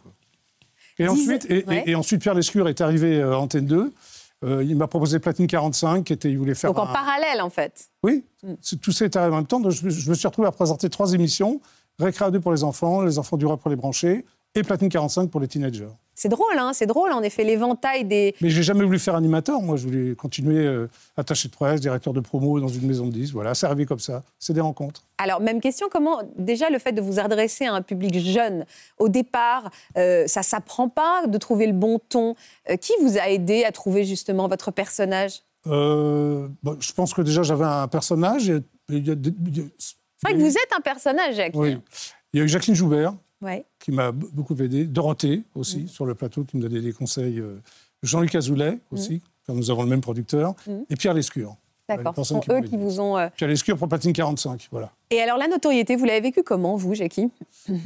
Et, 0.99 1.07
ensuite, 1.07 1.47
et, 1.51 1.95
ensuite, 1.95 2.21
Pierre 2.23 2.35
Lescure 2.35 2.69
est 2.69 2.81
arrivé 2.81 3.21
à 3.21 3.27
euh, 3.27 3.35
Antenne 3.35 3.67
2. 3.67 3.93
Euh, 4.45 4.65
il 4.65 4.77
m'a 4.77 4.87
proposé 4.87 5.19
Platine 5.19 5.49
45, 5.49 6.05
qui 6.05 6.13
était, 6.13 6.31
il 6.31 6.39
voulait 6.39 6.55
faire. 6.55 6.73
Donc 6.73 6.83
en 6.83 6.87
parallèle, 6.93 7.41
en 7.41 7.51
fait. 7.51 7.89
Oui, 8.05 8.25
hmm. 8.45 8.55
tout 8.81 8.93
ça 8.93 9.05
est 9.05 9.15
arrivé 9.17 9.33
en 9.33 9.39
même 9.39 9.47
temps. 9.47 9.61
Donc 9.61 9.73
je 9.73 9.85
me 9.87 10.15
suis 10.15 10.27
retrouvé 10.27 10.49
à 10.49 10.53
présenter 10.53 10.89
trois 10.91 11.13
émissions. 11.15 11.61
Récréa 12.01 12.31
pour 12.41 12.53
les 12.53 12.63
enfants, 12.63 13.03
Les 13.03 13.19
Enfants 13.19 13.37
du 13.37 13.45
Roi 13.45 13.57
pour 13.57 13.71
les 13.71 13.77
branchés 13.77 14.25
et 14.55 14.63
Platine 14.63 14.89
45 14.89 15.31
pour 15.31 15.41
les 15.41 15.49
teenagers. 15.49 15.89
C'est 16.15 16.29
drôle, 16.29 16.57
hein, 16.57 16.73
c'est 16.73 16.87
drôle, 16.87 17.13
en 17.13 17.23
effet, 17.23 17.45
l'éventail 17.45 18.05
des. 18.05 18.35
Mais 18.41 18.51
j'ai 18.51 18.63
jamais 18.65 18.83
voulu 18.85 18.99
faire 18.99 19.15
animateur, 19.15 19.61
moi, 19.63 19.77
je 19.77 19.87
voulais 19.87 20.15
continuer 20.17 20.65
euh, 20.67 20.89
attaché 21.17 21.49
de 21.49 21.53
presse, 21.55 21.81
directeur 21.81 22.13
de 22.13 22.19
promo 22.21 22.59
dans 22.59 22.67
une 22.69 22.87
maison 22.87 23.07
de 23.07 23.13
10, 23.13 23.33
voilà, 23.33 23.55
c'est 23.55 23.67
arrivé 23.67 23.85
comme 23.87 24.01
ça, 24.01 24.23
c'est 24.39 24.53
des 24.53 24.61
rencontres. 24.61 25.03
Alors, 25.19 25.41
même 25.41 25.61
question, 25.61 25.87
comment, 25.91 26.23
déjà, 26.37 26.71
le 26.71 26.81
fait 26.81 26.91
de 26.93 27.01
vous 27.01 27.21
adresser 27.21 27.67
à 27.67 27.75
un 27.75 27.83
public 27.83 28.19
jeune, 28.19 28.65
au 28.99 29.09
départ, 29.09 29.71
ça 29.95 30.01
euh, 30.01 30.27
ça 30.27 30.43
s'apprend 30.43 30.89
pas 30.89 31.27
de 31.29 31.39
trouver 31.39 31.69
le 31.69 31.73
bon 31.73 32.01
ton 32.09 32.35
euh, 32.69 32.77
Qui 32.77 32.93
vous 33.01 33.17
a 33.19 33.29
aidé 33.31 33.65
à 33.65 33.71
trouver 33.71 34.05
justement 34.05 34.49
votre 34.49 34.73
personnage 34.73 35.43
bah, 35.67 36.75
Je 36.81 36.93
pense 36.95 37.15
que 37.15 37.23
déjà, 37.23 37.45
j'avais 37.45 37.65
un 37.65 37.87
personnage, 37.87 38.53
c'est 40.23 40.31
vrai 40.33 40.39
que 40.39 40.43
vous 40.43 40.51
êtes 40.57 40.73
un 40.77 40.81
personnage, 40.81 41.37
Jacques. 41.37 41.53
Oui. 41.55 41.79
Il 42.33 42.39
y 42.39 42.43
a 42.43 42.45
eu 42.45 42.49
Jacqueline 42.49 42.75
Joubert, 42.75 43.15
qui 43.79 43.93
m'a 43.93 44.13
beaucoup 44.13 44.55
aidé. 44.61 44.85
Dorothée 44.85 45.43
aussi, 45.55 45.81
mm. 45.85 45.89
sur 45.89 46.07
le 46.07 46.15
plateau, 46.15 46.45
qui 46.45 46.57
me 46.57 46.63
donnait 46.63 46.81
des 46.81 46.93
conseils. 46.93 47.39
Euh, 47.39 47.63
Jean-Luc 48.03 48.35
Azoulay 48.35 48.73
mm. 48.73 48.79
aussi, 48.91 49.23
quand 49.47 49.55
nous 49.55 49.71
avons 49.71 49.83
le 49.85 49.89
même 49.89 50.01
producteur. 50.01 50.55
Mm. 50.67 50.73
Et 50.91 50.97
Pierre 50.97 51.15
Lescure. 51.15 51.57
D'accord, 51.89 52.13
ce 52.17 52.23
sont 52.23 52.41
eux 52.51 52.61
qui 52.61 52.77
vous 52.77 53.01
ont... 53.01 53.17
Euh, 53.17 53.29
Pierre 53.35 53.49
Lescure 53.49 53.79
pour 53.79 53.89
Platine 53.89 54.13
45, 54.13 54.69
voilà. 54.71 54.91
Et 55.09 55.23
alors 55.23 55.39
la 55.39 55.49
notoriété, 55.49 55.97
vous 55.97 56.05
l'avez 56.05 56.21
vécue 56.21 56.43
comment, 56.43 56.77
vous, 56.77 56.93
Jackie 56.95 57.31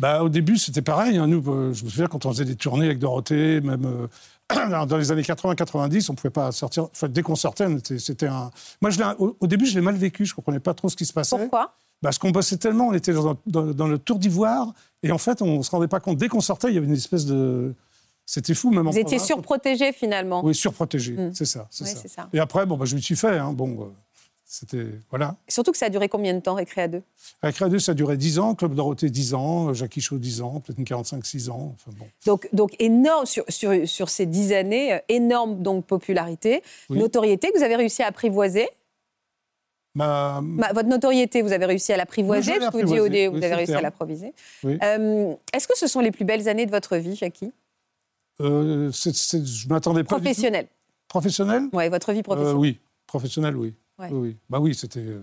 bah, 0.01 0.24
Au 0.24 0.28
début, 0.28 0.57
c'était 0.57 0.83
pareil. 0.83 1.18
Hein. 1.18 1.28
Nous, 1.28 1.39
euh, 1.49 1.72
je 1.72 1.85
me 1.85 1.91
souviens, 1.91 2.07
quand 2.09 2.26
on 2.26 2.30
faisait 2.30 2.45
des 2.47 2.57
tournées 2.57 2.87
avec 2.87 2.99
Dorothée, 2.99 3.61
même... 3.61 4.09
dans 4.53 4.97
les 4.97 5.12
années 5.12 5.22
80-90, 5.22 6.09
on 6.11 6.14
pouvait 6.14 6.30
pas 6.30 6.51
sortir. 6.51 6.85
Enfin, 6.85 7.09
dès 7.09 7.22
qu'on 7.22 7.37
sortait, 7.37 7.66
c'était 7.99 8.26
un. 8.26 8.51
Moi, 8.83 8.91
je 8.91 8.99
au, 9.18 9.35
au, 9.41 9.47
début, 9.47 9.64
je 9.64 9.74
l'ai 9.74 9.80
mal 9.80 9.95
vécu. 9.95 10.26
Je 10.26 10.35
comprenais 10.35 10.59
pas 10.61 10.74
trop 10.74 10.91
ce 10.91 10.97
qui 10.97 11.07
se 11.07 11.12
passait. 11.14 11.39
Pourquoi 11.39 11.72
parce 12.03 12.18
qu'on 12.18 12.30
bossait 12.30 12.59
tellement, 12.59 12.88
on 12.88 12.92
était 12.92 13.14
dans, 13.46 13.86
le 13.88 13.96
tour 13.96 14.18
d'ivoire, 14.18 14.74
et 15.03 15.12
en 15.12 15.18
fait, 15.18 15.40
on 15.40 15.59
ne 15.59 15.62
se 15.62 15.70
rendait 15.70 15.88
pas 15.88 16.00
compte. 16.00 16.18
Dès 16.18 16.28
qu'on 16.28 16.40
sortait, 16.40 16.68
il 16.68 16.74
y 16.74 16.78
avait 16.78 16.86
une 16.86 16.92
espèce 16.92 17.24
de... 17.24 17.74
C'était 18.26 18.55
fou, 18.55 18.70
même 18.70 18.86
Vous 18.88 18.98
étiez 18.98 19.18
surprotégé, 19.18 19.92
finalement. 19.92 20.44
Oui, 20.44 20.55
surprotégé, 20.55 21.12
hmm. 21.12 21.30
c'est 21.34 21.44
ça, 21.46 21.68
Et 22.32 22.38
après, 22.40 22.66
bon, 22.66 22.76
bah, 22.76 22.84
je 22.84 22.96
me 22.96 23.00
suis 23.00 23.16
fait. 23.16 23.36
Hein. 23.38 23.53
bon, 23.53 23.70
euh, 23.80 23.84
c'était. 24.44 24.86
Voilà. 25.11 25.34
surtout 25.48 25.72
que 25.72 25.78
ça 25.78 25.86
a 25.86 25.90
duré 25.90 26.09
combien 26.09 26.32
de 26.32 26.38
temps, 26.38 26.55
Récréa 26.55 26.86
2 26.86 27.03
Récréa 27.42 27.68
2, 27.68 27.78
ça 27.80 27.92
a 27.92 27.94
duré 27.96 28.16
10 28.16 28.38
ans, 28.38 28.55
Club 28.55 28.74
Dorothée 28.74 29.11
10 29.11 29.34
ans, 29.34 29.74
Jackie 29.74 30.00
Chaud 30.00 30.18
10 30.18 30.40
ans, 30.40 30.61
peut-être 30.64 30.78
45-6 30.78 31.50
ans. 31.50 31.74
Enfin, 31.74 31.96
bon. 31.98 32.07
donc, 32.24 32.48
donc, 32.53 32.76
énorme, 32.78 33.26
sur, 33.26 33.42
sur, 33.48 33.72
sur, 33.88 34.09
ces 34.09 34.26
10 34.26 34.53
années, 34.53 34.94
euh, 34.94 34.98
énorme 35.09 35.61
donc, 35.61 35.84
popularité, 35.84 36.62
notoriété 36.90 37.50
que 37.50 37.59
vous 37.59 37.64
avez 37.64 37.76
réussi 37.76 38.05
à 38.05 38.07
apprivoiser 38.07 38.68
bah, 39.95 40.40
votre 40.74 40.88
notoriété, 40.88 41.43
vous 41.43 41.53
avez 41.53 41.66
réussi 41.66 41.93
à 41.93 41.97
l'apprivoiser, 41.97 42.53
privoiser 42.68 43.28
vous, 43.28 43.36
vous 43.36 43.45
avez 43.45 43.55
réussi 43.55 43.74
à 43.74 43.80
l'approviser. 43.82 44.32
Euh, 44.64 45.34
est-ce 45.53 45.68
que 45.68 45.76
ce 45.76 45.86
sont 45.86 46.01
les 46.01 46.11
plus 46.11 46.24
belles 46.24 46.49
années 46.49 46.66
de 46.66 46.70
votre 46.70 46.97
vie, 46.97 47.14
Jackie 47.14 47.53
euh, 48.40 48.86
ne 48.86 48.90
Je 48.90 49.68
m'attendais 49.68 50.03
pas. 50.05 50.16
Professionnel. 50.16 50.64
Euh, 50.64 50.74
professionnelle 51.09 51.64
Oui, 51.72 51.88
votre 51.90 52.12
vie 52.12 52.22
professionnelle. 52.22 52.57
oui, 52.59 52.78
professionnelle, 53.07 53.57
oui. 53.57 53.74
oui. 54.11 54.36
Bah 54.49 54.59
oui, 54.61 54.74
c'était. 54.74 55.01
Euh, 55.01 55.20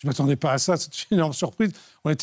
je 0.00 0.06
ne 0.06 0.10
m'attendais 0.10 0.36
pas 0.36 0.52
à 0.52 0.58
ça, 0.58 0.76
c'était 0.76 0.96
une 1.12 1.18
énorme 1.18 1.32
surprise. 1.32 1.70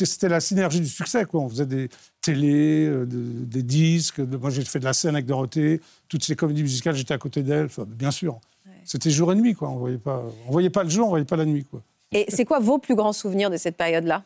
C'était 0.04 0.28
la 0.28 0.40
synergie 0.40 0.80
du 0.80 0.86
succès, 0.86 1.24
quoi. 1.24 1.40
On 1.40 1.48
faisait 1.48 1.64
des 1.66 1.88
télés, 2.20 2.90
des 3.06 3.62
disques. 3.62 4.18
moi, 4.20 4.50
j'ai 4.50 4.64
fait 4.66 4.80
de 4.80 4.84
la 4.84 4.92
scène 4.92 5.14
avec 5.14 5.24
Dorothée. 5.24 5.80
Toutes 6.08 6.24
ces 6.24 6.36
comédies 6.36 6.62
musicales, 6.62 6.94
j'étais 6.94 7.14
à 7.14 7.18
côté 7.18 7.42
d'elle, 7.42 7.68
bien 7.86 8.10
sûr. 8.10 8.38
C'était 8.84 9.10
jour 9.10 9.32
et 9.32 9.34
nuit, 9.36 9.54
quoi. 9.54 9.68
On 9.68 9.76
voyait 9.78 9.98
pas, 9.98 10.22
on 10.48 10.52
voyait 10.52 10.70
pas 10.70 10.84
le 10.84 10.90
jour, 10.90 11.06
on 11.06 11.10
voyait 11.10 11.24
pas 11.24 11.36
la 11.36 11.44
nuit, 11.44 11.64
quoi. 11.64 11.80
Et 12.12 12.26
c'est 12.28 12.44
quoi 12.44 12.60
vos 12.60 12.78
plus 12.78 12.94
grands 12.94 13.12
souvenirs 13.12 13.50
de 13.50 13.56
cette 13.56 13.76
période-là 13.76 14.24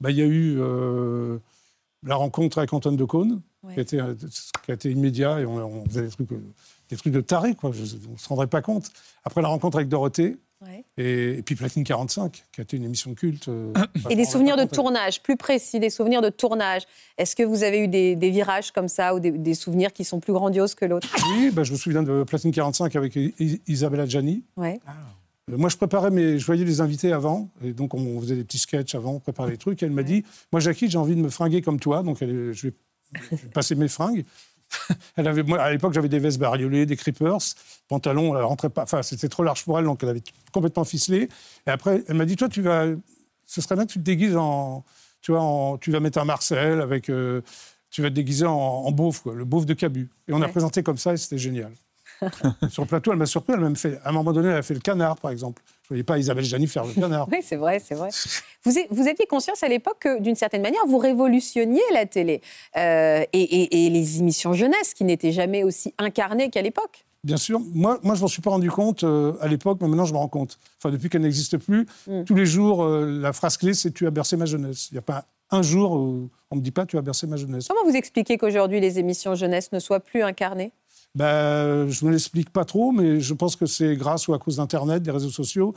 bah, 0.00 0.10
Il 0.10 0.16
y 0.16 0.22
a 0.22 0.26
eu 0.26 0.56
euh, 0.58 1.38
la 2.02 2.16
rencontre 2.16 2.58
avec 2.58 2.72
Antoine 2.72 2.96
de 2.96 3.04
Caunes, 3.04 3.40
euh, 3.66 3.84
qui, 3.84 3.98
a 4.00 4.72
été, 4.72 4.90
immédiat, 4.90 5.40
et 5.40 5.46
on, 5.46 5.84
faisait 5.84 6.02
des 6.02 6.08
trucs, 6.10 6.32
euh, 6.32 6.42
des 6.88 6.96
trucs 6.96 7.12
de 7.12 7.20
taré, 7.20 7.54
quoi. 7.54 7.70
on 7.70 8.12
ne 8.12 8.16
se 8.16 8.28
rendrait 8.28 8.46
pas 8.46 8.62
compte. 8.62 8.90
Après 9.24 9.42
la 9.42 9.48
rencontre 9.48 9.76
avec 9.76 9.88
Dorothée, 9.88 10.38
et, 10.96 11.42
puis 11.44 11.54
Platine 11.54 11.84
45, 11.84 12.44
qui 12.52 12.60
a 12.60 12.62
été 12.62 12.76
une 12.76 12.84
émission 12.84 13.14
culte. 13.14 13.48
Euh, 13.48 13.72
et 14.10 14.16
des 14.16 14.24
souvenirs 14.24 14.56
de 14.56 14.64
tournage, 14.64 15.22
plus 15.22 15.36
précis, 15.36 15.78
des 15.78 15.90
souvenirs 15.90 16.20
de 16.20 16.30
tournage. 16.30 16.82
Est-ce 17.16 17.36
que 17.36 17.44
vous 17.44 17.62
avez 17.62 17.78
eu 17.80 17.88
des, 17.88 18.16
virages 18.30 18.72
comme 18.72 18.88
ça 18.88 19.14
ou 19.14 19.20
des, 19.20 19.54
souvenirs 19.54 19.92
qui 19.92 20.04
sont 20.04 20.18
plus 20.18 20.32
grandioses 20.32 20.74
que 20.74 20.84
l'autre 20.84 21.08
Oui, 21.36 21.50
bah, 21.52 21.62
je 21.62 21.72
me 21.72 21.76
souviens 21.76 22.02
de 22.02 22.24
Platine 22.24 22.50
45 22.50 22.94
avec 22.96 23.16
Isabella 23.68 24.06
Gianni. 24.06 24.42
Ouais. 24.56 24.80
Euh, 25.50 25.56
moi, 25.56 25.68
je 25.68 25.76
préparais, 25.76 26.10
mais 26.10 26.40
je 26.40 26.44
voyais 26.46 26.64
les 26.64 26.80
invités 26.80 27.12
avant, 27.12 27.48
et 27.64 27.72
donc 27.72 27.94
on 27.94 28.20
faisait 28.20 28.36
des 28.36 28.44
petits 28.44 28.58
sketchs 28.58 28.96
avant, 28.96 29.12
on 29.12 29.20
préparait 29.20 29.52
les 29.52 29.58
trucs. 29.58 29.82
Et 29.82 29.86
elle 29.86 29.92
m'a 29.92 30.02
dit 30.02 30.24
Moi, 30.52 30.58
Jackie, 30.60 30.90
j'ai 30.90 30.98
envie 30.98 31.14
de 31.14 31.20
me 31.20 31.30
fringuer 31.30 31.62
comme 31.62 31.78
toi, 31.78 32.02
donc 32.02 32.18
je, 32.20 32.52
je 32.52 32.66
vais 32.66 32.74
passer 33.54 33.76
mes 33.76 33.88
fringues. 33.88 34.24
elle 35.16 35.28
avait, 35.28 35.42
moi, 35.42 35.60
à 35.60 35.70
l'époque, 35.70 35.92
j'avais 35.92 36.08
des 36.08 36.18
vestes 36.18 36.38
bariolées, 36.38 36.86
des 36.86 36.96
creepers, 36.96 37.38
pantalons, 37.88 38.36
elle 38.36 38.44
rentrait 38.44 38.70
pas. 38.70 38.82
Enfin, 38.82 39.02
c'était 39.02 39.28
trop 39.28 39.42
large 39.42 39.64
pour 39.64 39.78
elle, 39.78 39.84
donc 39.84 40.02
elle 40.02 40.10
avait 40.10 40.22
complètement 40.52 40.84
ficelé. 40.84 41.28
Et 41.66 41.70
après, 41.70 42.02
elle 42.08 42.16
m'a 42.16 42.26
dit 42.26 42.36
Toi, 42.36 42.48
tu 42.48 42.62
vas. 42.62 42.86
Ce 43.46 43.60
serait 43.62 43.76
bien 43.76 43.86
que 43.86 43.92
tu 43.92 43.98
te 43.98 44.04
déguises 44.04 44.36
en. 44.36 44.84
Tu 45.20 45.32
vois, 45.32 45.40
en, 45.40 45.78
tu 45.78 45.90
vas 45.90 46.00
mettre 46.00 46.18
un 46.18 46.24
Marcel 46.24 46.80
avec. 46.80 47.08
Euh, 47.08 47.40
tu 47.90 48.02
vas 48.02 48.10
te 48.10 48.14
déguiser 48.14 48.44
en, 48.46 48.52
en 48.54 48.90
beauf, 48.92 49.24
le 49.26 49.44
beauf 49.44 49.64
de 49.64 49.72
Cabu. 49.74 50.10
Et 50.28 50.32
on 50.34 50.42
a 50.42 50.48
présenté 50.48 50.82
comme 50.82 50.98
ça 50.98 51.14
et 51.14 51.16
c'était 51.16 51.38
génial. 51.38 51.72
Sur 52.70 52.82
le 52.82 52.88
plateau, 52.88 53.12
elle 53.12 53.18
m'a 53.18 53.26
surpris. 53.26 53.52
Elle 53.52 53.60
m'a 53.60 53.66
même 53.66 53.76
fait, 53.76 53.98
à 54.04 54.08
un 54.10 54.12
moment 54.12 54.32
donné, 54.32 54.48
elle 54.48 54.56
a 54.56 54.62
fait 54.62 54.74
le 54.74 54.80
canard, 54.80 55.16
par 55.16 55.30
exemple. 55.30 55.62
Je 55.82 55.86
ne 55.86 55.88
voyais 55.90 56.02
pas 56.04 56.18
Isabelle 56.18 56.44
Janif 56.44 56.72
faire 56.72 56.84
le 56.84 56.92
canard. 56.92 57.28
oui, 57.32 57.38
c'est 57.42 57.56
vrai, 57.56 57.78
c'est 57.84 57.94
vrai. 57.94 58.08
Vous, 58.64 58.72
vous, 58.90 59.00
aviez 59.02 59.26
conscience 59.28 59.62
à 59.62 59.68
l'époque 59.68 59.98
que, 60.00 60.20
d'une 60.20 60.34
certaine 60.34 60.62
manière, 60.62 60.84
vous 60.86 60.98
révolutionniez 60.98 61.80
la 61.92 62.06
télé 62.06 62.40
euh, 62.76 63.24
et, 63.32 63.90
les 63.90 64.18
émissions 64.18 64.52
jeunesse 64.52 64.94
qui 64.94 65.04
n'étaient 65.04 65.32
jamais 65.32 65.62
aussi 65.64 65.94
incarnées 65.98 66.50
qu'à 66.50 66.62
l'époque. 66.62 67.04
Bien 67.24 67.36
sûr. 67.36 67.60
Moi, 67.74 67.98
je 68.04 68.08
ne 68.12 68.20
m'en 68.20 68.28
suis 68.28 68.42
pas 68.42 68.50
rendu 68.50 68.70
compte 68.70 69.04
euh, 69.04 69.32
à 69.40 69.48
l'époque, 69.48 69.78
mais 69.80 69.88
maintenant, 69.88 70.04
je 70.04 70.12
me 70.12 70.18
rends 70.18 70.28
compte. 70.28 70.58
Enfin, 70.78 70.90
depuis 70.90 71.08
qu'elle 71.08 71.22
n'existe 71.22 71.58
plus, 71.58 71.86
mm. 72.06 72.24
tous 72.24 72.34
les 72.34 72.46
jours, 72.46 72.82
euh, 72.84 73.06
la 73.20 73.32
phrase 73.32 73.56
clé, 73.56 73.74
c'est 73.74 73.90
Tu 73.90 74.06
as 74.06 74.10
bercé 74.10 74.36
ma 74.36 74.44
jeunesse. 74.44 74.88
Il 74.90 74.94
n'y 74.94 74.98
a 74.98 75.02
pas 75.02 75.24
un 75.50 75.62
jour 75.62 75.92
où 75.92 76.28
on 76.50 76.56
ne 76.56 76.60
me 76.60 76.64
dit 76.64 76.70
pas 76.70 76.84
tu 76.84 76.98
as 76.98 77.02
bercé 77.02 77.26
ma 77.26 77.36
jeunesse. 77.36 77.66
Comment 77.68 77.90
vous 77.90 77.96
expliquez 77.96 78.36
qu'aujourd'hui 78.36 78.80
les 78.80 78.98
émissions 78.98 79.34
jeunesse 79.34 79.72
ne 79.72 79.78
soient 79.78 80.00
plus 80.00 80.20
incarnées 80.22 80.72
ben, 81.14 81.88
je 81.88 82.04
ne 82.04 82.10
l'explique 82.10 82.50
pas 82.50 82.64
trop, 82.64 82.92
mais 82.92 83.20
je 83.20 83.34
pense 83.34 83.56
que 83.56 83.66
c'est 83.66 83.96
grâce 83.96 84.28
ou 84.28 84.34
à 84.34 84.38
cause 84.38 84.56
d'Internet, 84.56 85.02
des 85.02 85.10
réseaux 85.10 85.30
sociaux. 85.30 85.74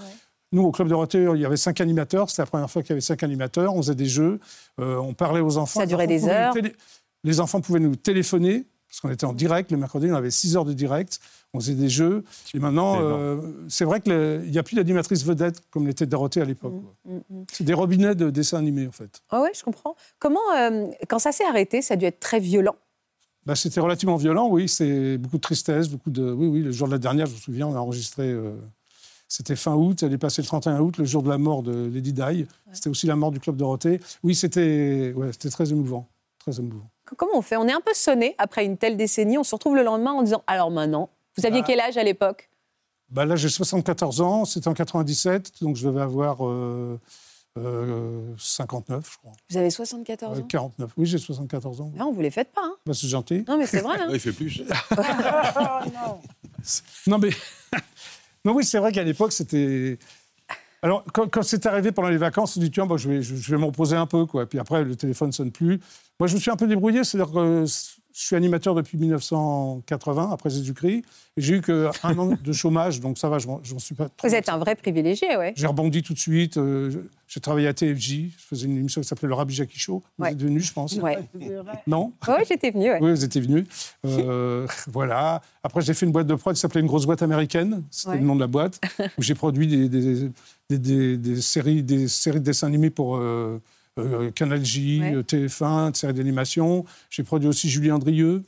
Nous, 0.51 0.61
au 0.63 0.71
Club 0.71 0.89
Dorothée, 0.89 1.25
il 1.33 1.39
y 1.41 1.45
avait 1.45 1.55
cinq 1.57 1.79
animateurs. 1.79 2.29
C'était 2.29 2.41
la 2.41 2.45
première 2.47 2.69
fois 2.69 2.81
qu'il 2.81 2.89
y 2.89 2.93
avait 2.93 3.01
cinq 3.01 3.23
animateurs. 3.23 3.73
On 3.73 3.77
faisait 3.81 3.95
des 3.95 4.07
jeux, 4.07 4.39
euh, 4.79 4.97
on 4.97 5.13
parlait 5.13 5.39
aux 5.39 5.57
enfants. 5.57 5.79
Ça 5.79 5.85
durait 5.85 6.07
des 6.07 6.27
heures. 6.27 6.53
Les 7.23 7.39
enfants 7.39 7.61
pouvaient 7.61 7.79
nous 7.79 7.95
téléphoner, 7.95 8.65
parce 8.89 8.99
qu'on 8.99 9.11
était 9.11 9.25
en 9.25 9.33
direct. 9.33 9.71
Le 9.71 9.77
mercredi, 9.77 10.11
on 10.11 10.15
avait 10.15 10.31
six 10.31 10.57
heures 10.57 10.65
de 10.65 10.73
direct. 10.73 11.19
On 11.53 11.59
faisait 11.59 11.75
des 11.75 11.87
jeux. 11.87 12.23
Et 12.53 12.59
maintenant, 12.59 12.95
c'est 13.69 13.83
euh, 13.85 13.87
vrai 13.87 14.01
qu'il 14.01 14.51
n'y 14.51 14.57
a 14.57 14.63
plus 14.63 14.75
d'animatrice 14.75 15.23
vedette 15.23 15.61
comme 15.69 15.87
l'était 15.87 16.05
Dorothée 16.05 16.41
à 16.41 16.45
l'époque. 16.45 16.73
Mm, 17.05 17.13
mm, 17.15 17.21
mm. 17.39 17.45
C'est 17.53 17.63
des 17.63 17.73
robinets 17.73 18.15
de 18.15 18.29
dessins 18.29 18.57
animés, 18.57 18.87
en 18.87 18.91
fait. 18.91 19.21
Ah 19.29 19.41
ouais, 19.41 19.51
je 19.55 19.63
comprends. 19.63 19.95
Comment, 20.19 20.39
euh, 20.57 20.87
quand 21.07 21.19
ça 21.19 21.31
s'est 21.31 21.45
arrêté, 21.45 21.81
ça 21.81 21.93
a 21.93 21.97
dû 21.97 22.05
être 22.05 22.19
très 22.19 22.39
violent 22.39 22.75
bah, 23.45 23.55
c'était 23.55 23.79
relativement 23.79 24.17
violent, 24.17 24.47
oui. 24.49 24.69
C'est 24.69 25.17
beaucoup 25.17 25.37
de 25.37 25.41
tristesse, 25.41 25.89
beaucoup 25.89 26.11
de. 26.11 26.31
Oui, 26.31 26.47
oui, 26.47 26.61
le 26.61 26.71
jour 26.71 26.87
de 26.87 26.93
la 26.93 26.99
dernière, 26.99 27.25
je 27.25 27.33
me 27.33 27.37
souviens, 27.37 27.67
on 27.67 27.75
a 27.75 27.79
enregistré. 27.79 28.27
Euh, 28.29 28.51
c'était 29.27 29.55
fin 29.55 29.73
août, 29.73 30.03
elle 30.03 30.13
est 30.13 30.17
passée 30.17 30.41
le 30.41 30.47
31 30.47 30.79
août, 30.81 30.97
le 30.97 31.05
jour 31.05 31.23
de 31.23 31.29
la 31.29 31.37
mort 31.37 31.63
de 31.63 31.73
Lady 31.91 32.11
Di. 32.13 32.45
C'était 32.73 32.89
aussi 32.89 33.07
la 33.07 33.15
mort 33.15 33.31
du 33.31 33.39
Club 33.39 33.55
Dorothée. 33.55 33.99
Oui, 34.23 34.35
c'était 34.35 35.13
ouais, 35.15 35.31
très 35.31 35.71
émouvant. 35.71 36.07
Très 36.39 36.59
émouvant. 36.59 36.89
Comment 37.17 37.31
on 37.35 37.41
fait 37.41 37.55
On 37.55 37.67
est 37.67 37.71
un 37.71 37.79
peu 37.81 37.93
sonné 37.95 38.35
après 38.37 38.65
une 38.65 38.77
telle 38.77 38.97
décennie. 38.97 39.37
On 39.37 39.43
se 39.43 39.55
retrouve 39.55 39.75
le 39.75 39.83
lendemain 39.83 40.11
en 40.11 40.21
disant 40.21 40.43
Alors 40.47 40.69
maintenant, 40.69 41.09
vous 41.37 41.45
aviez 41.45 41.61
bah. 41.61 41.67
quel 41.67 41.79
âge 41.79 41.97
à 41.97 42.03
l'époque 42.03 42.49
bah 43.09 43.25
Là, 43.25 43.35
j'ai 43.37 43.49
74 43.49 44.21
ans, 44.21 44.45
c'était 44.45 44.67
en 44.67 44.73
97, 44.73 45.53
donc 45.63 45.77
je 45.77 45.87
devais 45.87 46.01
avoir. 46.01 46.45
Euh, 46.45 46.99
59, 47.57 48.97
euh, 48.99 49.01
je 49.11 49.17
crois. 49.17 49.31
Vous 49.49 49.57
avez 49.57 49.69
74 49.69 50.39
ans 50.39 50.43
49, 50.43 50.89
oui, 50.97 51.05
j'ai 51.05 51.17
74 51.17 51.81
ans. 51.81 51.91
Non, 51.97 52.11
vous 52.11 52.17
ne 52.19 52.23
les 52.23 52.31
faites 52.31 52.51
pas. 52.53 52.61
Hein. 52.63 52.75
Bah, 52.85 52.93
c'est 52.93 53.07
gentil. 53.09 53.43
Non, 53.47 53.57
mais 53.57 53.65
c'est 53.67 53.81
vrai. 53.81 53.99
Hein. 53.99 54.07
Il 54.11 54.19
fait 54.19 54.31
plus. 54.31 54.61
non. 55.59 56.21
non, 57.07 57.17
mais. 57.19 57.29
non, 58.45 58.53
oui, 58.53 58.63
c'est 58.63 58.77
vrai 58.79 58.91
qu'à 58.91 59.03
l'époque, 59.03 59.33
c'était. 59.33 59.99
Alors, 60.81 61.03
quand, 61.13 61.43
c'est 61.43 61.65
arrivé 61.65 61.91
pendant 61.91 62.09
les 62.09 62.17
vacances, 62.17 62.55
on 62.57 62.61
dit 62.61 62.71
tiens, 62.71 62.85
bah, 62.85 62.95
je 62.97 63.09
vais, 63.09 63.21
je, 63.21 63.33
vais 63.51 63.57
me 63.57 63.65
reposer 63.65 63.97
un 63.97 64.07
peu. 64.07 64.25
Quoi. 64.25 64.45
Puis 64.47 64.57
après, 64.57 64.83
le 64.83 64.95
téléphone 64.95 65.27
ne 65.27 65.33
sonne 65.33 65.51
plus. 65.51 65.79
Moi, 66.19 66.27
je 66.27 66.35
me 66.35 66.39
suis 66.39 66.51
un 66.51 66.55
peu 66.55 66.67
débrouillé. 66.67 67.03
C'est-à-dire 67.03 67.33
que 67.33 67.65
je 68.13 68.25
suis 68.25 68.35
animateur 68.35 68.75
depuis 68.75 68.97
1980, 68.97 70.29
après 70.31 70.49
Jésus-Christ. 70.49 71.03
J'ai 71.37 71.55
eu 71.55 71.61
qu'un 71.61 71.91
an 72.17 72.33
de 72.41 72.51
chômage, 72.53 72.99
donc 72.99 73.17
ça 73.17 73.29
va, 73.29 73.37
j'en 73.39 73.61
suis 73.79 73.95
pas 73.95 74.09
trop. 74.09 74.27
Vous 74.27 74.35
êtes 74.35 74.49
un 74.49 74.57
vrai 74.57 74.75
privilégié, 74.75 75.37
oui. 75.37 75.47
J'ai 75.55 75.67
rebondi 75.67 76.03
tout 76.03 76.13
de 76.13 76.19
suite. 76.19 76.57
Euh, 76.57 77.09
j'ai 77.27 77.39
travaillé 77.39 77.67
à 77.67 77.73
TFJ. 77.73 78.01
Je 78.37 78.43
faisais 78.49 78.65
une 78.65 78.77
émission 78.77 79.01
qui 79.01 79.07
s'appelait 79.07 79.29
Le 79.29 79.33
Rabbi 79.33 79.53
Jackie 79.53 79.79
Show. 79.79 80.03
Vous 80.17 80.25
êtes 80.25 80.41
venu, 80.41 80.59
je 80.59 80.73
pense. 80.73 80.95
Ouais. 80.97 81.17
Non 81.87 82.11
Oui, 82.27 82.33
j'étais 82.47 82.71
venu. 82.71 82.91
Ouais. 82.91 82.99
Oui, 83.01 83.11
vous 83.11 83.23
étiez 83.23 83.39
venu. 83.41 83.65
Euh, 84.05 84.67
voilà. 84.87 85.41
Après, 85.63 85.81
j'ai 85.81 85.93
fait 85.93 86.05
une 86.05 86.11
boîte 86.11 86.27
de 86.27 86.35
prod 86.35 86.53
qui 86.53 86.59
s'appelait 86.59 86.81
Une 86.81 86.87
grosse 86.87 87.05
boîte 87.05 87.21
américaine. 87.21 87.83
C'était 87.91 88.17
le 88.17 88.23
nom 88.25 88.35
de 88.35 88.41
la 88.41 88.47
boîte. 88.47 88.81
Où 89.17 89.21
j'ai 89.21 89.35
produit 89.35 89.67
des, 89.67 91.17
des, 91.17 91.41
séries, 91.41 91.81
des 91.83 92.07
séries 92.07 92.39
de 92.39 92.45
dessins 92.45 92.67
animés 92.67 92.89
pour. 92.89 93.15
Euh, 93.17 93.61
euh, 93.99 94.31
Canal 94.31 94.63
J, 94.63 95.01
euh, 95.03 95.21
TF1, 95.21 95.93
série 95.93 96.13
d'animation. 96.13 96.85
J'ai 97.09 97.23
produit 97.23 97.49
aussi 97.49 97.69
Julien 97.69 97.99
Drieux 97.99 98.43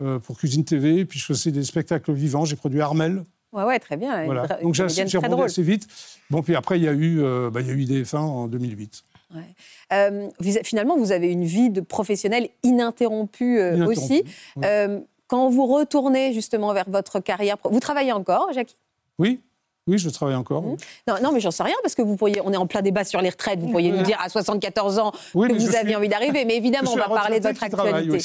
euh, 0.00 0.18
pour 0.20 0.38
Cuisine 0.38 0.64
TV. 0.64 1.04
Puis 1.04 1.18
je 1.18 1.26
faisais 1.26 1.50
des 1.50 1.64
spectacles 1.64 2.12
vivants. 2.12 2.44
J'ai 2.44 2.56
produit 2.56 2.80
Armel. 2.80 3.24
Ouais, 3.52 3.64
ouais, 3.64 3.78
très 3.78 3.96
bien. 3.96 4.26
Donc 4.62 4.74
j'ai 4.74 4.84
rebondi 4.84 5.42
assez 5.42 5.62
vite. 5.62 5.86
Bon, 6.30 6.40
puis 6.42 6.56
après, 6.56 6.78
il 6.78 6.84
y 6.84 6.88
a 6.88 6.92
eu, 6.92 7.20
bah, 7.50 7.60
il 7.60 7.66
y 7.66 7.70
eu 7.70 7.84
IDF1 7.84 8.16
en 8.16 8.46
2008. 8.46 9.04
finalement, 10.64 10.96
vous 10.96 11.12
avez 11.12 11.30
une 11.30 11.44
vie 11.44 11.70
de 11.70 11.80
professionnel 11.80 12.48
ininterrompue, 12.62 13.60
aussi. 13.86 14.24
quand 15.26 15.48
vous 15.50 15.66
retournez 15.66 16.32
justement 16.32 16.72
vers 16.72 16.88
votre 16.88 17.20
carrière, 17.20 17.56
vous 17.70 17.78
travaillez 17.80 18.12
encore, 18.12 18.52
Jacques 18.52 18.74
Oui, 19.18 19.40
oui, 19.90 19.98
je 19.98 20.08
travaille 20.08 20.36
encore. 20.36 20.62
Mmh. 20.62 20.76
Non, 21.08 21.14
non, 21.22 21.32
mais 21.32 21.40
j'en 21.40 21.50
sais 21.50 21.64
rien 21.64 21.74
parce 21.82 21.94
que 21.96 22.02
vous 22.02 22.14
pourriez, 22.16 22.40
on 22.44 22.52
est 22.52 22.56
en 22.56 22.66
plein 22.68 22.80
débat 22.80 23.02
sur 23.04 23.20
les 23.20 23.28
retraites. 23.30 23.58
Vous 23.58 23.68
pourriez 23.70 23.90
nous 23.90 24.02
dire 24.04 24.16
à 24.22 24.28
74 24.28 25.00
ans 25.00 25.10
que 25.10 25.16
vous 25.34 25.74
aviez 25.76 25.96
envie 25.96 26.08
d'arriver, 26.08 26.44
mais 26.44 26.56
évidemment, 26.56 26.92
on 26.92 26.96
va 26.96 27.08
parler 27.08 27.40
de 27.40 27.48
votre 27.48 27.62
actualité. 27.62 28.18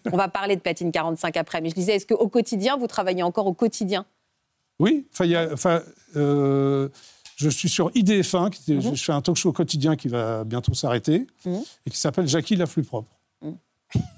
on 0.12 0.16
va 0.16 0.26
parler 0.28 0.56
de 0.56 0.60
patine 0.60 0.90
45 0.90 1.36
après. 1.36 1.60
Mais 1.60 1.70
je 1.70 1.74
disais, 1.76 1.94
est-ce 1.94 2.06
qu'au 2.12 2.26
quotidien, 2.28 2.76
vous 2.76 2.88
travaillez 2.88 3.22
encore 3.22 3.46
au 3.46 3.52
quotidien 3.52 4.04
Oui. 4.80 5.06
Enfin, 5.52 5.80
euh, 6.16 6.88
je 7.36 7.48
suis 7.48 7.68
sur 7.68 7.90
IDF1, 7.92 8.50
qui, 8.50 8.74
mmh. 8.74 8.94
je 8.96 9.02
fais 9.04 9.12
un 9.12 9.20
talk 9.22 9.36
show 9.36 9.50
au 9.50 9.52
quotidien 9.52 9.94
qui 9.94 10.08
va 10.08 10.42
bientôt 10.42 10.74
s'arrêter 10.74 11.28
mmh. 11.44 11.54
et 11.86 11.90
qui 11.90 11.98
s'appelle 11.98 12.26
Jackie 12.26 12.56
la 12.56 12.66
plus 12.66 12.82
propre. 12.82 13.08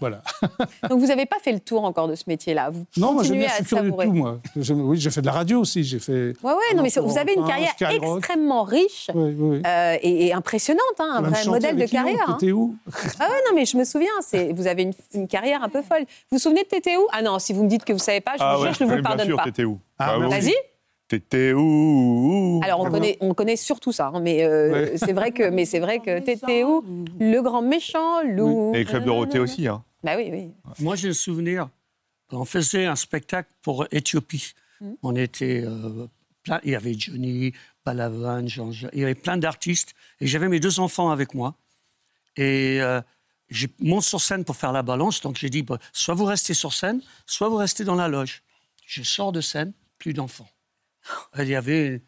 Voilà. 0.01 0.20
Donc 0.89 1.01
vous 1.01 1.07
n'avez 1.07 1.27
pas 1.27 1.37
fait 1.43 1.53
le 1.53 1.61
tour 1.61 1.85
encore 1.85 2.09
de 2.09 2.14
ce 2.14 2.25
métier-là. 2.27 2.70
non, 2.97 3.12
moi 3.12 3.22
bien, 3.22 3.49
je 3.61 3.64
suis 3.64 3.77
curieux 3.77 3.91
du 3.91 3.97
tout, 3.97 4.12
moi. 4.12 4.39
oui, 4.70 4.99
j'ai 4.99 5.11
fait 5.11 5.20
de 5.20 5.27
la 5.27 5.33
radio 5.33 5.61
aussi, 5.61 5.83
j'ai 5.85 5.99
fait. 5.99 6.33
Ouais, 6.43 6.53
ouais, 6.53 6.77
non, 6.77 6.83
mais 6.83 6.91
vous 7.01 7.18
avez 7.18 7.35
une 7.35 7.47
carrière 7.47 7.70
extrêmement 7.91 8.62
riche 8.64 9.11
euh, 9.14 9.97
et, 10.03 10.33
impressionnante, 10.33 10.79
hein, 10.99 11.11
un 11.16 11.22
vrai 11.22 11.45
modèle 11.47 11.77
de 11.77 11.87
carrière. 11.87 12.25
Hein. 12.29 12.37
T'étais 12.39 12.53
où 12.53 12.75
Ah 13.18 13.29
ouais, 13.29 13.37
non, 13.49 13.55
mais 13.55 13.64
je 13.64 13.77
me 13.77 13.85
souviens. 13.85 14.05
C'est, 14.20 14.53
vous 14.53 14.66
avez 14.66 14.91
une, 15.14 15.29
carrière 15.29 15.62
un 15.62 15.68
peu 15.68 15.83
folle. 15.83 16.03
Vous 16.03 16.33
vous 16.37 16.39
souvenez 16.39 16.62
de 16.62 16.68
T'étais 16.68 16.97
où 16.97 17.07
Ah 17.12 17.22
non, 17.22 17.39
si 17.39 17.53
vous 17.53 17.64
me 17.64 17.68
dites 17.68 17.85
que 17.85 17.93
vous 17.93 17.99
savez 17.99 18.20
pas, 18.20 18.33
je 18.37 18.43
ah 18.43 18.57
vous 18.57 18.64
le 18.64 18.72
je 18.72 18.85
ne 18.85 18.95
vous 18.97 19.03
pardonne 19.03 19.27
bien 19.27 19.37
sûr, 19.53 19.53
pas. 19.53 19.62
où 19.64 19.79
ah, 19.99 20.12
ah 20.16 20.29
Vas-y. 20.29 20.55
Alors 22.63 22.89
on 23.21 23.35
connaît, 23.35 23.57
surtout 23.57 23.93
ça, 23.93 24.11
hein, 24.15 24.21
mais 24.21 24.43
euh, 24.45 24.97
c'est 24.97 25.13
vrai 25.13 25.33
que, 25.33 25.51
mais 25.51 25.67
c'est 25.67 25.79
vrai 25.79 26.01
que 26.01 26.65
où 26.65 26.85
Le 27.21 27.41
grand 27.41 27.61
méchant 27.63 28.23
loup. 28.25 28.73
Et 28.75 28.85
Club 28.85 29.05
Dorothée 29.05 29.39
aussi, 29.39 29.67
hein. 29.69 29.85
bah 30.03 30.15
oui, 30.17 30.29
oui. 30.33 30.53
Moi 30.81 30.97
j'ai 30.97 31.09
le 31.09 31.15
souvenir, 31.15 31.69
on 32.33 32.45
faisait 32.47 32.87
un 32.87 32.97
spectacle 32.97 33.51
pour 33.63 33.87
Éthiopie. 33.91 34.55
Hmm. 34.81 34.93
On 35.03 35.15
était 35.15 35.63
euh, 35.67 36.07
plein, 36.43 36.61
il 36.65 36.71
y 36.71 36.75
avait 36.75 36.95
Johnny, 36.95 37.53
Palavan, 37.85 38.47
il 38.93 38.99
y 39.01 39.05
avait 39.05 39.15
plein 39.15 39.37
d'artistes 39.37 39.95
et 40.21 40.27
j'avais 40.27 40.49
mes 40.49 40.59
deux 40.59 40.81
enfants 40.81 41.11
avec 41.11 41.35
moi 41.35 41.55
et 42.37 42.79
euh, 42.81 43.03
je 43.51 43.67
monte 43.79 44.03
sur 44.05 44.21
scène 44.23 44.45
pour 44.45 44.57
faire 44.57 44.73
la 44.73 44.83
balance, 44.83 45.21
donc 45.21 45.37
j'ai 45.37 45.51
dit 45.51 45.63
bah, 45.63 45.79
soit 45.93 46.15
vous 46.15 46.25
restez 46.25 46.55
sur 46.55 46.73
scène, 46.73 47.03
soit 47.27 47.49
vous 47.51 47.57
restez 47.57 47.85
dans 47.85 47.95
la 47.95 48.09
loge. 48.09 48.43
Je 48.87 49.03
sors 49.03 49.33
de 49.33 49.43
scène, 49.43 49.75
plus 49.99 50.15
d'enfants. 50.15 50.49
Il 51.39 51.49
y 51.49 51.55
avait, 51.55 52.03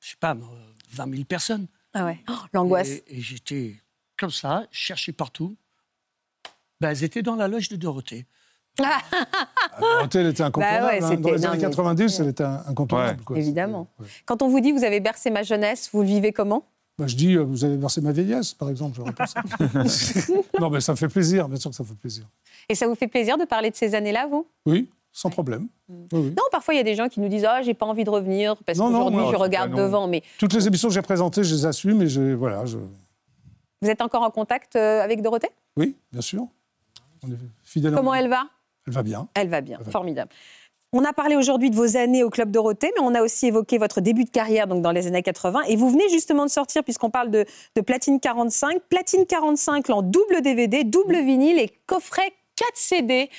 je 0.00 0.10
sais 0.10 0.16
pas, 0.18 0.36
20 0.92 1.10
000 1.12 1.24
personnes. 1.24 1.66
Ah 1.94 2.04
ouais, 2.06 2.18
oh, 2.28 2.32
l'angoisse. 2.52 2.88
Et, 3.06 3.20
j'étais 3.20 3.76
comme 4.18 4.30
ça, 4.30 4.66
cherchais 4.70 5.12
partout. 5.12 5.56
Ben, 6.80 6.90
elles 6.90 7.04
étaient 7.04 7.22
dans 7.22 7.36
la 7.36 7.48
loge 7.48 7.68
de 7.68 7.76
Dorothée. 7.76 8.26
Ah, 8.80 9.00
Dorothée, 9.80 10.18
elle 10.20 10.26
était 10.28 10.42
bah 10.42 10.46
incontournable. 10.46 10.98
Bah 11.00 11.16
Dans 11.16 11.30
les 11.34 11.46
années 11.46 11.60
90, 11.62 12.20
elle 12.20 12.28
était 12.28 12.44
incontournable. 12.44 13.22
Évidemment. 13.34 13.88
Quand 14.24 14.42
on 14.42 14.48
vous 14.48 14.60
dit 14.60 14.70
vous 14.72 14.84
avez 14.84 15.00
bercé 15.00 15.30
ma 15.30 15.42
jeunesse, 15.42 15.88
vous 15.92 16.02
le 16.02 16.06
vivez 16.08 16.32
comment 16.32 16.64
bah, 16.96 17.06
je 17.06 17.14
dis, 17.14 17.36
euh, 17.36 17.44
vous 17.44 17.64
avez 17.64 17.76
bercé 17.76 18.00
ma 18.00 18.10
vieillesse, 18.10 18.54
par 18.54 18.68
exemple. 18.70 19.00
non, 20.58 20.68
mais 20.68 20.80
ça 20.80 20.90
me 20.92 20.96
fait 20.96 21.06
plaisir, 21.06 21.48
bien 21.48 21.56
sûr 21.56 21.70
que 21.70 21.76
ça 21.76 21.84
me 21.84 21.88
fait 21.90 21.94
plaisir. 21.94 22.24
Et 22.68 22.74
ça 22.74 22.88
vous 22.88 22.96
fait 22.96 23.06
plaisir 23.06 23.38
de 23.38 23.44
parler 23.44 23.70
de 23.70 23.76
ces 23.76 23.94
années-là, 23.94 24.26
vous 24.26 24.48
Oui, 24.66 24.90
sans 25.20 25.30
problème. 25.30 25.68
Mm. 25.88 26.08
Non, 26.28 26.42
parfois 26.52 26.74
il 26.74 26.76
y 26.76 26.80
a 26.80 26.84
des 26.84 26.94
gens 26.94 27.08
qui 27.08 27.18
nous 27.20 27.26
disent 27.28 27.44
ah 27.44 27.60
j'ai 27.62 27.74
pas 27.74 27.86
envie 27.86 28.04
de 28.04 28.10
revenir 28.10 28.56
parce 28.58 28.78
qu'aujourd'hui 28.78 29.18
je 29.32 29.36
regarde 29.36 29.74
devant. 29.74 30.06
Mais 30.06 30.22
toutes 30.38 30.52
les 30.54 30.66
émissions 30.68 30.86
que 30.88 30.94
j'ai 30.94 31.02
présentées, 31.02 31.42
je 31.44 31.54
les 31.56 31.66
assume 31.66 32.02
et 32.02 32.06
je 32.08 32.34
voilà. 32.34 32.62
Vous 33.82 33.90
êtes 33.90 34.00
encore 34.00 34.22
en 34.22 34.30
contact 34.30 34.74
euh, 34.76 35.02
avec 35.02 35.20
Dorothée 35.22 35.48
Oui, 35.76 35.96
bien 36.12 36.20
sûr. 36.20 36.46
fidèle. 37.64 37.92
Comment 37.94 38.14
elle 38.14 38.28
va 38.28 38.44
Elle 38.86 38.92
va 38.92 39.02
bien. 39.02 39.28
Elle 39.34 39.48
va 39.48 39.60
bien, 39.60 39.80
formidable. 39.90 40.30
On 40.92 41.04
a 41.04 41.12
parlé 41.12 41.36
aujourd'hui 41.36 41.68
de 41.68 41.76
vos 41.76 41.96
années 41.98 42.22
au 42.24 42.30
club 42.30 42.50
Dorothée, 42.50 42.90
mais 42.96 43.02
on 43.04 43.14
a 43.14 43.20
aussi 43.20 43.46
évoqué 43.48 43.76
votre 43.76 44.00
début 44.00 44.24
de 44.24 44.30
carrière 44.30 44.66
donc 44.68 44.82
dans 44.82 44.90
les 44.92 45.06
années 45.08 45.22
80. 45.22 45.62
Et 45.68 45.76
vous 45.76 45.90
venez 45.90 46.08
justement 46.10 46.46
de 46.46 46.50
sortir, 46.50 46.82
puisqu'on 46.82 47.10
parle 47.10 47.30
de, 47.30 47.44
de 47.76 47.80
Platine 47.82 48.20
45, 48.20 48.80
Platine 48.88 49.26
45 49.26 49.90
en 49.90 50.00
double 50.02 50.40
DVD, 50.42 50.84
double 50.84 51.20
vinyle 51.22 51.58
et 51.58 51.70
coffret 51.86 52.32
4 52.58 52.66
CD. 52.74 53.30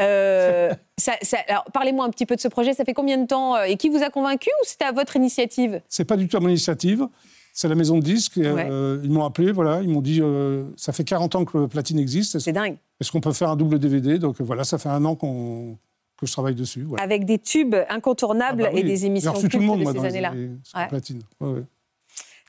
Euh, 0.00 0.70
alors, 1.48 1.64
parlez-moi 1.72 2.04
un 2.06 2.10
petit 2.10 2.26
peu 2.26 2.36
de 2.36 2.40
ce 2.40 2.48
projet. 2.48 2.72
Ça 2.74 2.84
fait 2.84 2.94
combien 2.94 3.18
de 3.18 3.26
temps 3.26 3.56
euh, 3.56 3.64
et 3.64 3.76
qui 3.76 3.88
vous 3.88 4.02
a 4.02 4.10
convaincu 4.10 4.48
ou 4.62 4.64
c'était 4.64 4.84
à 4.84 4.92
votre 4.92 5.16
initiative 5.16 5.80
C'est 5.88 6.04
pas 6.04 6.16
du 6.16 6.28
tout 6.28 6.36
à 6.36 6.40
mon 6.40 6.48
initiative. 6.48 7.06
C'est 7.52 7.68
la 7.68 7.74
maison 7.74 7.98
de 7.98 8.04
disques. 8.04 8.38
Euh, 8.38 9.00
ils 9.02 9.10
m'ont 9.10 9.24
appelé, 9.24 9.50
voilà, 9.50 9.80
ils 9.82 9.88
m'ont 9.88 10.00
dit 10.02 10.22
ça 10.76 10.92
fait 10.92 11.02
40 11.04 11.34
ans 11.34 11.44
que 11.44 11.66
Platine 11.66 11.98
existe. 11.98 12.38
C'est 12.38 12.52
dingue. 12.52 12.76
Est-ce 13.00 13.10
qu'on 13.10 13.20
peut 13.20 13.32
faire 13.32 13.50
un 13.50 13.56
double 13.56 13.78
DVD 13.80 14.18
Donc 14.20 14.36
voilà, 14.40 14.62
ça 14.64 14.78
fait 14.78 14.88
un 14.88 15.04
an 15.04 15.16
qu'on 15.16 15.76
que 16.16 16.26
je 16.26 16.32
travaille 16.32 16.56
dessus. 16.56 16.84
Avec 17.00 17.24
des 17.26 17.38
tubes 17.38 17.76
incontournables 17.88 18.64
ah 18.66 18.72
bah 18.72 18.76
et 18.78 18.82
des 18.82 19.06
émissions 19.06 19.34
cultes 19.34 19.54
de 19.56 19.86
ces 20.00 20.04
années-là. 20.04 20.32
Ouais. 20.74 20.88
Platine. 20.88 21.22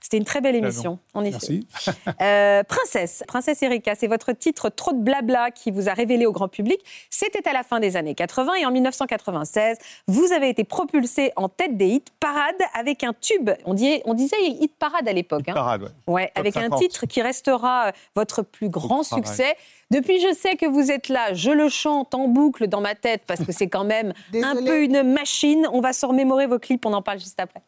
C'était 0.10 0.18
une 0.18 0.26
très 0.26 0.42
belle 0.42 0.56
émission, 0.56 0.98
en 1.14 1.22
effet. 1.24 1.32
Merci. 1.32 1.68
Euh, 2.22 2.64
Princesse, 2.64 3.24
Princesse 3.28 3.62
Erika, 3.62 3.94
c'est 3.96 4.08
votre 4.08 4.32
titre 4.34 4.70
Trop 4.70 4.92
de 4.94 4.98
blabla 5.04 5.52
qui 5.52 5.70
vous 5.72 5.88
a 5.88 5.94
révélé 5.94 6.26
au 6.26 6.32
grand 6.32 6.48
public. 6.48 6.80
C'était 7.12 7.48
à 7.48 7.54
la 7.54 7.62
fin 7.64 7.80
des 7.80 7.96
années 7.96 8.16
80 8.16 8.56
et 8.56 8.66
en 8.66 8.72
1996, 8.72 9.78
vous 10.08 10.34
avez 10.34 10.50
été 10.50 10.64
propulsée 10.64 11.32
en 11.36 11.48
tête 11.48 11.78
des 11.78 11.88
hits 11.88 12.04
parades 12.20 12.56
avec 12.74 13.04
un 13.04 13.14
tube. 13.14 13.52
On, 13.66 13.76
disait 13.76 14.02
hit 14.42 14.76
parade 14.80 15.08
à 15.08 15.14
l'époque. 15.14 15.48
Hein. 15.48 15.54
Parade, 15.54 15.94
ouais. 16.08 16.32
avec 16.34 16.58
un 16.58 16.70
titre 16.72 17.06
qui 17.06 17.22
restera 17.22 17.88
euh, 17.88 17.92
votre 18.16 18.42
plus 18.42 18.70
grand 18.70 19.04
succès. 19.04 19.56
Depuis, 19.92 20.20
je 20.20 20.34
sais 20.34 20.56
que 20.56 20.66
vous 20.66 20.92
êtes 20.92 21.10
là. 21.10 21.34
Je 21.34 21.52
le 21.52 21.70
chante 21.70 22.16
en 22.16 22.28
boucle 22.28 22.68
dans 22.68 22.82
ma 22.82 22.96
tête 22.96 23.22
parce 23.28 23.46
que 23.46 23.52
c'est 23.52 23.68
quand 23.68 23.86
même 23.86 24.14
un 24.44 24.56
peu 24.66 24.82
une 24.84 25.04
machine. 25.04 25.68
On 25.72 25.80
va 25.82 25.94
se 25.94 26.06
remémorer 26.06 26.48
vos 26.48 26.60
clips. 26.60 26.86
On 26.86 26.94
en 26.94 27.02
parle 27.04 27.20
juste 27.20 27.40
après. 27.40 27.62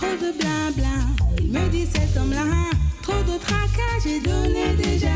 Trop 0.00 0.16
de 0.16 0.32
blabla, 0.32 0.96
il 1.42 1.52
me 1.52 1.68
dit 1.68 1.84
cet 1.84 2.16
homme-là. 2.16 2.44
Trop 3.02 3.22
de 3.30 3.36
tracas, 3.38 4.00
j'ai 4.02 4.18
donné 4.18 4.72
déjà. 4.74 5.12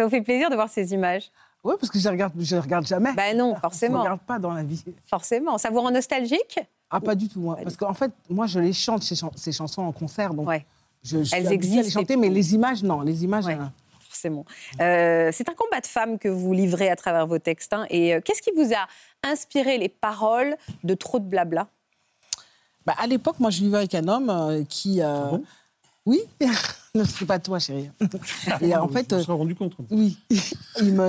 Ça 0.02 0.06
vous 0.06 0.10
fait 0.10 0.22
plaisir 0.22 0.50
de 0.50 0.56
voir 0.56 0.68
ces 0.68 0.94
images 0.96 1.30
Oui, 1.64 1.76
parce 1.80 1.92
que 1.92 2.00
je 2.00 2.08
ne 2.08 2.12
regarde, 2.14 2.34
bah 2.34 2.42
je 2.44 2.56
regarde 2.56 2.88
jamais. 2.88 3.14
Ben 3.14 3.38
non, 3.38 3.54
forcément. 3.56 3.98
Je 3.98 3.98
ne 3.98 4.02
regarde 4.10 4.22
pas 4.22 4.40
dans 4.40 4.50
la 4.52 4.64
vie. 4.64 4.84
Forcément. 5.08 5.60
Ça 5.60 5.70
vous 5.70 5.80
rend 5.80 5.92
nostalgique 5.92 6.60
Ah, 6.90 7.00
pas 7.00 7.14
du 7.14 7.30
tout. 7.30 7.40
Moi. 7.40 7.60
parce 7.62 7.78
qu'en 7.78 7.94
fait, 7.94 8.12
moi, 8.28 8.48
je 8.48 8.60
les 8.60 8.74
chante, 8.74 9.04
ces, 9.04 9.52
chansons 9.52 9.84
en 9.84 9.92
concert. 9.92 10.34
Donc 10.34 10.48
ouais. 10.48 10.66
je, 11.04 11.18
Elles 11.36 11.52
existent. 11.52 11.82
À 11.82 11.84
les 11.84 11.90
chanter, 11.92 12.16
mais 12.18 12.30
les 12.30 12.56
images, 12.56 12.82
non. 12.82 13.02
Les 13.02 13.24
images. 13.24 13.46
Euh, 13.46 13.58
forcément. 14.00 14.44
Euh, 14.80 15.30
c'est 15.32 15.50
un 15.50 15.54
combat 15.54 15.82
de 15.82 15.86
femmes 15.86 16.18
que 16.18 16.30
vous 16.30 16.52
livrez 16.52 16.90
à 16.90 16.96
travers 16.96 17.28
vos 17.28 17.38
textes. 17.38 17.72
Hein. 17.72 17.86
Et 17.92 18.16
euh, 18.16 18.22
qu'est-ce 18.26 18.42
qui 18.42 18.50
vous 18.58 18.74
a 18.74 18.88
inspiré 19.22 19.78
les 19.78 19.90
paroles 19.90 20.58
de 20.84 20.96
trop 20.96 21.20
de 21.20 21.26
blabla 21.26 21.68
bah, 22.88 22.96
À 22.98 23.06
l'époque, 23.06 23.40
moi, 23.40 23.52
je 23.52 23.60
vivais 23.60 23.78
avec 23.78 23.94
un 23.94 24.08
homme 24.08 24.64
qui. 24.68 25.00
Ah 25.04 25.30
oui. 26.08 26.22
Non, 26.94 27.04
n'est 27.22 27.28
pas 27.28 27.40
toi, 27.40 27.58
chérie. 27.58 27.90
Et 28.62 28.76
en 28.76 28.88
fait, 28.90 29.08
je 29.12 29.16
me 29.16 29.30
euh, 29.30 29.34
rendu 29.34 29.56
compte. 29.56 29.74
Oui. 29.90 30.18
Il 30.82 31.00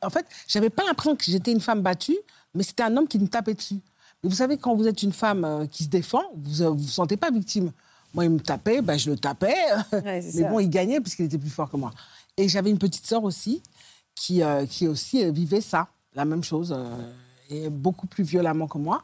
en 0.00 0.10
fait, 0.10 0.26
j'avais 0.48 0.70
pas 0.70 0.84
l'impression 0.84 1.14
que 1.16 1.24
j'étais 1.24 1.52
une 1.52 1.60
femme 1.60 1.82
battue, 1.82 2.16
mais 2.54 2.62
c'était 2.62 2.82
un 2.82 2.96
homme 2.96 3.06
qui 3.06 3.18
me 3.18 3.26
tapait 3.26 3.52
dessus. 3.52 3.80
vous 4.22 4.30
savez, 4.30 4.56
quand 4.56 4.74
vous 4.74 4.86
êtes 4.88 5.02
une 5.02 5.12
femme 5.12 5.44
euh, 5.44 5.66
qui 5.66 5.84
se 5.84 5.90
défend, 5.90 6.22
vous 6.36 6.62
ne 6.62 6.66
euh, 6.70 6.70
vous, 6.70 6.88
sentez 6.88 7.18
pas 7.18 7.30
victime. 7.30 7.72
Moi, 8.14 8.24
il 8.24 8.30
me 8.30 8.40
tapait, 8.40 8.80
ben, 8.80 8.98
je 8.98 9.10
le 9.10 9.18
tapais. 9.18 9.54
mais 10.02 10.22
bon, 10.48 10.60
il 10.60 10.68
gagnait 10.70 11.00
puisqu'il 11.00 11.26
était 11.26 11.38
plus 11.38 11.50
fort 11.50 11.70
que 11.70 11.76
moi. 11.76 11.92
Et 12.38 12.48
j'avais 12.48 12.70
une 12.70 12.78
petite 12.78 13.06
sœur 13.06 13.24
aussi 13.24 13.62
qui, 14.14 14.42
qui 14.70 14.86
aussi 14.88 15.30
vivait 15.30 15.62
ça, 15.62 15.88
la 16.14 16.24
même 16.26 16.42
chose, 16.44 16.76
et 17.50 17.68
beaucoup 17.70 18.06
plus 18.06 18.22
violemment 18.24 18.66
que 18.66 18.76
moi. 18.78 19.02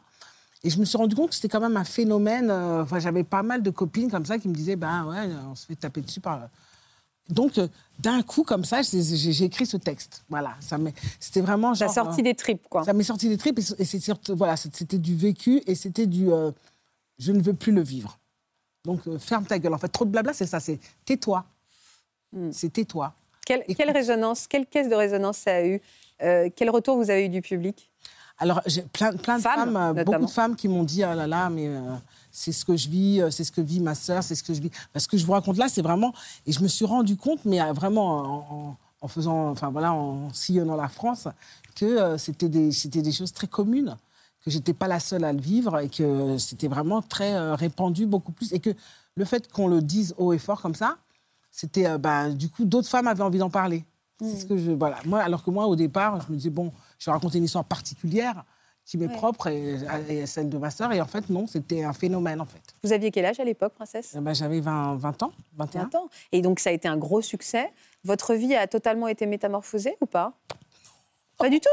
Et 0.63 0.69
je 0.69 0.77
me 0.79 0.85
suis 0.85 0.97
rendu 0.97 1.15
compte 1.15 1.29
que 1.29 1.35
c'était 1.35 1.47
quand 1.47 1.61
même 1.61 1.77
un 1.77 1.83
phénomène. 1.85 2.49
Euh, 2.49 2.83
enfin, 2.83 2.99
j'avais 2.99 3.23
pas 3.23 3.43
mal 3.43 3.61
de 3.63 3.69
copines 3.69 4.11
comme 4.11 4.25
ça 4.25 4.37
qui 4.37 4.49
me 4.49 4.53
disaient, 4.53 4.75
ben 4.75 5.05
ouais, 5.05 5.33
on 5.49 5.55
se 5.55 5.65
fait 5.65 5.75
taper 5.75 6.01
dessus 6.01 6.19
par. 6.19 6.49
Donc, 7.29 7.57
euh, 7.59 7.67
d'un 7.99 8.21
coup, 8.23 8.43
comme 8.43 8.65
ça, 8.65 8.81
j'ai 8.81 9.43
écrit 9.43 9.65
ce 9.67 9.77
texte. 9.77 10.23
Voilà, 10.29 10.55
ça 10.61 10.77
c'était 11.19 11.41
vraiment 11.41 11.75
genre... 11.75 11.87
Ça 11.87 12.03
sorti 12.03 12.21
euh, 12.21 12.23
des 12.23 12.33
tripes, 12.33 12.63
quoi. 12.69 12.83
Ça 12.83 12.91
m'est 12.93 13.03
sorti 13.03 13.29
des 13.29 13.37
tripes, 13.37 13.59
et 13.77 13.85
c'était 13.85 14.13
voilà, 14.33 14.55
du 14.93 15.15
vécu, 15.15 15.61
et 15.67 15.75
c'était 15.75 16.07
du 16.07 16.29
je 17.19 17.31
ne 17.31 17.41
veux 17.43 17.53
plus 17.53 17.71
le 17.71 17.81
vivre». 17.83 18.17
Donc, 18.85 19.01
ferme 19.19 19.45
ta 19.45 19.59
gueule. 19.59 19.75
En 19.75 19.77
fait, 19.77 19.89
trop 19.89 20.05
de 20.05 20.09
blabla, 20.09 20.33
c'est 20.33 20.47
ça, 20.47 20.59
c'est 20.59 20.79
tais-toi. 21.05 21.45
Hmm. 22.31 22.49
C'est 22.51 22.69
tais-toi. 22.73 23.13
Quelle, 23.45 23.63
résonance, 23.91 24.47
quelle 24.47 24.65
caisse 24.65 24.89
de 24.89 24.95
résonance 24.95 25.37
ça 25.37 25.53
a 25.57 25.65
eu 25.67 25.79
Quel 26.19 26.69
retour 26.71 26.97
vous 26.97 27.11
avez 27.11 27.25
eu 27.25 27.29
du 27.29 27.43
public 27.43 27.91
alors, 28.41 28.61
j'ai 28.65 28.81
plein, 28.83 29.11
plein 29.13 29.37
de 29.37 29.41
femmes, 29.41 29.75
euh, 29.75 30.03
beaucoup 30.05 30.25
de 30.25 30.29
femmes 30.31 30.55
qui 30.55 30.67
m'ont 30.69 30.83
dit 30.83 31.03
Ah 31.03 31.13
là 31.13 31.27
là, 31.27 31.49
mais 31.49 31.67
euh, 31.67 31.81
c'est 32.31 32.53
ce 32.53 32.63
que 32.63 32.75
je 32.77 32.87
vis, 32.89 33.21
euh, 33.21 33.31
c'est 33.31 33.43
ce 33.43 33.51
que 33.51 33.59
vit 33.59 33.81
ma 33.81 33.95
sœur, 33.95 34.23
c'est 34.23 34.33
ce 34.35 34.43
que 34.43 34.53
je 34.53 34.61
vis. 34.61 34.71
Parce 34.93 35.07
que 35.07 35.17
je 35.17 35.25
vous 35.25 35.33
raconte 35.33 35.57
là, 35.57 35.67
c'est 35.67 35.81
vraiment. 35.81 36.13
Et 36.45 36.53
je 36.53 36.63
me 36.63 36.69
suis 36.69 36.85
rendu 36.85 37.17
compte, 37.17 37.41
mais 37.43 37.59
vraiment 37.73 38.77
en, 39.01 39.07
faisant. 39.09 39.49
Enfin 39.49 39.71
voilà, 39.71 39.93
en 39.93 40.31
sillonnant 40.33 40.77
la 40.77 40.87
France, 40.87 41.27
que 41.75 42.15
c'était 42.17 42.47
des, 42.49 42.69
des 42.71 43.11
choses 43.11 43.33
très 43.33 43.47
communes 43.47 43.97
que 44.45 44.49
j'étais 44.51 44.73
pas 44.73 44.87
la 44.87 45.01
seule 45.01 45.25
à 45.25 45.33
le 45.33 45.41
vivre 45.41 45.77
et 45.79 45.89
que 45.89 46.37
c'était 46.37 46.69
vraiment 46.69 47.01
très 47.01 47.55
répandu, 47.55 48.05
beaucoup 48.05 48.31
plus. 48.31 48.53
Et 48.53 48.59
que 48.59 48.69
le 49.17 49.25
fait 49.25 49.51
qu'on 49.51 49.67
le 49.67 49.81
dise 49.81 50.15
haut 50.17 50.31
et 50.31 50.37
fort 50.37 50.61
comme 50.61 50.75
ça, 50.75 50.95
c'était, 51.51 51.97
bah, 51.97 52.29
du 52.29 52.47
coup, 52.47 52.63
d'autres 52.63 52.87
femmes 52.87 53.07
avaient 53.07 53.21
envie 53.21 53.39
d'en 53.39 53.49
parler. 53.49 53.83
C'est 54.21 54.35
ce 54.35 54.45
mm. 54.45 54.47
que 54.49 54.57
je. 54.57 54.71
Voilà. 54.71 54.97
Moi, 55.05 55.19
alors 55.21 55.43
que 55.43 55.49
moi, 55.51 55.65
au 55.67 55.75
départ, 55.75 56.19
je 56.27 56.31
me 56.31 56.37
disais, 56.37 56.49
bon, 56.49 56.71
je 56.97 57.05
vais 57.05 57.11
raconter 57.11 57.37
une 57.37 57.45
histoire 57.45 57.63
particulière 57.65 58.43
qui 58.85 58.97
m'est 58.97 59.07
propre 59.07 59.47
et, 59.47 60.25
celle 60.25 60.49
de 60.49 60.57
ma 60.57 60.71
sœur. 60.71 60.91
Et 60.91 60.99
en 60.99 61.05
fait, 61.05 61.29
non, 61.29 61.45
c'était 61.45 61.83
un 61.83 61.93
phénomène, 61.93 62.41
en 62.41 62.45
fait. 62.45 62.61
Vous 62.83 62.91
aviez 62.91 63.11
quel 63.11 63.25
âge 63.25 63.39
à 63.39 63.43
l'époque, 63.43 63.73
princesse 63.73 64.13
eh 64.17 64.19
ben, 64.19 64.33
J'avais 64.33 64.59
20, 64.61 64.95
20, 64.95 65.23
ans, 65.23 65.31
21. 65.57 65.83
ans. 65.95 66.09
Et 66.31 66.41
donc, 66.41 66.59
ça 66.59 66.71
a 66.71 66.73
été 66.73 66.87
un 66.87 66.97
gros 66.97 67.21
succès. 67.21 67.71
Votre 68.03 68.33
vie 68.33 68.55
a 68.55 68.65
totalement 68.65 69.07
été 69.07 69.25
métamorphosée 69.27 69.93
ou 70.01 70.05
pas 70.07 70.33
Pas 71.37 71.49
du 71.49 71.59
tout 71.59 71.67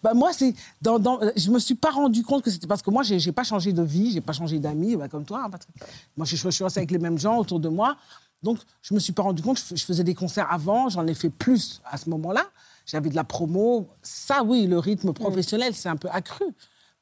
bah 0.00 0.14
moi, 0.14 0.32
c'est 0.32 0.54
dans, 0.80 1.00
dans, 1.00 1.20
euh, 1.20 1.32
je 1.36 1.50
me 1.50 1.58
suis 1.58 1.74
pas 1.74 1.90
rendu 1.90 2.22
compte 2.22 2.44
que 2.44 2.52
c'était 2.52 2.68
parce 2.68 2.82
que 2.82 2.90
moi, 2.90 3.02
j'ai, 3.02 3.16
n'ai 3.16 3.32
pas 3.32 3.42
changé 3.42 3.72
de 3.72 3.82
vie, 3.82 4.12
j'ai 4.12 4.20
pas 4.20 4.32
changé 4.32 4.60
d'amis, 4.60 4.94
bah, 4.94 5.08
comme 5.08 5.24
toi, 5.24 5.42
hein, 5.44 5.50
Patrick. 5.50 5.74
Moi, 6.16 6.24
je, 6.24 6.36
je, 6.36 6.50
suis 6.50 6.62
restée 6.62 6.78
avec 6.78 6.92
les 6.92 7.00
mêmes 7.00 7.18
gens 7.18 7.36
autour 7.36 7.58
de 7.58 7.68
moi, 7.68 7.96
donc, 8.42 8.58
je 8.82 8.94
ne 8.94 8.96
me 8.96 9.00
suis 9.00 9.12
pas 9.12 9.22
rendu 9.22 9.42
compte. 9.42 9.60
Je 9.74 9.84
faisais 9.84 10.04
des 10.04 10.14
concerts 10.14 10.46
avant, 10.50 10.88
j'en 10.88 11.06
ai 11.06 11.14
fait 11.14 11.30
plus 11.30 11.80
à 11.84 11.96
ce 11.96 12.08
moment-là. 12.10 12.46
J'avais 12.86 13.10
de 13.10 13.14
la 13.16 13.24
promo. 13.24 13.88
Ça, 14.02 14.42
oui, 14.42 14.66
le 14.66 14.78
rythme 14.78 15.10
mm. 15.10 15.14
professionnel, 15.14 15.74
c'est 15.74 15.88
un 15.88 15.96
peu 15.96 16.08
accru. 16.10 16.44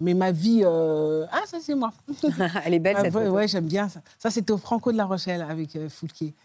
Mais 0.01 0.13
ma 0.15 0.31
vie. 0.31 0.61
Euh, 0.65 1.27
ah, 1.31 1.43
ça, 1.47 1.59
c'est 1.61 1.75
moi. 1.75 1.93
Elle 2.65 2.75
est 2.75 2.79
belle, 2.79 2.97
cette 3.03 3.13
photo. 3.13 3.37
Oui, 3.37 3.49
j'aime 3.49 3.67
bien 3.67 3.89
ça. 3.89 4.01
Ça, 4.19 4.31
c'était 4.31 4.53
au 4.53 4.59
Franco 4.59 4.93
de 4.93 4.97
la 4.97 5.05
Rochelle 5.07 5.43
avec 5.43 5.77
euh, 5.77 5.89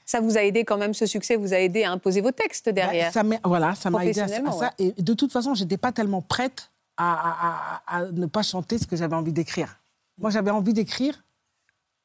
Ça 0.06 0.22
vous 0.22 0.38
a 0.38 0.44
aidé 0.44 0.64
quand 0.64 0.78
même, 0.78 0.94
ce 0.94 1.06
succès 1.06 1.36
vous 1.36 1.54
a 1.54 1.58
aidé 1.60 1.84
à 1.84 1.92
imposer 1.92 2.22
vos 2.22 2.32
textes 2.32 2.68
bah, 2.68 2.72
derrière. 2.74 3.12
Ça 3.12 3.24
voilà, 3.44 3.76
ça 3.76 3.90
m'a 3.90 4.06
aidé 4.06 4.20
à, 4.22 4.28
ça. 4.28 4.74
Et 4.78 4.92
de 4.94 5.14
toute 5.14 5.32
façon, 5.32 5.54
je 5.54 5.64
n'étais 5.64 5.78
pas 5.78 5.92
tellement 5.92 6.22
prête 6.22 6.70
à, 6.98 8.04
ne 8.14 8.26
pas 8.28 8.44
chanter 8.44 8.78
ce 8.78 8.86
que 8.88 8.96
j'avais 8.96 9.16
envie 9.16 9.34
d'écrire. 9.34 9.80
Moi, 10.20 10.30
j'avais 10.30 10.52
envie 10.52 10.74
d'écrire 10.74 11.16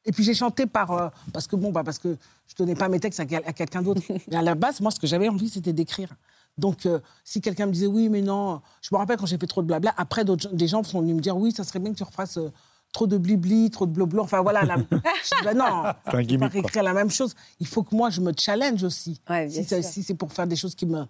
et 0.06 0.12
puis 0.12 0.24
j'ai 0.24 0.34
chanté 0.34 0.66
par. 0.66 0.92
Euh, 0.92 1.08
parce 1.32 1.46
que 1.46 1.56
bon, 1.56 1.70
bah, 1.72 1.82
parce 1.84 1.98
que 1.98 2.16
je 2.46 2.54
donnais 2.56 2.76
pas 2.76 2.88
mes 2.88 3.00
textes 3.00 3.20
à, 3.20 3.26
quelqu'un 3.26 3.82
d'autre. 3.82 4.00
Mais 4.30 4.36
à 4.36 4.42
la 4.42 4.54
base, 4.54 4.80
moi, 4.80 4.90
ce 4.90 4.98
que 5.00 5.06
j'avais 5.06 5.28
envie, 5.28 5.48
c'était 5.48 5.72
d'écrire. 5.72 6.10
Donc, 6.56 6.86
euh, 6.86 7.00
si 7.24 7.42
quelqu'un 7.42 7.66
me 7.66 7.72
disait 7.72 7.86
oui, 7.86 8.08
mais 8.08 8.22
non, 8.22 8.62
je 8.80 8.88
me 8.92 8.96
rappelle 8.96 9.18
quand 9.18 9.26
j'ai 9.26 9.36
fait 9.36 9.46
trop 9.46 9.60
de 9.60 9.66
blabla, 9.66 9.92
après, 9.98 10.24
des 10.24 10.66
gens 10.66 10.82
sont 10.84 11.00
venus 11.02 11.14
me 11.16 11.20
dire 11.20 11.36
oui, 11.36 11.52
ça 11.52 11.64
serait 11.64 11.80
bien 11.80 11.92
que 11.92 11.98
tu 11.98 12.02
refasses 12.02 12.38
euh, 12.38 12.50
trop 12.94 13.06
de 13.06 13.18
blibli, 13.18 13.68
trop 13.70 13.84
de 13.84 13.90
blabla. 13.92 14.22
Enfin, 14.22 14.40
voilà. 14.40 14.62
Bah, 15.44 15.52
non, 15.54 15.82
pas 16.06 16.46
réécrire 16.46 16.82
la 16.82 16.94
même 16.94 17.10
chose. 17.10 17.34
Il 17.60 17.66
faut 17.66 17.82
que 17.82 17.94
moi, 17.94 18.08
je 18.10 18.20
me 18.22 18.32
challenge 18.36 18.82
aussi. 18.84 19.20
si, 19.50 20.02
c'est 20.02 20.14
pour 20.14 20.32
faire 20.32 20.46
des 20.46 20.56
choses 20.56 20.74
qui 20.74 20.86
me. 20.86 21.04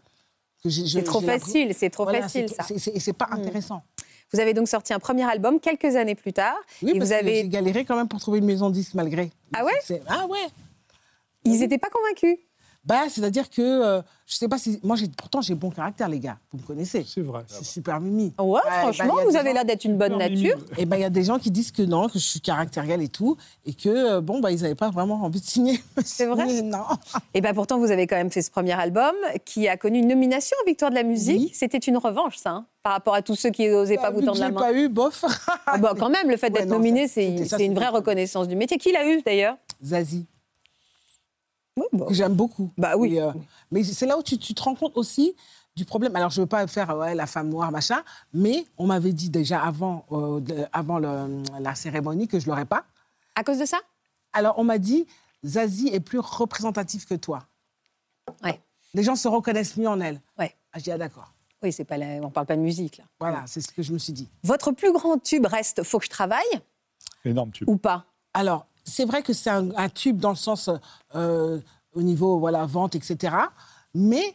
C'est 0.69 1.05
trop 1.05 1.21
facile, 1.21 1.73
c'est 1.79 1.91
trop 1.91 2.07
facile, 2.07 2.49
ça. 2.49 2.65
Et 2.75 2.99
c'est 2.99 3.13
pas 3.13 3.27
mm. 3.29 3.33
intéressant. 3.35 3.83
Vous 4.33 4.41
avez 4.41 4.55
donc 4.55 4.69
sorti 4.69 4.93
un 4.93 4.99
premier 4.99 5.25
album 5.25 5.61
quelques 5.61 5.95
années 5.97 6.15
plus 6.15 6.33
tard. 6.33 6.57
Oui, 6.83 6.93
et 6.95 6.99
vous 6.99 7.13
avez... 7.13 7.43
j'ai 7.43 7.49
galéré 7.49 7.85
quand 7.85 7.97
même 7.97 8.09
pour 8.09 8.21
trouver 8.21 8.39
une 8.39 8.45
maison 8.47 8.71
disque 8.71 8.95
malgré. 8.95 9.31
Ah 9.57 9.65
ouais 9.65 10.01
Ah 10.09 10.27
ouais 10.27 10.37
Ils 11.45 11.61
n'étaient 11.61 11.79
pas 11.79 11.91
convaincus. 11.91 12.39
Bah, 12.87 13.09
c'est-à-dire 13.09 13.51
que 13.51 13.61
euh, 13.63 14.01
je 14.27 14.37
sais 14.37 14.47
pas 14.47 14.59
si 14.59 14.79
moi 14.85 14.95
j'ai 14.95 15.09
pourtant 15.09 15.41
j'ai 15.41 15.57
bon 15.57 15.71
caractère 15.71 16.09
les 16.09 16.21
gars, 16.21 16.39
vous 16.53 16.59
me 16.59 16.63
connaissez. 16.63 17.05
C'est 17.07 17.21
vrai. 17.21 17.43
C'est 17.49 17.65
super 17.65 18.01
mimi. 18.01 18.33
Ouais, 18.39 18.61
bah, 18.65 18.71
franchement, 18.93 19.15
vous 19.29 19.35
avez 19.35 19.49
gens... 19.49 19.55
l'air 19.55 19.65
d'être 19.65 19.85
une 19.85 19.97
bonne 19.99 20.17
nature. 20.17 20.57
Et 20.79 20.83
eh 20.83 20.87
ben 20.87 20.97
il 20.97 21.01
y 21.01 21.05
a 21.05 21.11
des 21.11 21.25
gens 21.25 21.41
qui 21.41 21.51
disent 21.51 21.73
que 21.73 21.83
non, 21.83 22.07
que 22.07 22.21
je 22.21 22.25
suis 22.25 22.41
caractérielle 22.41 23.03
et 23.03 23.09
tout 23.09 23.37
et 23.65 23.75
que 23.75 23.89
euh, 23.89 24.21
bon 24.21 24.39
bah 24.39 24.53
ils 24.53 24.63
n'avaient 24.63 24.77
pas 24.77 24.91
vraiment 24.91 25.21
envie 25.25 25.41
de 25.41 25.45
signer. 25.45 25.81
C'est 26.05 26.27
vrai. 26.27 26.63
Non. 26.63 26.79
Et 27.35 27.39
eh 27.39 27.41
ben 27.41 27.53
pourtant 27.55 27.77
vous 27.79 27.91
avez 27.91 28.07
quand 28.07 28.15
même 28.17 28.31
fait 28.31 28.43
ce 28.43 28.53
premier 28.53 28.79
album 28.79 29.15
qui 29.45 29.67
a 29.67 29.77
connu 29.77 29.99
une 29.99 30.07
nomination 30.09 30.57
aux 30.63 30.67
Victoires 30.67 30.93
de 30.93 30.97
la 30.97 31.03
musique, 31.03 31.57
c'était 31.57 31.79
une 31.79 31.97
revanche 31.97 32.37
ça. 32.37 32.51
Hein, 32.51 32.67
par 32.85 32.93
rapport 32.93 33.15
à 33.17 33.23
tous 33.23 33.35
ceux 33.35 33.51
qui 33.51 33.69
n'osaient 33.69 33.97
pas 33.97 34.11
bah, 34.11 34.11
vous 34.15 34.23
tendre 34.27 34.39
la 34.39 34.53
main. 34.53 34.61
pas 34.61 34.73
eu, 34.73 34.89
bof. 34.89 35.25
Ah, 35.67 35.77
bon 35.79 35.89
quand 35.99 36.09
même, 36.11 36.31
le 36.31 36.37
fait 36.37 36.51
d'être 36.51 36.69
nominé, 36.69 37.09
c'est 37.09 37.37
une 37.59 37.75
vraie 37.75 37.89
reconnaissance 37.89 38.47
du 38.47 38.55
métier. 38.55 38.79
Qui 38.79 38.93
l'a 38.93 39.09
eu 39.09 39.23
d'ailleurs 39.23 39.57
Zazie. 39.85 40.25
Bah 41.93 42.07
j'aime 42.11 42.35
beaucoup. 42.35 42.73
Bah 42.79 42.95
oui. 42.97 43.21
Euh, 43.21 43.33
mais 43.71 43.85
c'est 43.85 44.07
là 44.07 44.17
où 44.19 44.23
tu, 44.23 44.39
te 44.39 44.63
rends 44.63 44.75
compte 44.75 44.97
aussi 44.97 45.35
du 45.75 45.85
problème. 45.85 46.17
Alors, 46.17 46.31
je 46.31 46.41
ne 46.41 46.45
veux 46.45 46.49
pas 46.49 46.67
faire 46.67 46.97
ouais, 46.97 47.15
la 47.15 47.27
femme 47.27 47.49
noire, 47.51 47.71
machin, 47.71 48.03
mais 48.33 48.65
on 48.79 48.87
m'avait 48.87 49.13
dit 49.13 49.29
déjà 49.29 49.63
avant, 49.63 50.07
euh, 50.13 50.41
avant 50.73 50.99
la 50.99 51.75
cérémonie 51.75 52.29
que 52.29 52.39
je 52.41 52.47
ne 52.47 52.51
l'aurais 52.51 52.65
pas. 52.65 52.85
À 53.35 53.45
cause 53.45 53.59
de 53.59 53.67
ça 53.67 53.79
Alors, 54.33 54.55
on 54.59 54.65
m'a 54.65 54.79
dit, 54.79 55.07
Zazie 55.45 55.89
est 55.89 56.01
plus 56.01 56.19
représentative 56.19 57.07
que 57.07 57.15
toi. 57.15 57.45
Ouais. 58.43 58.59
Les 58.95 59.03
gens 59.03 59.17
se 59.17 59.29
reconnaissent 59.29 59.77
mieux 59.77 59.89
en 59.89 60.01
elle. 60.01 60.21
Ouais. 60.39 60.55
Ah, 60.73 60.79
je 60.79 60.85
dis, 60.85 60.93
ah, 60.93 60.97
d'accord. 60.99 61.31
Oui, 61.63 61.73
c'est 61.73 61.85
pas 61.85 61.97
on 61.97 62.21
ne 62.25 62.31
parle 62.31 62.47
pas 62.47 62.57
de 62.57 62.61
musique, 62.63 62.97
là. 62.99 63.05
Voilà, 63.21 63.43
c'est 63.47 63.61
ce 63.61 63.69
que 63.69 63.83
je 63.83 63.93
me 63.93 63.99
suis 63.99 64.13
dit. 64.15 64.29
Votre 64.45 64.73
plus 64.73 64.93
grand 64.93 65.19
tube 65.19 65.45
reste 65.47 65.83
Faut 65.83 65.99
que 65.99 66.05
je 66.07 66.11
travaille 66.11 66.45
Énorme 67.25 67.51
tube. 67.51 67.69
Ou 67.69 67.77
pas 67.77 68.05
Alors, 68.35 68.67
c'est 68.87 69.05
vrai 69.05 69.23
que 69.23 69.33
c'est 69.33 69.51
un, 69.51 69.89
tube 69.91 70.19
dans 70.19 70.31
le 70.31 70.37
sens 70.37 70.71
euh, 71.15 71.59
au 71.93 72.03
niveau 72.03 72.39
voilà 72.39 72.65
vente, 72.65 72.95
etc. 72.95 73.35
Mais 73.95 74.35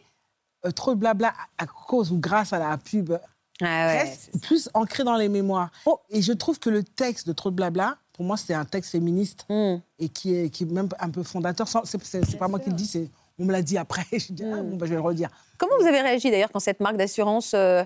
euh, 0.66 0.70
trop 0.70 0.94
de 0.94 1.00
blabla 1.00 1.32
à 1.58 1.66
cause 1.66 2.12
ou 2.12 2.18
grâce 2.18 2.52
à 2.52 2.58
la 2.58 2.76
pub 2.78 3.18
ah 3.60 3.86
reste 3.88 4.38
plus 4.42 4.68
ancré 4.74 5.04
dans 5.04 5.16
les 5.16 5.28
mémoires. 5.28 5.70
Oh. 5.86 6.00
et 6.10 6.22
je 6.22 6.32
trouve 6.32 6.58
que 6.58 6.70
le 6.70 6.82
texte 6.82 7.26
de 7.28 7.32
Trop 7.32 7.50
de 7.50 7.54
blabla, 7.56 7.96
pour 8.12 8.24
moi, 8.24 8.36
c'est 8.36 8.54
un 8.54 8.64
texte 8.64 8.90
féministe 8.92 9.46
hmm. 9.48 9.76
et 10.00 10.08
qui 10.08 10.34
est, 10.34 10.50
qui 10.50 10.64
même 10.66 10.88
un 10.98 11.10
peu 11.10 11.22
fondateur. 11.22 11.66
C'est 11.84 12.38
pas 12.38 12.48
moi 12.48 12.58
qui 12.58 12.70
le 12.70 12.76
dis, 12.76 12.86
c'est 12.86 13.08
on 13.38 13.44
me 13.44 13.52
l'a 13.52 13.62
dit 13.62 13.78
après. 13.78 14.04
Ah, 14.40 14.44
hmm. 14.62 14.76
bah, 14.78 14.86
je 14.86 14.90
vais 14.90 14.94
le 14.96 15.00
redire. 15.00 15.30
Comment 15.58 15.74
vous 15.80 15.86
avez 15.86 16.00
réagi 16.00 16.30
d'ailleurs 16.30 16.50
quand 16.52 16.60
cette 16.60 16.80
marque 16.80 16.96
d'assurance 16.96 17.52
euh, 17.54 17.84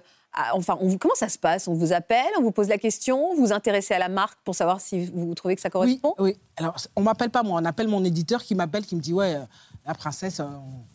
enfin, 0.52 0.76
on 0.80 0.96
comment 0.98 1.14
ça 1.14 1.28
se 1.28 1.38
passe 1.38 1.68
On 1.68 1.74
vous 1.74 1.92
appelle, 1.92 2.30
on 2.38 2.42
vous 2.42 2.50
pose 2.52 2.68
la 2.68 2.78
question, 2.78 3.34
vous 3.34 3.46
vous 3.46 3.52
intéressez 3.52 3.94
à 3.94 3.98
la 3.98 4.08
marque 4.08 4.38
pour 4.44 4.54
savoir 4.54 4.80
si 4.80 5.06
vous 5.06 5.34
trouvez 5.34 5.54
que 5.56 5.60
ça 5.62 5.70
correspond 5.70 6.14
Oui, 6.18 6.36
alors 6.56 6.76
on 6.94 7.02
m'appelle 7.02 7.30
pas 7.30 7.42
moi, 7.42 7.60
on 7.60 7.64
appelle 7.64 7.88
mon 7.88 8.04
éditeur 8.04 8.42
qui 8.42 8.54
m'appelle, 8.54 8.84
qui 8.84 8.96
me 8.96 9.00
dit 9.00 9.12
Ouais, 9.14 9.34
euh, 9.36 9.40
la 9.86 9.94
princesse, 9.94 10.40
euh, 10.40 10.44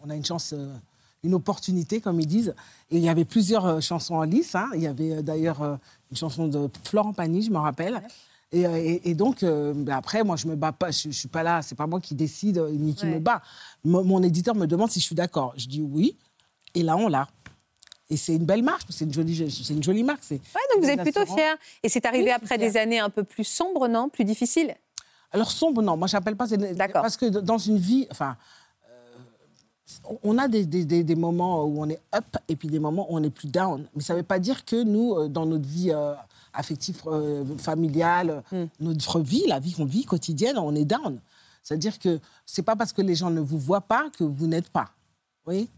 on, 0.06 0.10
a 0.10 0.16
une 0.16 0.26
chance. 0.26 0.54
Euh, 0.54 0.68
une 1.24 1.36
opportunité, 1.36 2.02
comme 2.02 2.20
ils 2.20 2.26
disent. 2.26 2.56
Et 2.90 2.98
il 2.98 3.04
y 3.04 3.08
avait 3.08 3.26
plusieurs 3.26 3.80
chansons 3.80 4.16
en 4.16 4.24
lice. 4.24 4.56
Hein. 4.56 4.72
Il 4.74 4.82
y 4.82 4.88
avait 4.88 5.22
d'ailleurs 5.22 5.62
une 6.10 6.18
chanson 6.18 6.48
de 6.48 6.68
Florent 6.84 7.14
Pagny, 7.14 7.44
je 7.44 7.52
me 7.52 7.60
rappelle. 7.60 8.02
Et, 8.52 9.14
donc, 9.14 9.46
ben 9.46 9.92
après, 9.94 10.24
moi, 10.24 10.36
je 10.36 10.48
me 10.48 10.56
bats 10.56 10.72
pas, 10.72 10.90
je, 10.90 11.10
ne 11.10 11.14
suis 11.14 11.28
pas 11.28 11.44
là, 11.44 11.62
c'est 11.62 11.76
pas 11.76 11.86
moi 11.86 12.00
qui 12.02 12.16
décide 12.16 12.58
ni 12.72 12.96
qui 12.96 13.06
me 13.06 13.20
bat. 13.20 13.44
mon 13.84 14.24
éditeur 14.24 14.56
me 14.56 14.66
demande 14.66 14.90
si 14.90 15.00
je 15.00 15.06
suis 15.06 15.14
d'accord. 15.16 15.54
Je 15.58 15.68
dis 15.68 15.84
oui, 15.84 16.18
et 16.74 16.82
là, 16.82 16.98
on 16.98 17.08
l'a. 17.08 17.28
Et 18.12 18.18
c'est 18.18 18.36
une 18.36 18.46
belle 18.46 18.62
marche, 18.62 18.84
c'est 18.90 19.06
une 19.06 19.14
jolie, 19.14 19.50
c'est 19.50 19.74
une 19.74 19.82
jolie 19.82 20.04
marque. 20.04 20.24
Ouais, 20.30 20.38
donc 20.76 20.84
vous 20.84 20.90
êtes 20.90 21.02
plutôt 21.02 21.26
fier. 21.26 21.56
Et 21.82 21.88
c'est 21.88 22.06
arrivé 22.06 22.30
après 22.32 22.58
des 22.58 22.76
années 22.76 23.00
un 23.00 23.10
peu 23.10 23.24
plus 23.24 23.46
sombres, 23.46 23.88
non 23.88 24.10
Plus 24.10 24.26
difficiles 24.26 24.76
Alors 25.32 25.50
sombre, 25.50 25.82
non. 25.82 25.96
Moi, 25.96 26.10
j'appelle 26.10 26.36
pas. 26.36 26.46
D'accord. 26.48 27.04
Parce 27.04 27.16
que 27.16 27.26
dans 27.28 27.58
une 27.58 27.78
vie, 27.78 28.08
enfin, 28.12 28.36
euh, 28.90 30.16
on 30.24 30.38
a 30.38 30.50
des, 30.50 31.16
moments 31.16 31.64
où 31.64 31.82
on 31.82 31.88
est 31.88 32.02
up 32.14 32.26
et 32.50 32.58
puis 32.58 32.68
des 32.68 32.80
moments 32.80 33.10
où 33.10 33.16
on 33.18 33.24
est 33.24 33.30
plus 33.30 33.48
down. 33.48 33.88
Mais 33.96 34.02
ça 34.04 34.12
ne 34.14 34.18
veut 34.20 34.26
pas 34.26 34.40
dire 34.40 34.66
que 34.66 34.84
nous, 34.84 35.14
euh, 35.16 35.28
dans 35.30 35.48
notre 35.48 35.68
vie. 35.68 35.92
Euh, 35.94 36.14
affective, 36.54 36.98
familiale, 37.60 38.44
hmm. 38.52 38.64
notre 38.82 39.22
vie, 39.22 39.46
la 39.48 39.60
vie 39.60 39.72
qu'on 39.72 39.86
vit 39.86 40.04
quotidienne, 40.04 40.58
on 40.58 40.76
est 40.76 40.84
down. 40.84 41.22
C'est-à-dire 41.64 41.98
que 41.98 42.20
c'est 42.46 42.62
pas 42.62 42.76
parce 42.76 42.92
que 42.92 43.02
les 43.02 43.16
gens 43.16 43.30
ne 43.30 43.40
vous 43.40 43.58
voient 43.58 43.80
pas 43.80 44.10
que 44.20 44.26
vous 44.26 44.48
n'êtes 44.48 44.68
pas. 44.68 44.90
Oui 45.46 45.70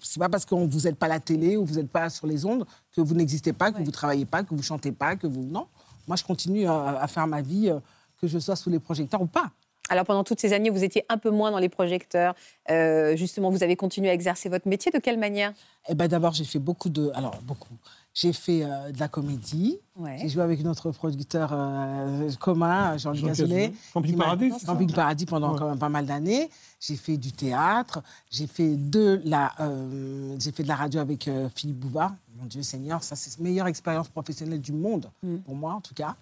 c'est 0.00 0.18
pas 0.20 0.28
parce 0.28 0.44
que 0.44 0.54
vous 0.54 0.80
n'êtes 0.80 0.96
pas 0.96 1.06
à 1.06 1.10
la 1.10 1.20
télé 1.20 1.56
ou 1.56 1.64
vous 1.64 1.74
n'êtes 1.76 1.90
pas 1.90 2.08
sur 2.10 2.26
les 2.26 2.44
ondes 2.44 2.66
que 2.94 3.00
vous 3.00 3.14
n'existez 3.14 3.52
pas, 3.52 3.72
que 3.72 3.78
vous 3.78 3.84
vous 3.84 3.90
travaillez 3.90 4.26
pas, 4.26 4.42
que 4.42 4.54
vous 4.54 4.62
chantez 4.62 4.92
pas, 4.92 5.16
que 5.16 5.26
vous 5.26 5.42
non. 5.42 5.66
Moi, 6.06 6.16
je 6.16 6.24
continue 6.24 6.68
euh, 6.68 6.72
à, 6.72 7.06
faire 7.08 7.26
ma 7.26 7.42
vie, 7.42 7.68
euh, 7.68 7.78
que 8.20 8.26
je 8.26 8.38
sois 8.38 8.56
sous 8.56 8.70
les 8.70 8.78
projecteurs 8.78 9.20
ou 9.22 9.26
pas. 9.26 9.50
Alors 9.90 10.04
pendant 10.04 10.22
toutes 10.22 10.38
ces 10.38 10.52
années, 10.52 10.68
vous 10.68 10.84
étiez 10.84 11.06
un 11.08 11.16
peu 11.16 11.30
moins 11.30 11.50
dans 11.50 11.58
les 11.58 11.70
projecteurs. 11.70 12.34
Euh, 12.70 13.16
justement, 13.16 13.50
vous 13.50 13.62
avez 13.62 13.74
continué 13.74 14.10
à 14.10 14.12
exercer 14.12 14.48
votre 14.50 14.68
métier. 14.68 14.92
De 14.92 14.98
quelle 14.98 15.18
manière 15.18 15.54
Eh 15.88 15.94
ben, 15.94 16.08
d'abord, 16.08 16.34
j'ai 16.34 16.44
fait 16.44 16.58
beaucoup 16.58 16.90
de, 16.90 17.10
alors 17.14 17.40
beaucoup, 17.44 17.72
j'ai 18.20 18.32
fait 18.32 18.64
euh, 18.64 18.90
de 18.90 18.98
la 18.98 19.06
comédie. 19.06 19.78
J'ai 20.20 20.28
joué 20.28 20.42
avec 20.42 20.60
notre 20.64 20.90
producteur 20.90 21.50
euh, 21.52 22.28
commun, 22.40 22.96
Jean-Luc 22.96 23.32
Jean 23.32 23.72
Camping 23.94 24.16
Paradis. 24.16 24.50
Camping 24.66 24.92
Paradis 24.92 25.24
pendant 25.26 25.54
quand 25.56 25.68
même 25.70 25.78
pas 25.78 25.88
mal 25.88 26.04
d'années. 26.04 26.50
J'ai 26.80 26.96
fait 26.96 27.16
du 27.16 27.30
théâtre. 27.30 28.00
J'ai 28.28 28.48
fait 28.48 28.74
de 28.74 29.20
la, 29.24 29.52
euh, 29.60 30.34
j'ai 30.40 30.50
fait 30.50 30.64
de 30.64 30.68
la 30.68 30.74
radio 30.74 30.98
avec 31.00 31.30
Philippe 31.54 31.78
Bouvard. 31.78 32.12
Mon 32.40 32.46
Dieu 32.46 32.62
Seigneur, 32.62 33.04
ça 33.04 33.14
c'est 33.14 33.38
la 33.38 33.44
meilleure 33.44 33.68
expérience 33.68 34.08
professionnelle 34.08 34.60
du 34.60 34.72
monde, 34.72 35.06
mm. 35.22 35.36
pour 35.38 35.54
moi 35.54 35.74
en 35.74 35.80
tout 35.80 35.94
cas. 35.94 36.16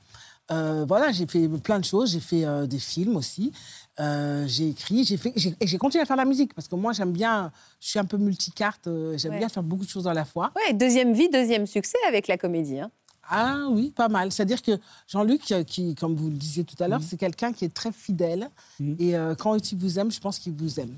Euh, 0.52 0.84
voilà, 0.86 1.10
j'ai 1.12 1.26
fait 1.26 1.48
plein 1.60 1.78
de 1.78 1.84
choses. 1.84 2.12
J'ai 2.12 2.20
fait 2.20 2.44
euh, 2.44 2.66
des 2.66 2.78
films 2.78 3.16
aussi. 3.16 3.52
Euh, 3.98 4.44
j'ai 4.46 4.68
écrit, 4.68 5.04
j'ai 5.04 5.16
fait, 5.16 5.32
et 5.60 5.66
j'ai 5.66 5.78
continué 5.78 6.02
à 6.02 6.06
faire 6.06 6.16
la 6.16 6.26
musique 6.26 6.52
parce 6.52 6.68
que 6.68 6.74
moi 6.74 6.92
j'aime 6.92 7.12
bien, 7.12 7.50
je 7.80 7.88
suis 7.88 7.98
un 7.98 8.04
peu 8.04 8.18
multicarte, 8.18 8.90
j'aime 9.16 9.38
bien 9.38 9.48
faire 9.48 9.62
beaucoup 9.62 9.84
de 9.84 9.88
choses 9.88 10.06
à 10.06 10.12
la 10.12 10.26
fois. 10.26 10.52
Ouais, 10.54 10.74
deuxième 10.74 11.14
vie, 11.14 11.30
deuxième 11.30 11.66
succès 11.66 11.96
avec 12.06 12.28
la 12.28 12.36
comédie. 12.36 12.78
Hein. 12.78 12.90
Ah 13.28 13.62
oui, 13.70 13.90
pas 13.96 14.08
mal. 14.08 14.30
C'est-à-dire 14.30 14.62
que 14.62 14.72
Jean-Luc, 15.08 15.52
qui, 15.66 15.94
comme 15.94 16.14
vous 16.14 16.28
le 16.28 16.36
disiez 16.36 16.62
tout 16.64 16.80
à 16.82 16.88
l'heure, 16.88 17.00
mm. 17.00 17.06
c'est 17.08 17.16
quelqu'un 17.16 17.52
qui 17.52 17.64
est 17.64 17.72
très 17.74 17.90
fidèle 17.90 18.50
mm. 18.78 18.94
et 19.00 19.14
quand 19.38 19.72
il 19.72 19.78
vous 19.78 19.98
aime, 19.98 20.12
je 20.12 20.20
pense 20.20 20.38
qu'il 20.38 20.52
vous 20.52 20.78
aime 20.78 20.94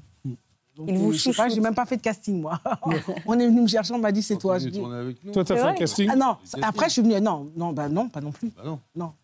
il 0.87 0.95
euh, 0.95 0.99
vous 0.99 1.13
je 1.13 1.19
sais 1.19 1.33
pas, 1.33 1.49
j'ai 1.49 1.61
même 1.61 1.75
pas 1.75 1.87
fait 1.87 1.97
de 1.97 2.03
casting, 2.03 2.41
moi. 2.41 2.61
on 3.27 3.39
est 3.39 3.47
venu 3.47 3.63
me 3.63 3.67
chercher, 3.67 3.93
on 3.95 3.99
m'a 3.99 4.13
dit 4.13 4.23
c'est 4.23 4.37
toi. 4.37 4.59
Toi, 4.61 5.45
t'as 5.45 5.57
fait 5.57 5.61
un 5.61 5.75
casting 5.75 6.09
ah 6.13 6.17
Non, 6.17 6.37
après, 6.63 6.87
je 6.87 6.93
suis 6.95 7.03
venu 7.03 7.21
Non, 7.21 7.51
non, 7.57 7.73
bah, 7.73 7.89
non, 7.89 8.09
pas 8.09 8.21
non 8.21 8.31
plus. 8.31 8.51
Bah 8.57 8.63
non. 8.65 8.79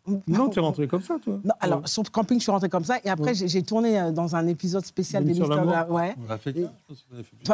Non, 0.06 0.20
non 0.26 0.48
tu 0.50 0.58
es 0.58 0.62
rentrée 0.62 0.86
comme 0.88 1.02
ça, 1.02 1.16
toi. 1.22 1.38
Non, 1.44 1.54
alors, 1.60 1.86
sur 1.88 2.02
le 2.02 2.08
camping, 2.08 2.38
je 2.38 2.42
suis 2.42 2.52
rentrée 2.52 2.68
comme 2.68 2.84
ça. 2.84 2.96
Et 3.04 3.08
après, 3.10 3.34
j'ai 3.34 3.62
tourné 3.62 3.98
euh, 4.00 4.10
dans 4.10 4.34
un 4.36 4.46
épisode 4.48 4.84
spécial 4.84 5.24
des 5.24 5.30
Mystères 5.32 5.64
de 5.64 5.70
l'amour. 5.70 5.94
Ouais. 5.94 6.14
On 6.28 6.30
a 6.32 6.38
fait 6.38 6.54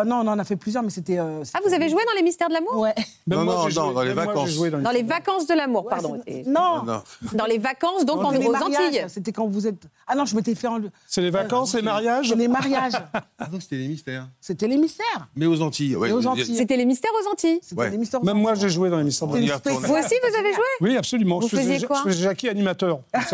Non, 0.05 0.25
non, 0.25 0.27
on 0.33 0.39
a 0.39 0.45
fait 0.45 0.57
plusieurs, 0.57 0.83
mais 0.83 0.91
c'était. 0.91 1.19
Euh, 1.19 1.43
ah, 1.55 1.59
vous 1.67 1.73
avez 1.73 1.89
joué 1.89 2.01
dans 2.05 2.17
les 2.17 2.23
Mystères 2.23 2.49
de 2.49 2.55
l'amour 2.55 2.87
Non, 3.27 3.45
non, 3.45 3.69
dans 3.93 4.03
les 4.03 4.15
vacances. 4.15 4.57
Dans 4.57 4.91
les 4.91 5.03
vacances 5.03 5.47
de 5.47 5.55
l'amour, 5.55 5.87
pardon. 5.87 6.21
Non. 6.47 7.01
Dans 7.35 7.47
les 7.47 7.59
vacances, 7.59 8.05
donc 8.05 8.19
en 8.25 8.35
aux 8.37 8.55
Antilles. 8.55 9.05
C'était 9.09 9.33
quand 9.33 9.47
vous 9.47 9.67
êtes. 9.67 9.85
Ah 10.07 10.15
non, 10.17 10.25
je 10.25 10.35
m'étais 10.35 10.55
fait 10.57 10.67
en... 10.67 10.81
C'est 11.07 11.23
les 11.23 11.31
vacances, 11.31 11.75
les 11.75 11.83
mariages 11.83 12.35
Les 12.35 12.49
mariages. 12.49 12.93
Ah 13.39 13.47
c'était 13.61 13.77
c'était 14.41 14.69
les 14.69 14.77
mystères. 14.77 15.29
Mais 15.37 15.47
aux 15.47 15.61
Antilles, 15.63 15.97
ouais. 15.97 16.11
C'était 16.45 16.77
les 16.77 16.85
mystères 16.85 17.11
aux 17.25 17.31
Antilles. 17.33 17.61
Même 18.23 18.39
moi, 18.39 18.55
j'ai 18.55 18.69
joué 18.69 18.91
dans 18.91 18.99
les 18.99 19.05
mystères 19.05 19.29
Vous 19.29 19.37
aussi, 19.37 19.45
vous 19.47 20.39
avez 20.39 20.53
joué 20.53 20.65
Oui, 20.81 20.97
absolument. 20.97 21.39
Vous 21.41 21.49
je, 21.49 21.57
faisiez 21.57 21.81
quoi 21.87 21.99
je 22.05 22.11
faisais 22.11 22.23
Jackie 22.25 22.49
animateur. 22.49 23.01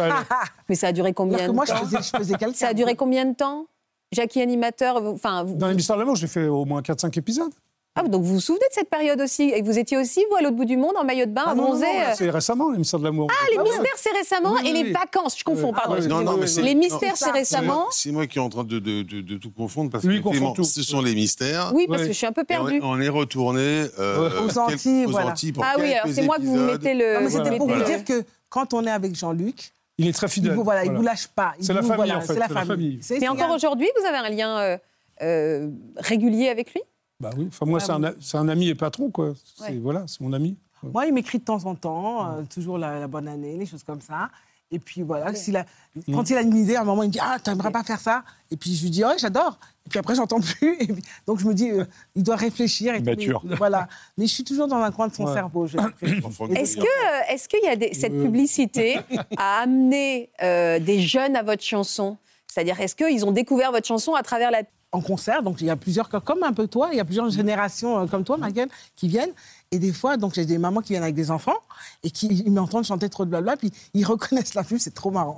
Mais 0.68 0.74
ça 0.74 0.88
a 0.88 0.92
duré 0.92 1.12
combien 1.12 1.38
de 1.38 1.46
temps 1.46 1.52
Moi, 1.54 1.64
je 1.66 1.72
faisais, 2.18 2.34
quelqu'un. 2.36 2.52
Ça 2.54 2.68
a 2.68 2.74
duré 2.74 2.94
combien 2.94 3.24
de 3.24 3.34
temps 3.34 3.66
Jackie 4.12 4.40
animateur, 4.40 5.02
enfin. 5.04 5.44
Dans 5.44 5.68
les 5.68 5.74
mystères 5.74 5.96
de 5.96 6.00
l'amour, 6.02 6.16
j'ai 6.16 6.26
fait 6.28 6.46
au 6.46 6.64
moins 6.64 6.80
4-5 6.82 7.18
épisodes. 7.18 7.52
Ah, 7.98 8.02
donc 8.02 8.24
vous 8.24 8.34
vous 8.34 8.40
souvenez 8.40 8.64
de 8.68 8.74
cette 8.74 8.90
période 8.90 9.18
aussi 9.22 9.44
Et 9.44 9.62
vous 9.62 9.78
étiez 9.78 9.96
aussi, 9.96 10.22
vous, 10.30 10.36
à 10.36 10.42
l'autre 10.42 10.56
bout 10.56 10.66
du 10.66 10.76
monde, 10.76 10.92
en 11.00 11.04
maillot 11.04 11.24
de 11.24 11.30
bain, 11.30 11.44
ah 11.46 11.52
à 11.52 11.54
euh 11.54 12.12
c'est 12.14 12.28
récemment, 12.28 12.70
les 12.70 12.76
mystères 12.76 13.00
de 13.00 13.04
l'amour. 13.06 13.28
Ah, 13.30 13.46
les 13.50 13.56
ah, 13.58 13.62
mystères, 13.62 13.94
c'est 13.96 14.12
récemment, 14.12 14.58
et 14.58 14.70
les 14.70 14.92
vacances, 14.92 15.38
je 15.38 15.44
confonds, 15.44 15.72
ah, 15.74 15.80
pardon. 15.86 16.06
Non, 16.06 16.20
non, 16.20 16.36
mais 16.36 16.46
les 16.62 16.74
mystères, 16.74 17.16
c'est 17.16 17.30
récemment. 17.30 17.86
C'est 17.90 18.12
moi, 18.12 18.26
qui 18.26 18.32
suis 18.32 18.40
en 18.40 18.50
train 18.50 18.64
de, 18.64 19.36
tout 19.38 19.50
confondre, 19.50 19.90
parce 19.90 20.04
Lui 20.04 20.18
que 20.18 20.24
confond 20.24 20.52
tout. 20.52 20.64
ce 20.64 20.82
sont 20.82 21.00
les 21.00 21.14
mystères. 21.14 21.72
Oui, 21.74 21.86
parce 21.88 22.02
que 22.02 22.08
je 22.08 22.12
suis 22.12 22.26
un 22.26 22.32
peu 22.32 22.44
perdu. 22.44 22.80
On, 22.82 23.00
est 23.00 23.08
retourné 23.08 23.86
euh, 23.98 24.46
aux 24.46 24.58
Antilles, 24.58 25.06
voilà. 25.08 25.32
Ah 25.62 25.76
oui, 25.80 25.94
c'est 26.12 26.22
moi 26.22 26.36
que 26.36 26.42
vous 26.42 26.56
mettez 26.58 26.92
le... 26.94 27.30
C'était 27.30 27.56
pour 27.56 27.68
vous 27.70 27.82
dire 27.82 28.04
que 28.04 28.24
quand 28.50 28.74
on 28.74 28.84
est 28.86 28.90
avec 28.90 29.16
Jean-Luc, 29.16 29.72
il 29.96 30.06
est 30.06 30.12
très 30.12 30.28
fidèle. 30.28 30.54
Il 30.84 30.90
ne 30.92 30.96
vous 30.98 31.02
lâche 31.02 31.28
pas. 31.28 31.54
C'est 31.60 31.72
la 31.72 31.80
famille, 31.82 32.12
en 32.12 32.20
C'est 32.20 32.38
la 32.38 32.48
famille. 32.48 33.00
Et 33.22 33.28
encore 33.28 33.52
aujourd'hui, 33.52 33.88
vous 33.98 34.04
avez 34.06 34.18
un 34.18 34.28
lien 34.28 34.58
euh, 34.58 34.78
euh, 35.22 35.70
régulier 35.96 36.48
avec 36.50 36.74
lui 36.74 36.82
bah 37.20 37.30
oui, 37.36 37.46
enfin, 37.48 37.64
moi, 37.66 37.78
ah 37.82 38.12
c'est 38.20 38.36
un, 38.36 38.42
un, 38.42 38.48
ami 38.48 38.68
et 38.68 38.74
patron, 38.74 39.10
quoi. 39.10 39.32
Voilà, 39.80 40.04
c'est 40.06 40.20
mon 40.20 40.32
ami. 40.34 40.56
Moi, 40.82 41.06
il 41.06 41.14
m'écrit 41.14 41.38
de 41.38 41.44
temps 41.44 41.64
en 41.64 41.74
temps, 41.74 42.28
euh, 42.34 42.42
toujours 42.42 42.76
la, 42.78 43.08
bonne 43.08 43.26
année, 43.26 43.56
les 43.58 43.64
choses 43.66 43.82
comme 43.82 44.00
ça. 44.02 44.30
Et 44.70 44.78
puis 44.80 45.00
voilà, 45.02 45.30
mm. 45.32 46.12
quand 46.12 46.28
il 46.28 46.36
a 46.36 46.42
une 46.42 46.54
idée, 46.56 46.76
à 46.76 46.82
un 46.82 46.84
moment, 46.84 47.02
il 47.04 47.08
me 47.08 47.12
dit 47.12 47.18
Ah, 47.22 47.38
t'aimerais 47.42 47.70
pas 47.70 47.84
faire 47.84 48.00
ça 48.00 48.24
Et 48.50 48.56
puis 48.56 48.74
je 48.74 48.82
lui 48.82 48.90
dis 48.90 49.02
Ouais, 49.04 49.16
j'adore. 49.18 49.58
Et 49.86 49.88
puis 49.88 49.98
après, 49.98 50.14
j'entends 50.16 50.40
plus. 50.40 50.78
donc 51.26 51.38
je 51.38 51.46
me 51.46 51.54
dis 51.54 51.70
euh, 51.70 51.84
Il 52.16 52.22
doit 52.22 52.36
réfléchir. 52.36 52.94
Et 52.94 53.00
Mature. 53.00 53.40
mais, 53.44 53.54
voilà. 53.54 53.88
Mais 54.18 54.26
je 54.26 54.34
suis 54.34 54.44
toujours 54.44 54.66
dans 54.66 54.76
un 54.82 54.90
coin 54.90 55.08
de 55.08 55.14
son 55.14 55.32
cerveau. 55.32 55.66
Est-ce 55.66 56.76
que, 56.76 56.82
euh, 56.82 56.86
est-ce 57.30 57.48
qu'il 57.48 57.60
y 57.62 57.68
a 57.68 57.94
cette 57.94 58.12
publicité 58.20 58.98
à 59.38 59.60
amener 59.62 60.28
des 60.40 61.00
jeunes 61.00 61.36
à 61.36 61.42
votre 61.42 61.62
chanson 61.62 62.18
C'est-à-dire, 62.46 62.78
est-ce 62.80 62.94
qu'ils 62.96 63.24
ont 63.24 63.32
découvert 63.32 63.72
votre 63.72 63.86
chanson 63.86 64.12
à 64.14 64.22
travers 64.22 64.50
la 64.50 64.62
en 64.96 65.00
concert. 65.00 65.42
Donc 65.42 65.60
il 65.60 65.66
y 65.66 65.70
a 65.70 65.76
plusieurs 65.76 66.08
comme 66.08 66.42
un 66.42 66.52
peu 66.52 66.66
toi, 66.66 66.88
il 66.92 66.96
y 66.96 67.00
a 67.00 67.04
plusieurs 67.04 67.28
générations 67.30 68.00
euh, 68.02 68.06
comme 68.06 68.24
toi, 68.24 68.36
Michael, 68.38 68.68
qui 68.96 69.06
viennent. 69.08 69.30
Et 69.70 69.78
des 69.78 69.92
fois, 69.92 70.16
donc 70.16 70.34
j'ai 70.34 70.46
des 70.46 70.58
mamans 70.58 70.80
qui 70.80 70.92
viennent 70.92 71.02
avec 71.02 71.14
des 71.14 71.30
enfants 71.30 71.56
et 72.02 72.10
qui 72.10 72.44
m'entendent 72.50 72.84
chanter 72.84 73.08
trop 73.08 73.24
de 73.24 73.30
blabla, 73.30 73.56
puis 73.56 73.72
ils 73.94 74.04
reconnaissent 74.04 74.54
la 74.54 74.64
pub, 74.64 74.78
c'est 74.78 74.94
trop 74.94 75.10
marrant. 75.10 75.36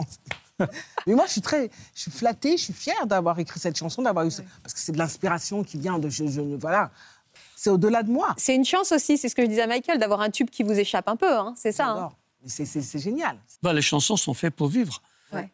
Mais 1.06 1.14
moi, 1.14 1.24
je 1.26 1.32
suis 1.32 1.40
très, 1.40 1.70
je 1.94 2.02
suis 2.02 2.10
flattée, 2.10 2.56
je 2.56 2.64
suis 2.64 2.72
fière 2.72 3.06
d'avoir 3.06 3.38
écrit 3.38 3.60
cette 3.60 3.76
chanson, 3.76 4.02
d'avoir 4.02 4.24
eu, 4.26 4.30
parce 4.62 4.74
que 4.74 4.80
c'est 4.80 4.92
de 4.92 4.98
l'inspiration 4.98 5.62
qui 5.62 5.78
vient 5.78 5.98
de, 5.98 6.08
je, 6.08 6.22
voilà, 6.58 6.90
c'est 7.56 7.70
au-delà 7.70 8.02
de 8.02 8.10
moi. 8.10 8.34
C'est 8.36 8.54
une 8.54 8.64
chance 8.64 8.92
aussi, 8.92 9.18
c'est 9.18 9.28
ce 9.28 9.34
que 9.34 9.42
je 9.42 9.48
disais 9.48 9.62
à 9.62 9.66
Michael, 9.66 9.98
d'avoir 9.98 10.20
un 10.20 10.30
tube 10.30 10.50
qui 10.50 10.62
vous 10.64 10.72
échappe 10.72 11.08
un 11.08 11.16
peu, 11.16 11.32
hein, 11.36 11.54
c'est 11.56 11.70
ça. 11.72 11.86
Hein. 11.88 12.10
C'est 12.46 12.98
génial. 12.98 13.36
Bah, 13.62 13.72
les 13.72 13.82
chansons 13.82 14.16
sont 14.16 14.32
faites 14.34 14.54
pour 14.54 14.68
vivre. 14.68 15.02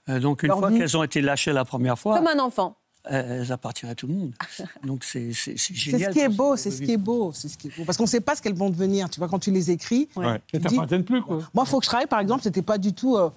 Euh, 0.08 0.20
donc 0.20 0.44
une 0.44 0.52
fois 0.52 0.70
qu'elles 0.70 0.96
ont 0.96 1.02
été 1.02 1.20
lâchées 1.20 1.52
la 1.52 1.64
première 1.64 1.98
fois. 1.98 2.16
Comme 2.16 2.28
un 2.28 2.38
enfant 2.38 2.76
elles 3.04 3.52
appartiennent 3.52 3.90
à 3.92 3.94
tout 3.94 4.06
le 4.06 4.14
monde. 4.14 4.32
Donc 4.84 5.04
c'est 5.04 5.30
génial. 5.32 5.58
C'est 5.58 6.08
ce 6.10 6.10
qui 6.10 6.20
est 6.20 6.28
beau, 6.28 6.56
c'est 6.56 6.70
ce 6.70 6.82
qui 6.82 6.92
est 6.92 6.96
beau, 6.96 7.32
c'est 7.34 7.48
ce 7.48 7.58
qui 7.58 7.68
est 7.68 7.76
beau. 7.76 7.84
Parce 7.84 7.98
qu'on 7.98 8.04
ne 8.04 8.08
sait 8.08 8.20
pas 8.20 8.34
ce 8.34 8.42
qu'elles 8.42 8.54
vont 8.54 8.70
devenir. 8.70 9.08
Tu 9.10 9.18
vois, 9.20 9.28
quand 9.28 9.38
tu 9.38 9.50
les 9.50 9.70
écris, 9.70 10.08
ouais. 10.16 10.40
tu 10.46 10.58
t'appartiennent 10.60 11.04
plus 11.04 11.22
quoi. 11.22 11.38
Moi, 11.52 11.64
faut 11.66 11.78
que 11.78 11.84
je 11.84 11.90
travaille. 11.90 12.06
Par 12.06 12.20
exemple, 12.20 12.42
c'était 12.42 12.62
pas 12.62 12.78
du 12.78 12.92
tout. 12.92 13.16
Euh, 13.16 13.30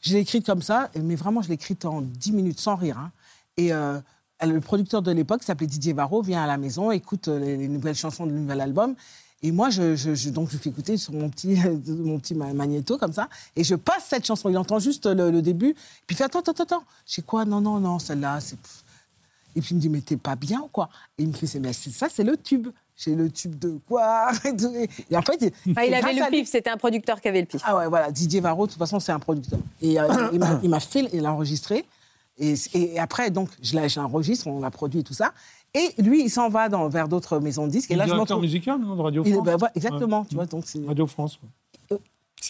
je 0.00 0.14
l'ai 0.14 0.20
écrite 0.20 0.44
comme 0.44 0.62
ça, 0.62 0.90
mais 1.00 1.14
vraiment, 1.14 1.42
je 1.42 1.48
l'ai 1.48 1.54
écrite 1.54 1.84
en 1.84 2.00
10 2.00 2.32
minutes 2.32 2.58
sans 2.60 2.74
rire. 2.74 2.98
Hein. 2.98 3.12
Et 3.56 3.72
euh, 3.72 3.98
le 4.44 4.60
producteur 4.60 5.00
de 5.02 5.12
l'époque, 5.12 5.44
s'appelait 5.44 5.68
Didier 5.68 5.92
Varro, 5.92 6.22
vient 6.22 6.42
à 6.42 6.46
la 6.48 6.56
maison, 6.56 6.90
écoute 6.90 7.28
euh, 7.28 7.38
les, 7.38 7.68
nouvelles 7.68 7.94
chansons 7.94 8.26
de 8.26 8.32
nouvel 8.32 8.60
album. 8.60 8.96
Et 9.44 9.50
moi, 9.52 9.70
je, 9.70 9.94
je, 9.96 10.14
je, 10.16 10.30
donc, 10.30 10.50
je 10.50 10.56
fais 10.56 10.70
écouter 10.70 10.96
sur 10.96 11.12
mon 11.12 11.28
petit, 11.28 11.56
mon 11.86 12.18
petit 12.18 12.34
magnéto, 12.34 12.98
comme 12.98 13.12
ça. 13.12 13.28
Et 13.54 13.62
je 13.62 13.76
passe 13.76 14.06
cette 14.08 14.24
chanson. 14.26 14.48
Il 14.48 14.58
entend 14.58 14.80
juste 14.80 15.06
le, 15.06 15.40
début. 15.40 15.74
Puis 16.06 16.14
il 16.14 16.16
fait 16.16 16.24
Attends, 16.24 16.40
attends, 16.40 16.62
attends. 16.64 16.82
J'ai 17.06 17.22
quoi 17.22 17.44
Non, 17.44 17.60
non, 17.60 17.78
non, 17.78 18.00
celle-là, 18.00 18.40
c'est 18.40 18.58
et 19.54 19.60
puis 19.60 19.70
il 19.72 19.76
me 19.76 19.80
dit, 19.80 19.88
mais 19.88 20.00
t'es 20.00 20.16
pas 20.16 20.36
bien 20.36 20.60
ou 20.60 20.68
quoi 20.68 20.88
Et 21.18 21.22
il 21.22 21.28
me 21.28 21.32
fait, 21.32 21.58
mais 21.60 21.72
ça, 21.72 22.08
c'est 22.08 22.24
le 22.24 22.36
tube. 22.36 22.68
J'ai 22.96 23.14
le 23.14 23.30
tube 23.30 23.58
de 23.58 23.78
quoi 23.88 24.30
Et 24.44 25.16
en 25.16 25.22
fait, 25.22 25.52
il 25.66 25.74
ah, 25.76 25.80
avait 25.80 26.00
le 26.12 26.30
pif, 26.30 26.48
c'était 26.48 26.70
un 26.70 26.76
producteur 26.76 27.20
qui 27.20 27.28
avait 27.28 27.40
le 27.40 27.46
pif. 27.46 27.60
Ah 27.64 27.76
ouais, 27.76 27.86
voilà, 27.88 28.10
Didier 28.12 28.40
Varro, 28.40 28.66
de 28.66 28.72
toute 28.72 28.78
façon, 28.78 29.00
c'est 29.00 29.12
un 29.12 29.18
producteur. 29.18 29.58
Et 29.80 29.98
euh, 29.98 30.06
il 30.32 30.38
m'a 30.70 30.80
fait, 30.80 31.08
il 31.12 31.20
l'a 31.22 31.32
enregistré. 31.32 31.84
Et, 32.38 32.54
après, 32.98 33.30
donc, 33.30 33.48
je 33.62 33.76
l'enregistre, 33.98 34.46
on 34.46 34.60
l'a 34.60 34.70
produit 34.70 35.00
et 35.00 35.02
tout 35.02 35.14
ça. 35.14 35.32
Et 35.74 35.90
lui, 36.02 36.22
il 36.24 36.30
s'en 36.30 36.48
va 36.50 36.68
dans, 36.68 36.88
vers 36.88 37.08
d'autres 37.08 37.38
maisons 37.38 37.66
de 37.66 37.72
disques. 37.72 37.90
Et, 37.90 37.94
là, 37.96 38.06
je 38.06 38.34
musical, 38.38 38.78
non, 38.80 38.94
de 38.96 39.00
Radio 39.00 39.24
France. 39.24 39.42
Bah, 39.46 39.70
exactement, 39.74 40.26
Radio 40.86 41.06
France. 41.06 41.40
Euh, 41.92 41.96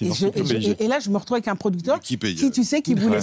et, 0.00 0.88
là, 0.88 0.98
je 0.98 1.08
me 1.10 1.16
retrouve 1.18 1.36
avec 1.36 1.48
un 1.48 1.56
producteur 1.56 2.00
qui, 2.00 2.18
tu 2.18 2.26
euh, 2.26 2.62
sais, 2.62 2.80
qui 2.82 2.94
voulait 2.94 3.18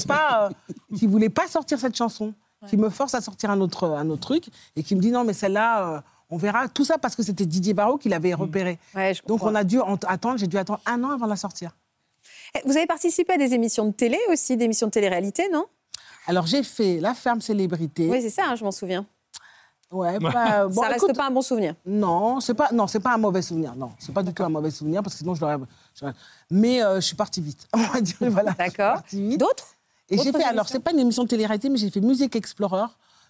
voulait 1.02 1.30
pas 1.30 1.48
sortir 1.48 1.80
cette 1.80 1.96
chanson 1.98 2.34
qui 2.68 2.78
me 2.78 2.90
force 2.90 3.16
à 3.16 3.22
sortir 3.22 3.50
un 3.52 3.60
autre, 3.62 3.86
un 3.88 4.10
autre 4.10 4.22
truc 4.28 4.50
et 4.76 4.84
qui 4.84 4.96
me 4.96 5.02
dit 5.02 5.12
non, 5.12 5.24
mais 5.24 5.34
celle-là. 5.34 5.88
Euh, 5.98 6.02
on 6.32 6.38
verra 6.38 6.68
tout 6.68 6.86
ça 6.86 7.00
parce 7.00 7.16
que 7.16 7.24
c'était 7.24 7.48
Didier 7.48 7.74
Barrault 7.74 7.98
qui 7.98 8.08
l'avait 8.08 8.30
mm. 8.30 8.36
repéré. 8.36 8.78
Donc 9.26 9.42
on 9.42 9.56
a 9.56 9.64
dû 9.64 9.80
attendre, 10.08 10.38
j'ai 10.38 10.46
dû 10.46 10.60
attendre 10.60 10.80
un 10.86 11.04
an 11.04 11.10
avant 11.10 11.26
de 11.26 11.32
la 11.32 11.36
sortir. 11.36 11.76
Eh, 12.54 12.62
vous 12.68 12.78
avez 12.78 12.86
participé 12.86 13.34
à 13.34 13.38
des 13.38 13.56
émissions 13.56 13.86
de 13.88 13.92
télé 13.94 14.20
aussi, 14.32 14.56
des 14.56 14.66
émissions 14.66 14.86
de 14.86 14.92
télé-réalité, 14.92 15.50
non 15.52 15.66
Alors 16.28 16.46
j'ai 16.46 16.62
fait 16.62 17.00
La 17.00 17.16
Ferme 17.16 17.42
Célébrité. 17.42 18.08
Oui, 18.08 18.22
c'est 18.22 18.30
ça, 18.30 18.44
hein, 18.46 18.54
je 18.56 18.64
m'en 18.64 18.72
souviens. 18.72 19.08
Ouais, 19.90 20.20
ça 20.22 20.68
bah, 20.70 20.86
reste 20.90 21.16
pas 21.18 21.26
un 21.26 21.32
bon 21.32 21.42
souvenir. 21.42 21.74
Non, 21.84 22.40
c'est 22.42 22.54
pas 22.54 22.70
non, 22.72 22.86
c'est 22.86 23.00
pas 23.00 23.16
un 23.16 23.18
mauvais 23.18 23.42
souvenir. 23.42 23.76
Non, 23.76 23.94
c'est 23.98 24.14
pas 24.14 24.22
du 24.22 24.32
tout 24.32 24.44
un 24.44 24.50
mauvais 24.50 24.70
souvenir 24.70 25.02
parce 25.02 25.16
que 25.16 25.18
sinon 25.22 25.34
je 25.34 25.42
l'aurais. 25.42 25.58
Mais 26.52 26.84
euh, 26.84 26.98
je 26.98 27.08
suis 27.08 27.16
partie 27.16 27.42
vite. 27.42 27.68
voilà. 28.22 28.52
D'accord. 28.52 29.00
D'autres 29.12 29.66
et 30.12 30.18
j'ai 30.18 30.32
fait, 30.32 30.44
alors 30.44 30.68
c'est 30.68 30.80
pas 30.80 30.92
une 30.92 31.00
émission 31.00 31.24
de 31.24 31.28
télé-réalité, 31.30 31.70
mais 31.70 31.78
j'ai 31.78 31.90
fait 31.90 32.02
Musique 32.02 32.36
Explorer 32.36 32.86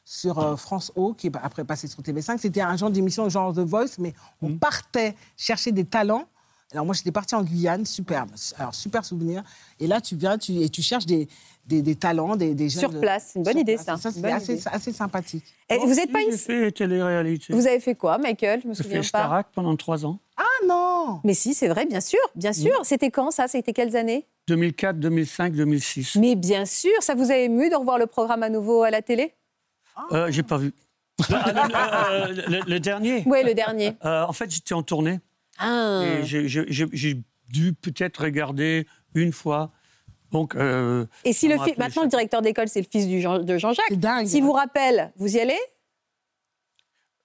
sur 0.06 0.40
euh, 0.40 0.56
France 0.56 0.92
O, 0.96 1.14
qui 1.14 1.28
est 1.28 1.32
après 1.42 1.64
passé 1.66 1.88
sur 1.88 2.00
TV5. 2.02 2.38
C'était 2.40 2.62
un 2.62 2.76
genre 2.78 2.90
d'émission, 2.90 3.28
genre 3.30 3.54
de 3.54 3.62
Voice, 3.62 3.98
mais 3.98 4.14
on 4.42 4.50
mm. 4.50 4.60
partait 4.60 5.16
chercher 5.36 5.72
des 5.72 5.86
talents. 5.86 6.24
Alors 6.72 6.86
moi, 6.86 6.94
j'étais 6.96 7.12
partie 7.12 7.36
en 7.36 7.44
Guyane, 7.44 7.86
superbe. 7.86 8.30
Alors, 8.58 8.74
super 8.76 9.04
souvenir. 9.04 9.44
Et 9.80 9.88
là, 9.88 10.00
tu 10.02 10.16
viens 10.16 10.38
tu, 10.38 10.54
et 10.58 10.70
tu 10.70 10.84
cherches 10.84 11.06
des, 11.06 11.28
des, 11.66 11.96
talents, 11.96 12.36
des, 12.36 12.54
des 12.54 12.70
jeunes. 12.70 12.92
Sur 12.92 13.00
place, 13.00 13.32
une 13.36 13.44
bonne 13.44 13.58
idée, 13.58 13.76
ça. 13.78 13.98
Ça, 13.98 14.12
c'est 14.12 14.32
assez, 14.68 14.94
sympathique. 14.94 15.44
Et 15.68 15.78
vous 15.80 15.94
n'êtes 15.96 16.12
pas 16.12 16.22
une... 16.22 16.72
télé-réalité. 16.72 17.54
Vous 17.54 17.66
avez 17.66 17.80
fait 17.80 17.96
quoi, 17.96 18.20
Michael 18.20 18.62
Je 18.64 18.68
me 18.70 18.74
souviens 18.76 19.02
pas. 19.12 19.44
pendant 19.54 19.76
trois 19.76 20.06
ans. 20.06 20.20
Ah 20.42 20.66
non 20.68 21.20
Mais 21.26 21.34
si, 21.34 21.54
c'est 21.54 21.68
vrai, 21.68 21.86
bien 21.86 22.00
sûr, 22.00 22.20
bien 22.34 22.52
mm. 22.52 22.54
sûr. 22.54 22.80
C'était 22.84 23.12
quand 23.12 23.30
ça 23.30 23.48
C'était 23.50 23.74
quelles 23.74 23.98
années 23.98 24.26
2004, 24.48 24.98
2005, 24.98 25.52
2006. 25.54 26.16
Mais 26.16 26.36
bien 26.36 26.66
sûr, 26.66 26.94
ça 27.02 27.14
vous 27.14 27.30
a 27.30 27.36
ému 27.38 27.70
de 27.70 27.76
revoir 27.76 28.00
le 28.00 28.08
programme 28.08 28.42
à 28.42 28.50
nouveau 28.50 28.84
à 28.84 28.90
la 28.90 29.02
télé 29.02 29.36
euh, 30.14 30.32
J'ai 30.32 30.42
pas 30.44 30.58
vu. 30.58 30.74
Ah. 31.32 31.44
Ah, 31.46 31.68
ah, 31.74 32.08
euh, 32.12 32.62
le, 32.66 32.80
dernier 32.80 33.24
Oui, 33.26 33.40
le 33.44 33.54
dernier. 33.54 33.98
Euh, 34.06 34.24
en 34.26 34.32
fait, 34.32 34.50
j'étais 34.50 34.74
en 34.74 34.82
tournée. 34.82 35.20
Ah. 35.60 36.04
j'ai 36.24 37.20
dû 37.50 37.74
peut-être 37.74 38.22
regarder 38.24 38.88
une 39.16 39.34
fois. 39.34 39.72
Donc, 40.32 40.56
euh, 40.56 41.06
et 41.26 41.34
si 41.34 41.50
le 41.50 41.58
maintenant, 41.78 42.04
le 42.04 42.08
directeur 42.10 42.42
d'école, 42.42 42.70
c'est 42.70 42.80
le 42.80 42.88
fils 42.90 43.08
du 43.08 43.22
de 43.22 43.58
Jean-Jacques. 43.58 43.94
Si 44.26 44.40
vous 44.40 44.54
rappelle, 44.54 45.12
vous 45.18 45.36
y 45.36 45.40
allez 45.42 45.60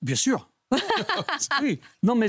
Bien 0.03 0.17
sûr 0.17 0.49
oui, 1.63 1.81
non, 2.03 2.15
mais 2.15 2.29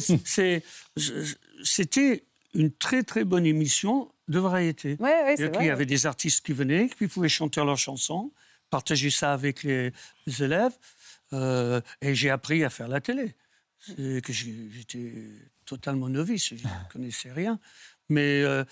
c'était 1.64 2.24
une 2.54 2.72
très 2.72 3.04
très 3.04 3.24
bonne 3.24 3.46
émission 3.46 4.12
de 4.28 4.40
variété. 4.40 4.98
il 5.00 5.66
y 5.66 5.70
avait 5.70 5.86
des 5.86 6.06
artistes 6.06 6.46
qui 6.46 6.54
venaient, 6.54 6.90
qui 6.98 7.08
pouvaient 7.08 7.30
chanter 7.30 7.64
leurs 7.64 7.78
chansons, 7.78 8.32
partager 8.70 9.10
ça 9.10 9.34
avec 9.34 9.64
les, 9.64 9.92
élèves. 10.40 10.74
Euh, 11.34 11.82
et 12.02 12.14
j'ai 12.16 12.30
appris 12.30 12.64
à 12.64 12.70
faire 12.70 12.88
la 12.88 13.02
télé. 13.02 13.34
Que 13.98 14.34
j'étais 14.34 15.12
totalement 15.66 16.10
novice, 16.10 16.50
je 16.50 16.56
ne 16.56 16.60
connaissais 16.92 17.32
rien. 17.32 17.60
Mais 18.10 18.42
euh, 18.42 18.64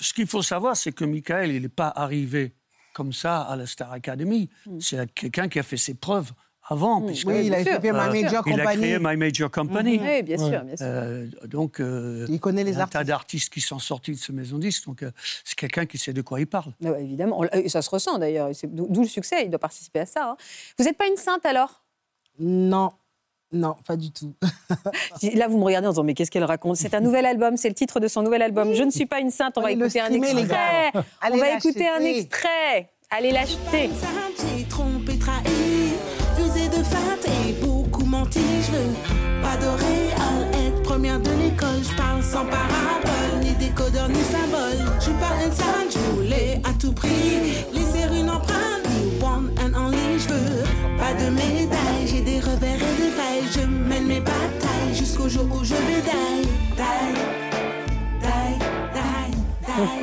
ce 0.00 0.12
qu'il 0.12 0.26
faut 0.26 0.42
savoir, 0.42 0.76
c'est 0.76 0.92
que 0.92 1.04
Michael, 1.04 1.52
il 1.52 1.62
n'est 1.62 1.68
pas 1.68 1.92
arrivé 1.94 2.52
comme 2.94 3.12
ça 3.12 3.42
à 3.42 3.56
la 3.56 3.66
Star 3.66 3.92
Academy. 3.92 4.50
Mm. 4.66 4.80
C'est 4.80 5.14
quelqu'un 5.14 5.48
qui 5.48 5.58
a 5.58 5.62
fait 5.62 5.76
ses 5.76 5.94
preuves 5.94 6.32
avant. 6.70 7.00
Mm. 7.00 7.06
puisqu'il 7.06 7.30
a 7.30 7.42
il 7.42 7.54
a 7.54 7.64
créé 7.64 8.98
My 9.00 9.16
Major 9.16 9.50
Company. 9.50 9.98
Mm-hmm. 9.98 10.76
Euh, 10.80 11.26
donc, 11.44 11.80
euh, 11.80 12.26
il 12.28 12.40
connaît 12.40 12.64
les 12.64 12.72
il 12.72 12.78
y 12.78 12.80
a 12.80 12.84
un 12.84 12.88
tas 12.88 13.04
d'artistes 13.04 13.52
qui 13.52 13.60
sont 13.60 13.78
sortis 13.78 14.12
de 14.12 14.16
ce 14.18 14.30
maison 14.32 14.58
disque. 14.58 14.86
Donc, 14.86 15.02
euh, 15.02 15.10
c'est 15.44 15.56
quelqu'un 15.56 15.86
qui 15.86 15.98
sait 15.98 16.12
de 16.12 16.22
quoi 16.22 16.38
il 16.40 16.46
parle. 16.46 16.72
Ah 16.84 16.98
évidemment. 16.98 17.42
Et 17.52 17.68
ça 17.68 17.82
se 17.82 17.90
ressent 17.90 18.18
d'ailleurs. 18.18 18.50
D'où 18.64 19.02
le 19.02 19.08
succès. 19.08 19.42
Il 19.44 19.50
doit 19.50 19.58
participer 19.58 20.00
à 20.00 20.06
ça. 20.06 20.24
Hein. 20.30 20.36
Vous 20.78 20.84
n'êtes 20.84 20.96
pas 20.98 21.06
une 21.06 21.16
sainte 21.16 21.44
alors 21.46 21.82
Non. 22.38 22.90
Non, 23.50 23.76
pas 23.86 23.96
du 23.96 24.10
tout. 24.10 24.34
Là, 25.34 25.48
vous 25.48 25.56
me 25.56 25.64
regardez 25.64 25.86
en 25.88 25.92
disant, 25.92 26.04
mais 26.04 26.12
qu'est-ce 26.12 26.30
qu'elle 26.30 26.44
raconte 26.44 26.76
C'est 26.76 26.92
un 26.92 27.00
nouvel 27.00 27.24
album, 27.24 27.56
c'est 27.56 27.70
le 27.70 27.74
titre 27.74 27.98
de 27.98 28.06
son 28.06 28.22
nouvel 28.22 28.42
album. 28.42 28.74
Je 28.74 28.82
ne 28.82 28.90
suis 28.90 29.06
pas 29.06 29.20
une 29.20 29.30
sainte, 29.30 29.56
on 29.56 29.62
va 29.62 29.72
écouter 29.72 30.00
un 30.00 30.12
extrait. 30.12 30.90
On 30.94 31.36
va 31.38 31.54
écouter 31.56 31.88
un 31.88 32.00
extrait. 32.00 32.90
Allez 33.10 33.30
l'acheter 33.32 33.88
et 37.26 37.52
beaucoup 37.64 38.04
menti. 38.04 38.38
Je 38.66 38.70
veux 38.72 38.94
pas 39.42 39.56
doré 39.56 40.66
être 40.66 40.82
première 40.82 41.18
de 41.20 41.30
l'école. 41.30 41.82
Je 41.82 41.94
parle 41.96 42.22
sans 42.22 42.44
parabole, 42.44 43.40
ni 43.40 43.50
décodeur 43.54 44.08
ni 44.08 44.22
symbole. 44.22 44.86
Je 44.98 45.04
suis 45.04 45.12
pas 45.14 45.34
insane, 45.44 45.88
je 45.90 45.98
voulais 46.10 46.60
à 46.64 46.72
tout 46.80 46.92
prix 46.92 47.08
laisser 47.72 48.02
une 48.14 48.30
empreinte. 48.30 48.58
one 49.22 49.50
and 49.58 49.74
only, 49.76 50.18
je 50.18 50.28
veux 50.28 50.64
pas 50.96 51.12
de 51.14 51.30
médaille. 51.30 52.06
J'ai 52.06 52.20
des 52.20 52.38
revers 52.40 52.76
et 52.76 53.02
des 53.02 53.10
failles. 53.10 53.48
Je 53.52 53.60
mène 53.66 54.06
mes 54.06 54.20
batailles 54.20 54.94
jusqu'au 54.94 55.28
jour 55.28 55.44
où 55.52 55.64
je 55.64 55.74
bédaille. 55.74 56.48
taille, 56.76 57.22
taille, 58.22 58.58
taille, 59.64 60.02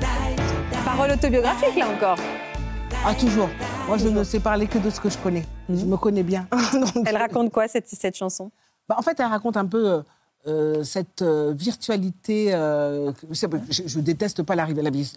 taille, 0.00 0.84
Parole 0.84 1.10
autobiographique 1.10 1.76
là 1.76 1.88
encore. 1.88 2.18
Ah, 3.08 3.14
toujours. 3.14 3.48
Moi, 3.86 3.98
je 3.98 4.08
ne 4.08 4.24
sais 4.24 4.40
parler 4.40 4.66
que 4.66 4.78
de 4.78 4.90
ce 4.90 4.98
que 4.98 5.08
je 5.08 5.16
connais. 5.16 5.44
Mhm. 5.68 5.78
Je 5.78 5.84
me 5.84 5.96
connais 5.96 6.24
bien. 6.24 6.48
Elle 7.06 7.16
raconte 7.16 7.52
quoi, 7.52 7.68
cette, 7.68 7.86
cette 7.88 8.16
chanson 8.16 8.50
bah, 8.88 8.96
En 8.98 9.02
fait, 9.02 9.20
elle 9.20 9.26
raconte 9.26 9.56
un 9.56 9.66
peu... 9.66 9.88
Euh, 9.88 10.02
euh, 10.48 10.84
cette 10.84 11.22
euh, 11.22 11.52
virtualité, 11.56 12.52
je, 12.52 13.98
déteste 13.98 14.44
pas 14.44 14.54
la, 14.54 14.66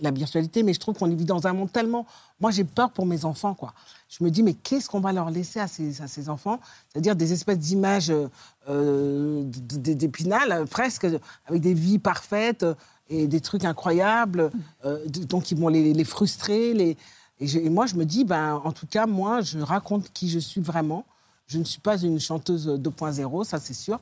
la, 0.02 0.12
virtualité, 0.12 0.64
mais 0.64 0.74
je 0.74 0.80
trouve 0.80 0.98
qu'on 0.98 1.06
vit 1.08 1.24
dans 1.24 1.46
un 1.46 1.54
monde 1.54 1.72
tellement. 1.72 2.08
Moi, 2.42 2.50
j'ai 2.50 2.64
peur 2.64 2.90
pour 2.90 3.06
mes 3.06 3.26
enfants, 3.26 3.54
quoi. 3.54 3.76
Je 4.08 4.24
me 4.24 4.32
dis, 4.32 4.42
mais 4.42 4.56
qu'est-ce 4.56 4.90
qu'on 4.90 5.02
va 5.02 5.14
leur 5.14 5.30
laisser 5.30 5.60
à 5.60 5.68
ces, 5.68 6.02
à 6.02 6.08
ces 6.08 6.30
enfants 6.30 6.60
C'est-à-dire 6.92 7.16
des 7.16 7.32
espèces 7.32 7.60
d'images 7.60 8.12
d'épinal, 8.68 10.66
presque, 10.66 11.06
avec 11.46 11.62
des 11.62 11.76
vies 11.76 12.00
parfaites 12.00 12.66
et 13.08 13.28
des 13.28 13.40
trucs 13.42 13.66
incroyables. 13.66 14.50
Mm. 14.84 15.26
donc, 15.26 15.52
ils 15.52 15.60
vont 15.60 15.68
les, 15.68 15.94
les 15.94 16.06
frustrer, 16.06 16.74
les. 16.74 16.98
Et, 17.40 17.70
moi, 17.70 17.86
je 17.86 17.96
me 17.96 18.06
dis, 18.06 18.26
ben, 18.26 18.62
en 18.64 18.72
tout 18.72 18.88
cas, 18.88 19.06
moi, 19.06 19.42
je 19.42 19.60
raconte 19.60 20.12
qui 20.12 20.30
je 20.30 20.40
suis 20.40 20.62
vraiment. 20.62 21.06
Je 21.48 21.58
ne 21.58 21.64
suis 21.64 21.80
pas 21.80 21.98
une 22.02 22.20
chanteuse 22.20 22.68
2.0, 22.68 23.44
ça 23.44 23.60
c'est 23.60 23.74
sûr. 23.74 24.00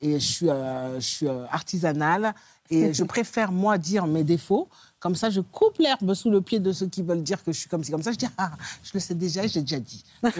Et 0.00 0.14
je 0.18 0.26
suis, 0.26 0.46
euh, 0.48 0.98
euh, 1.24 1.44
artisanale. 1.50 2.34
Et 2.70 2.94
je 2.94 3.04
préfère, 3.04 3.52
moi, 3.52 3.76
dire 3.78 4.06
mes 4.06 4.24
défauts. 4.24 4.68
Comme 5.00 5.14
ça, 5.14 5.28
je 5.30 5.40
coupe 5.40 5.78
l'herbe 5.78 6.12
sous 6.14 6.30
le 6.30 6.40
pied 6.40 6.58
de 6.60 6.72
ceux 6.72 6.86
qui 6.86 7.02
veulent 7.02 7.22
dire 7.22 7.44
que 7.44 7.52
je 7.52 7.58
suis 7.58 7.68
comme 7.68 7.84
ci, 7.84 7.90
comme 7.92 8.02
ça. 8.02 8.10
Je 8.10 8.16
dis, 8.16 8.26
ah, 8.38 8.52
je 8.82 8.90
le 8.94 9.00
sais 9.00 9.14
déjà, 9.14 9.46
j'ai 9.46 9.60
déjà 9.60 9.78
dit. 9.78 10.04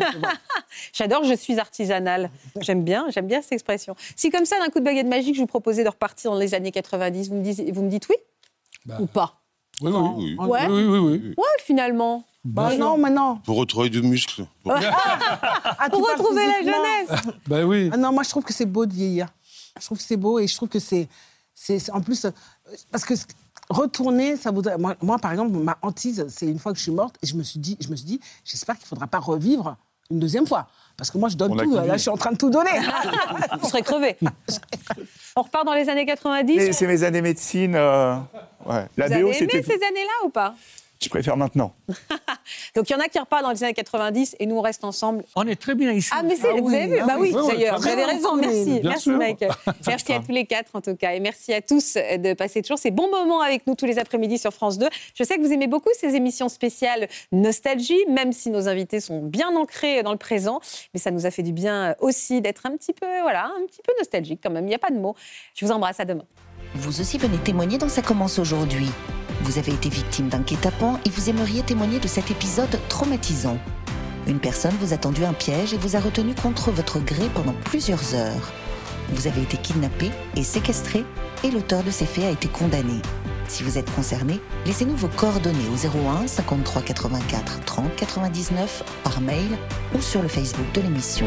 J'adore, 0.92 1.24
je 1.24 1.34
suis 1.34 1.59
artisanale. 1.61 2.30
J'aime 2.61 2.82
bien, 2.82 3.07
j'aime 3.11 3.26
bien 3.26 3.42
cette 3.42 3.53
expression. 3.53 3.94
Si 4.16 4.30
comme 4.30 4.46
ça, 4.46 4.57
d'un 4.59 4.70
coup 4.70 4.80
de 4.80 4.84
baguette 4.84 5.07
magique, 5.07 5.34
je 5.36 5.40
vous 5.40 5.46
proposais 5.46 5.84
de 5.84 5.88
repartir 5.88 6.32
dans 6.32 6.38
les 6.38 6.55
années 6.55 6.72
90, 6.72 7.28
vous 7.28 7.34
me, 7.36 7.42
dites, 7.42 7.72
vous 7.72 7.82
me 7.82 7.90
dites 7.90 8.09
oui 8.09 8.16
bah, 8.86 8.96
Ou 9.01 9.07
pas 9.07 9.34
oui, 9.81 9.93
oui, 9.93 10.37
oui. 10.39 10.47
Ouais. 10.47 10.66
Oui, 10.68 11.35
Ouais, 11.37 11.45
finalement. 11.64 12.24
Bah, 12.45 12.70
bah 12.70 12.76
non, 12.76 12.97
maintenant. 12.99 13.37
Pour 13.45 13.57
retrouver 13.57 13.91
du 13.91 14.03
muscle. 14.03 14.47
Ah, 15.81 15.89
Pour, 15.91 16.07
retrouver 16.07 16.43
la 16.47 16.59
jeunesse. 16.61 17.24
ben 17.47 17.64
oui. 17.64 17.89
Ah 17.93 17.97
non, 17.97 18.12
moi, 18.12 18.22
je 18.24 18.31
trouve 18.31 18.43
que 18.45 18.53
c'est 18.53 18.66
beau 18.66 18.85
de 18.87 18.93
vieillir. 18.93 19.29
Je 19.79 19.85
trouve 19.87 19.99
que 19.99 20.05
c'est 20.05 20.16
beau 20.16 20.39
et 20.41 20.47
je 20.47 20.57
trouve 20.57 20.68
que 20.68 20.79
c'est. 20.81 21.09
En 21.93 22.01
plus, 22.01 22.24
euh, 22.24 22.31
parce 22.91 23.05
que 23.05 23.14
retourner, 23.68 24.37
ça 24.37 24.51
voudrait. 24.51 24.76
Moi, 24.79 25.18
par 25.18 25.31
exemple, 25.31 25.57
ma 25.57 25.79
hantise, 25.83 26.26
c'est 26.29 26.47
une 26.47 26.59
fois 26.59 26.72
que 26.72 26.79
je 26.79 26.83
suis 26.85 26.93
morte, 26.93 27.16
et 27.22 27.26
je 27.26 27.35
me 27.37 27.43
suis 27.43 27.59
dit, 27.61 27.76
je 27.81 27.89
me 27.89 27.97
suis 27.97 28.07
dit, 28.07 28.20
j'espère 28.45 28.76
qu'il 28.76 28.85
ne 28.85 28.89
faudra 28.89 29.07
pas 29.07 29.18
revivre 29.20 29.76
une 30.11 30.21
deuxième 30.21 30.47
fois. 30.47 30.67
Parce 30.97 31.11
que 31.11 31.19
moi, 31.19 31.29
je 31.29 31.37
donne 31.37 31.57
tout. 31.57 31.75
Là, 31.75 31.93
je 31.97 32.03
suis 32.03 32.11
en 32.11 32.17
train 32.17 32.33
de 32.33 32.37
tout 32.37 32.51
donner. 32.51 32.71
Vous 33.61 33.69
serez 33.69 33.83
crevé. 33.83 34.17
On 35.37 35.43
repart 35.43 35.65
dans 35.65 35.75
les 35.75 35.89
années 35.89 36.07
90. 36.07 36.73
C'est 36.73 36.87
mes 36.87 37.03
années 37.05 37.23
médecine. 37.23 37.75
Euh, 37.77 38.17
Vous 38.65 38.73
avez 39.03 39.17
aimé 39.21 39.33
ces 39.35 39.51
années-là 39.55 40.27
ou 40.27 40.29
pas 40.31 40.55
je 41.03 41.09
préfère 41.09 41.36
maintenant. 41.36 41.72
Donc 42.74 42.90
il 42.90 42.92
y 42.92 42.96
en 42.96 42.99
a 42.99 43.07
qui 43.09 43.18
repartent 43.18 43.42
dans 43.44 43.51
les 43.51 43.62
années 43.62 43.74
90 43.74 44.36
et 44.40 44.46
nous 44.46 44.57
on 44.57 44.61
reste 44.61 44.82
ensemble. 44.84 45.22
On 45.36 45.46
est 45.46 45.55
très 45.61 45.74
bien 45.74 45.92
ici. 45.92 46.11
Ah 46.12 46.22
mais 46.24 46.34
c'est, 46.34 46.49
ah 46.49 46.61
vous 46.61 46.74
avez 46.74 46.86
vu, 46.88 46.99
ah 47.01 47.07
bah 47.07 47.16
oui, 47.18 47.32
d'ailleurs, 47.32 47.78
vous 47.78 47.88
avez 47.88 48.05
raison, 48.05 48.34
merci, 48.36 48.80
merci 48.82 49.11
Mike. 49.11 49.44
Merci 49.86 50.12
à 50.12 50.20
tous 50.20 50.32
les 50.32 50.46
quatre 50.46 50.70
en 50.74 50.80
tout 50.80 50.96
cas 50.96 51.12
et 51.14 51.20
merci 51.20 51.53
à 51.55 51.61
tous 51.62 51.96
euh, 51.96 52.16
de 52.18 52.32
passer 52.32 52.62
toujours 52.62 52.78
ces 52.78 52.90
bons 52.90 53.11
moments 53.11 53.40
avec 53.40 53.66
nous 53.66 53.74
tous 53.74 53.84
les 53.86 53.99
après-midi 53.99 54.38
sur 54.38 54.53
France 54.53 54.78
2. 54.78 54.88
Je 55.14 55.24
sais 55.24 55.36
que 55.36 55.42
vous 55.42 55.53
aimez 55.53 55.66
beaucoup 55.68 55.90
ces 55.99 56.14
émissions 56.16 56.49
spéciales 56.49 57.09
nostalgie, 57.32 57.99
même 58.09 58.32
si 58.32 58.51
nos 58.51 58.68
invités 58.68 59.01
sont 59.01 59.22
bien 59.22 59.55
ancrés 59.57 60.03
dans 60.03 60.12
le 60.12 60.18
présent, 60.18 60.61
mais 60.94 61.01
ça 61.01 61.11
nous 61.11 61.26
a 61.26 61.30
fait 61.30 61.42
du 61.42 61.53
bien 61.53 61.90
euh, 61.90 61.94
aussi 62.01 62.40
d'être 62.40 62.66
un 62.66 62.76
petit 62.76 62.92
peu, 62.92 63.07
voilà, 63.22 63.46
un 63.46 63.64
petit 63.66 63.80
peu 63.82 63.92
nostalgique 63.99 64.40
quand 64.42 64.51
même. 64.51 64.64
Il 64.66 64.70
n'y 64.70 64.74
a 64.74 64.78
pas 64.80 64.90
de 64.90 64.99
mots. 64.99 65.14
Je 65.55 65.64
vous 65.64 65.72
embrasse, 65.72 66.01
à 66.01 66.05
demain. 66.05 66.24
Vous 66.75 67.01
aussi 67.01 67.19
venez 67.19 67.39
témoigner 67.39 67.79
dans 67.79 67.89
Ça 67.89 68.03
commence 68.03 68.39
aujourd'hui. 68.39 68.89
Vous 69.43 69.59
avez 69.59 69.73
été 69.73 69.89
victime 69.89 70.29
d'un 70.29 70.41
guet 70.41 70.57
et 71.07 71.11
vous 71.11 71.31
aimeriez 71.31 71.62
témoigner 71.62 71.99
de 72.01 72.07
cet 72.09 72.31
épisode 72.31 72.79
traumatisant. 72.89 73.59
Une 74.27 74.39
personne 74.41 74.75
vous 74.81 74.93
a 74.93 74.97
tendu 74.99 75.25
un 75.25 75.33
piège 75.33 75.73
et 75.73 75.79
vous 75.79 75.97
a 75.97 76.01
retenu 76.01 76.35
contre 76.35 76.71
votre 76.71 76.99
gré 77.01 77.29
pendant 77.35 77.55
plusieurs 77.64 78.14
heures. 78.14 78.53
Vous 79.11 79.27
avez 79.27 79.43
été 79.43 79.57
kidnappé 79.57 80.11
et 80.37 80.43
séquestré 80.43 81.05
et 81.45 81.51
l'auteur 81.51 81.83
de 81.85 81.91
ces 81.91 82.05
faits 82.05 82.25
a 82.25 82.31
été 82.31 82.49
condamné. 82.49 83.01
Si 83.49 83.62
vous 83.62 83.79
êtes 83.79 83.91
concerné, 83.95 84.39
laissez-nous 84.66 84.97
vos 84.97 85.09
coordonnées 85.09 85.59
au 85.73 85.75
01 86.23 86.27
53 86.27 86.83
84 86.83 87.61
30 87.64 87.97
99 87.97 88.83
par 89.05 89.23
mail 89.23 89.57
ou 89.97 90.03
sur 90.03 90.21
le 90.21 90.29
Facebook 90.29 90.66
de 90.75 90.83
l'émission. 90.83 91.27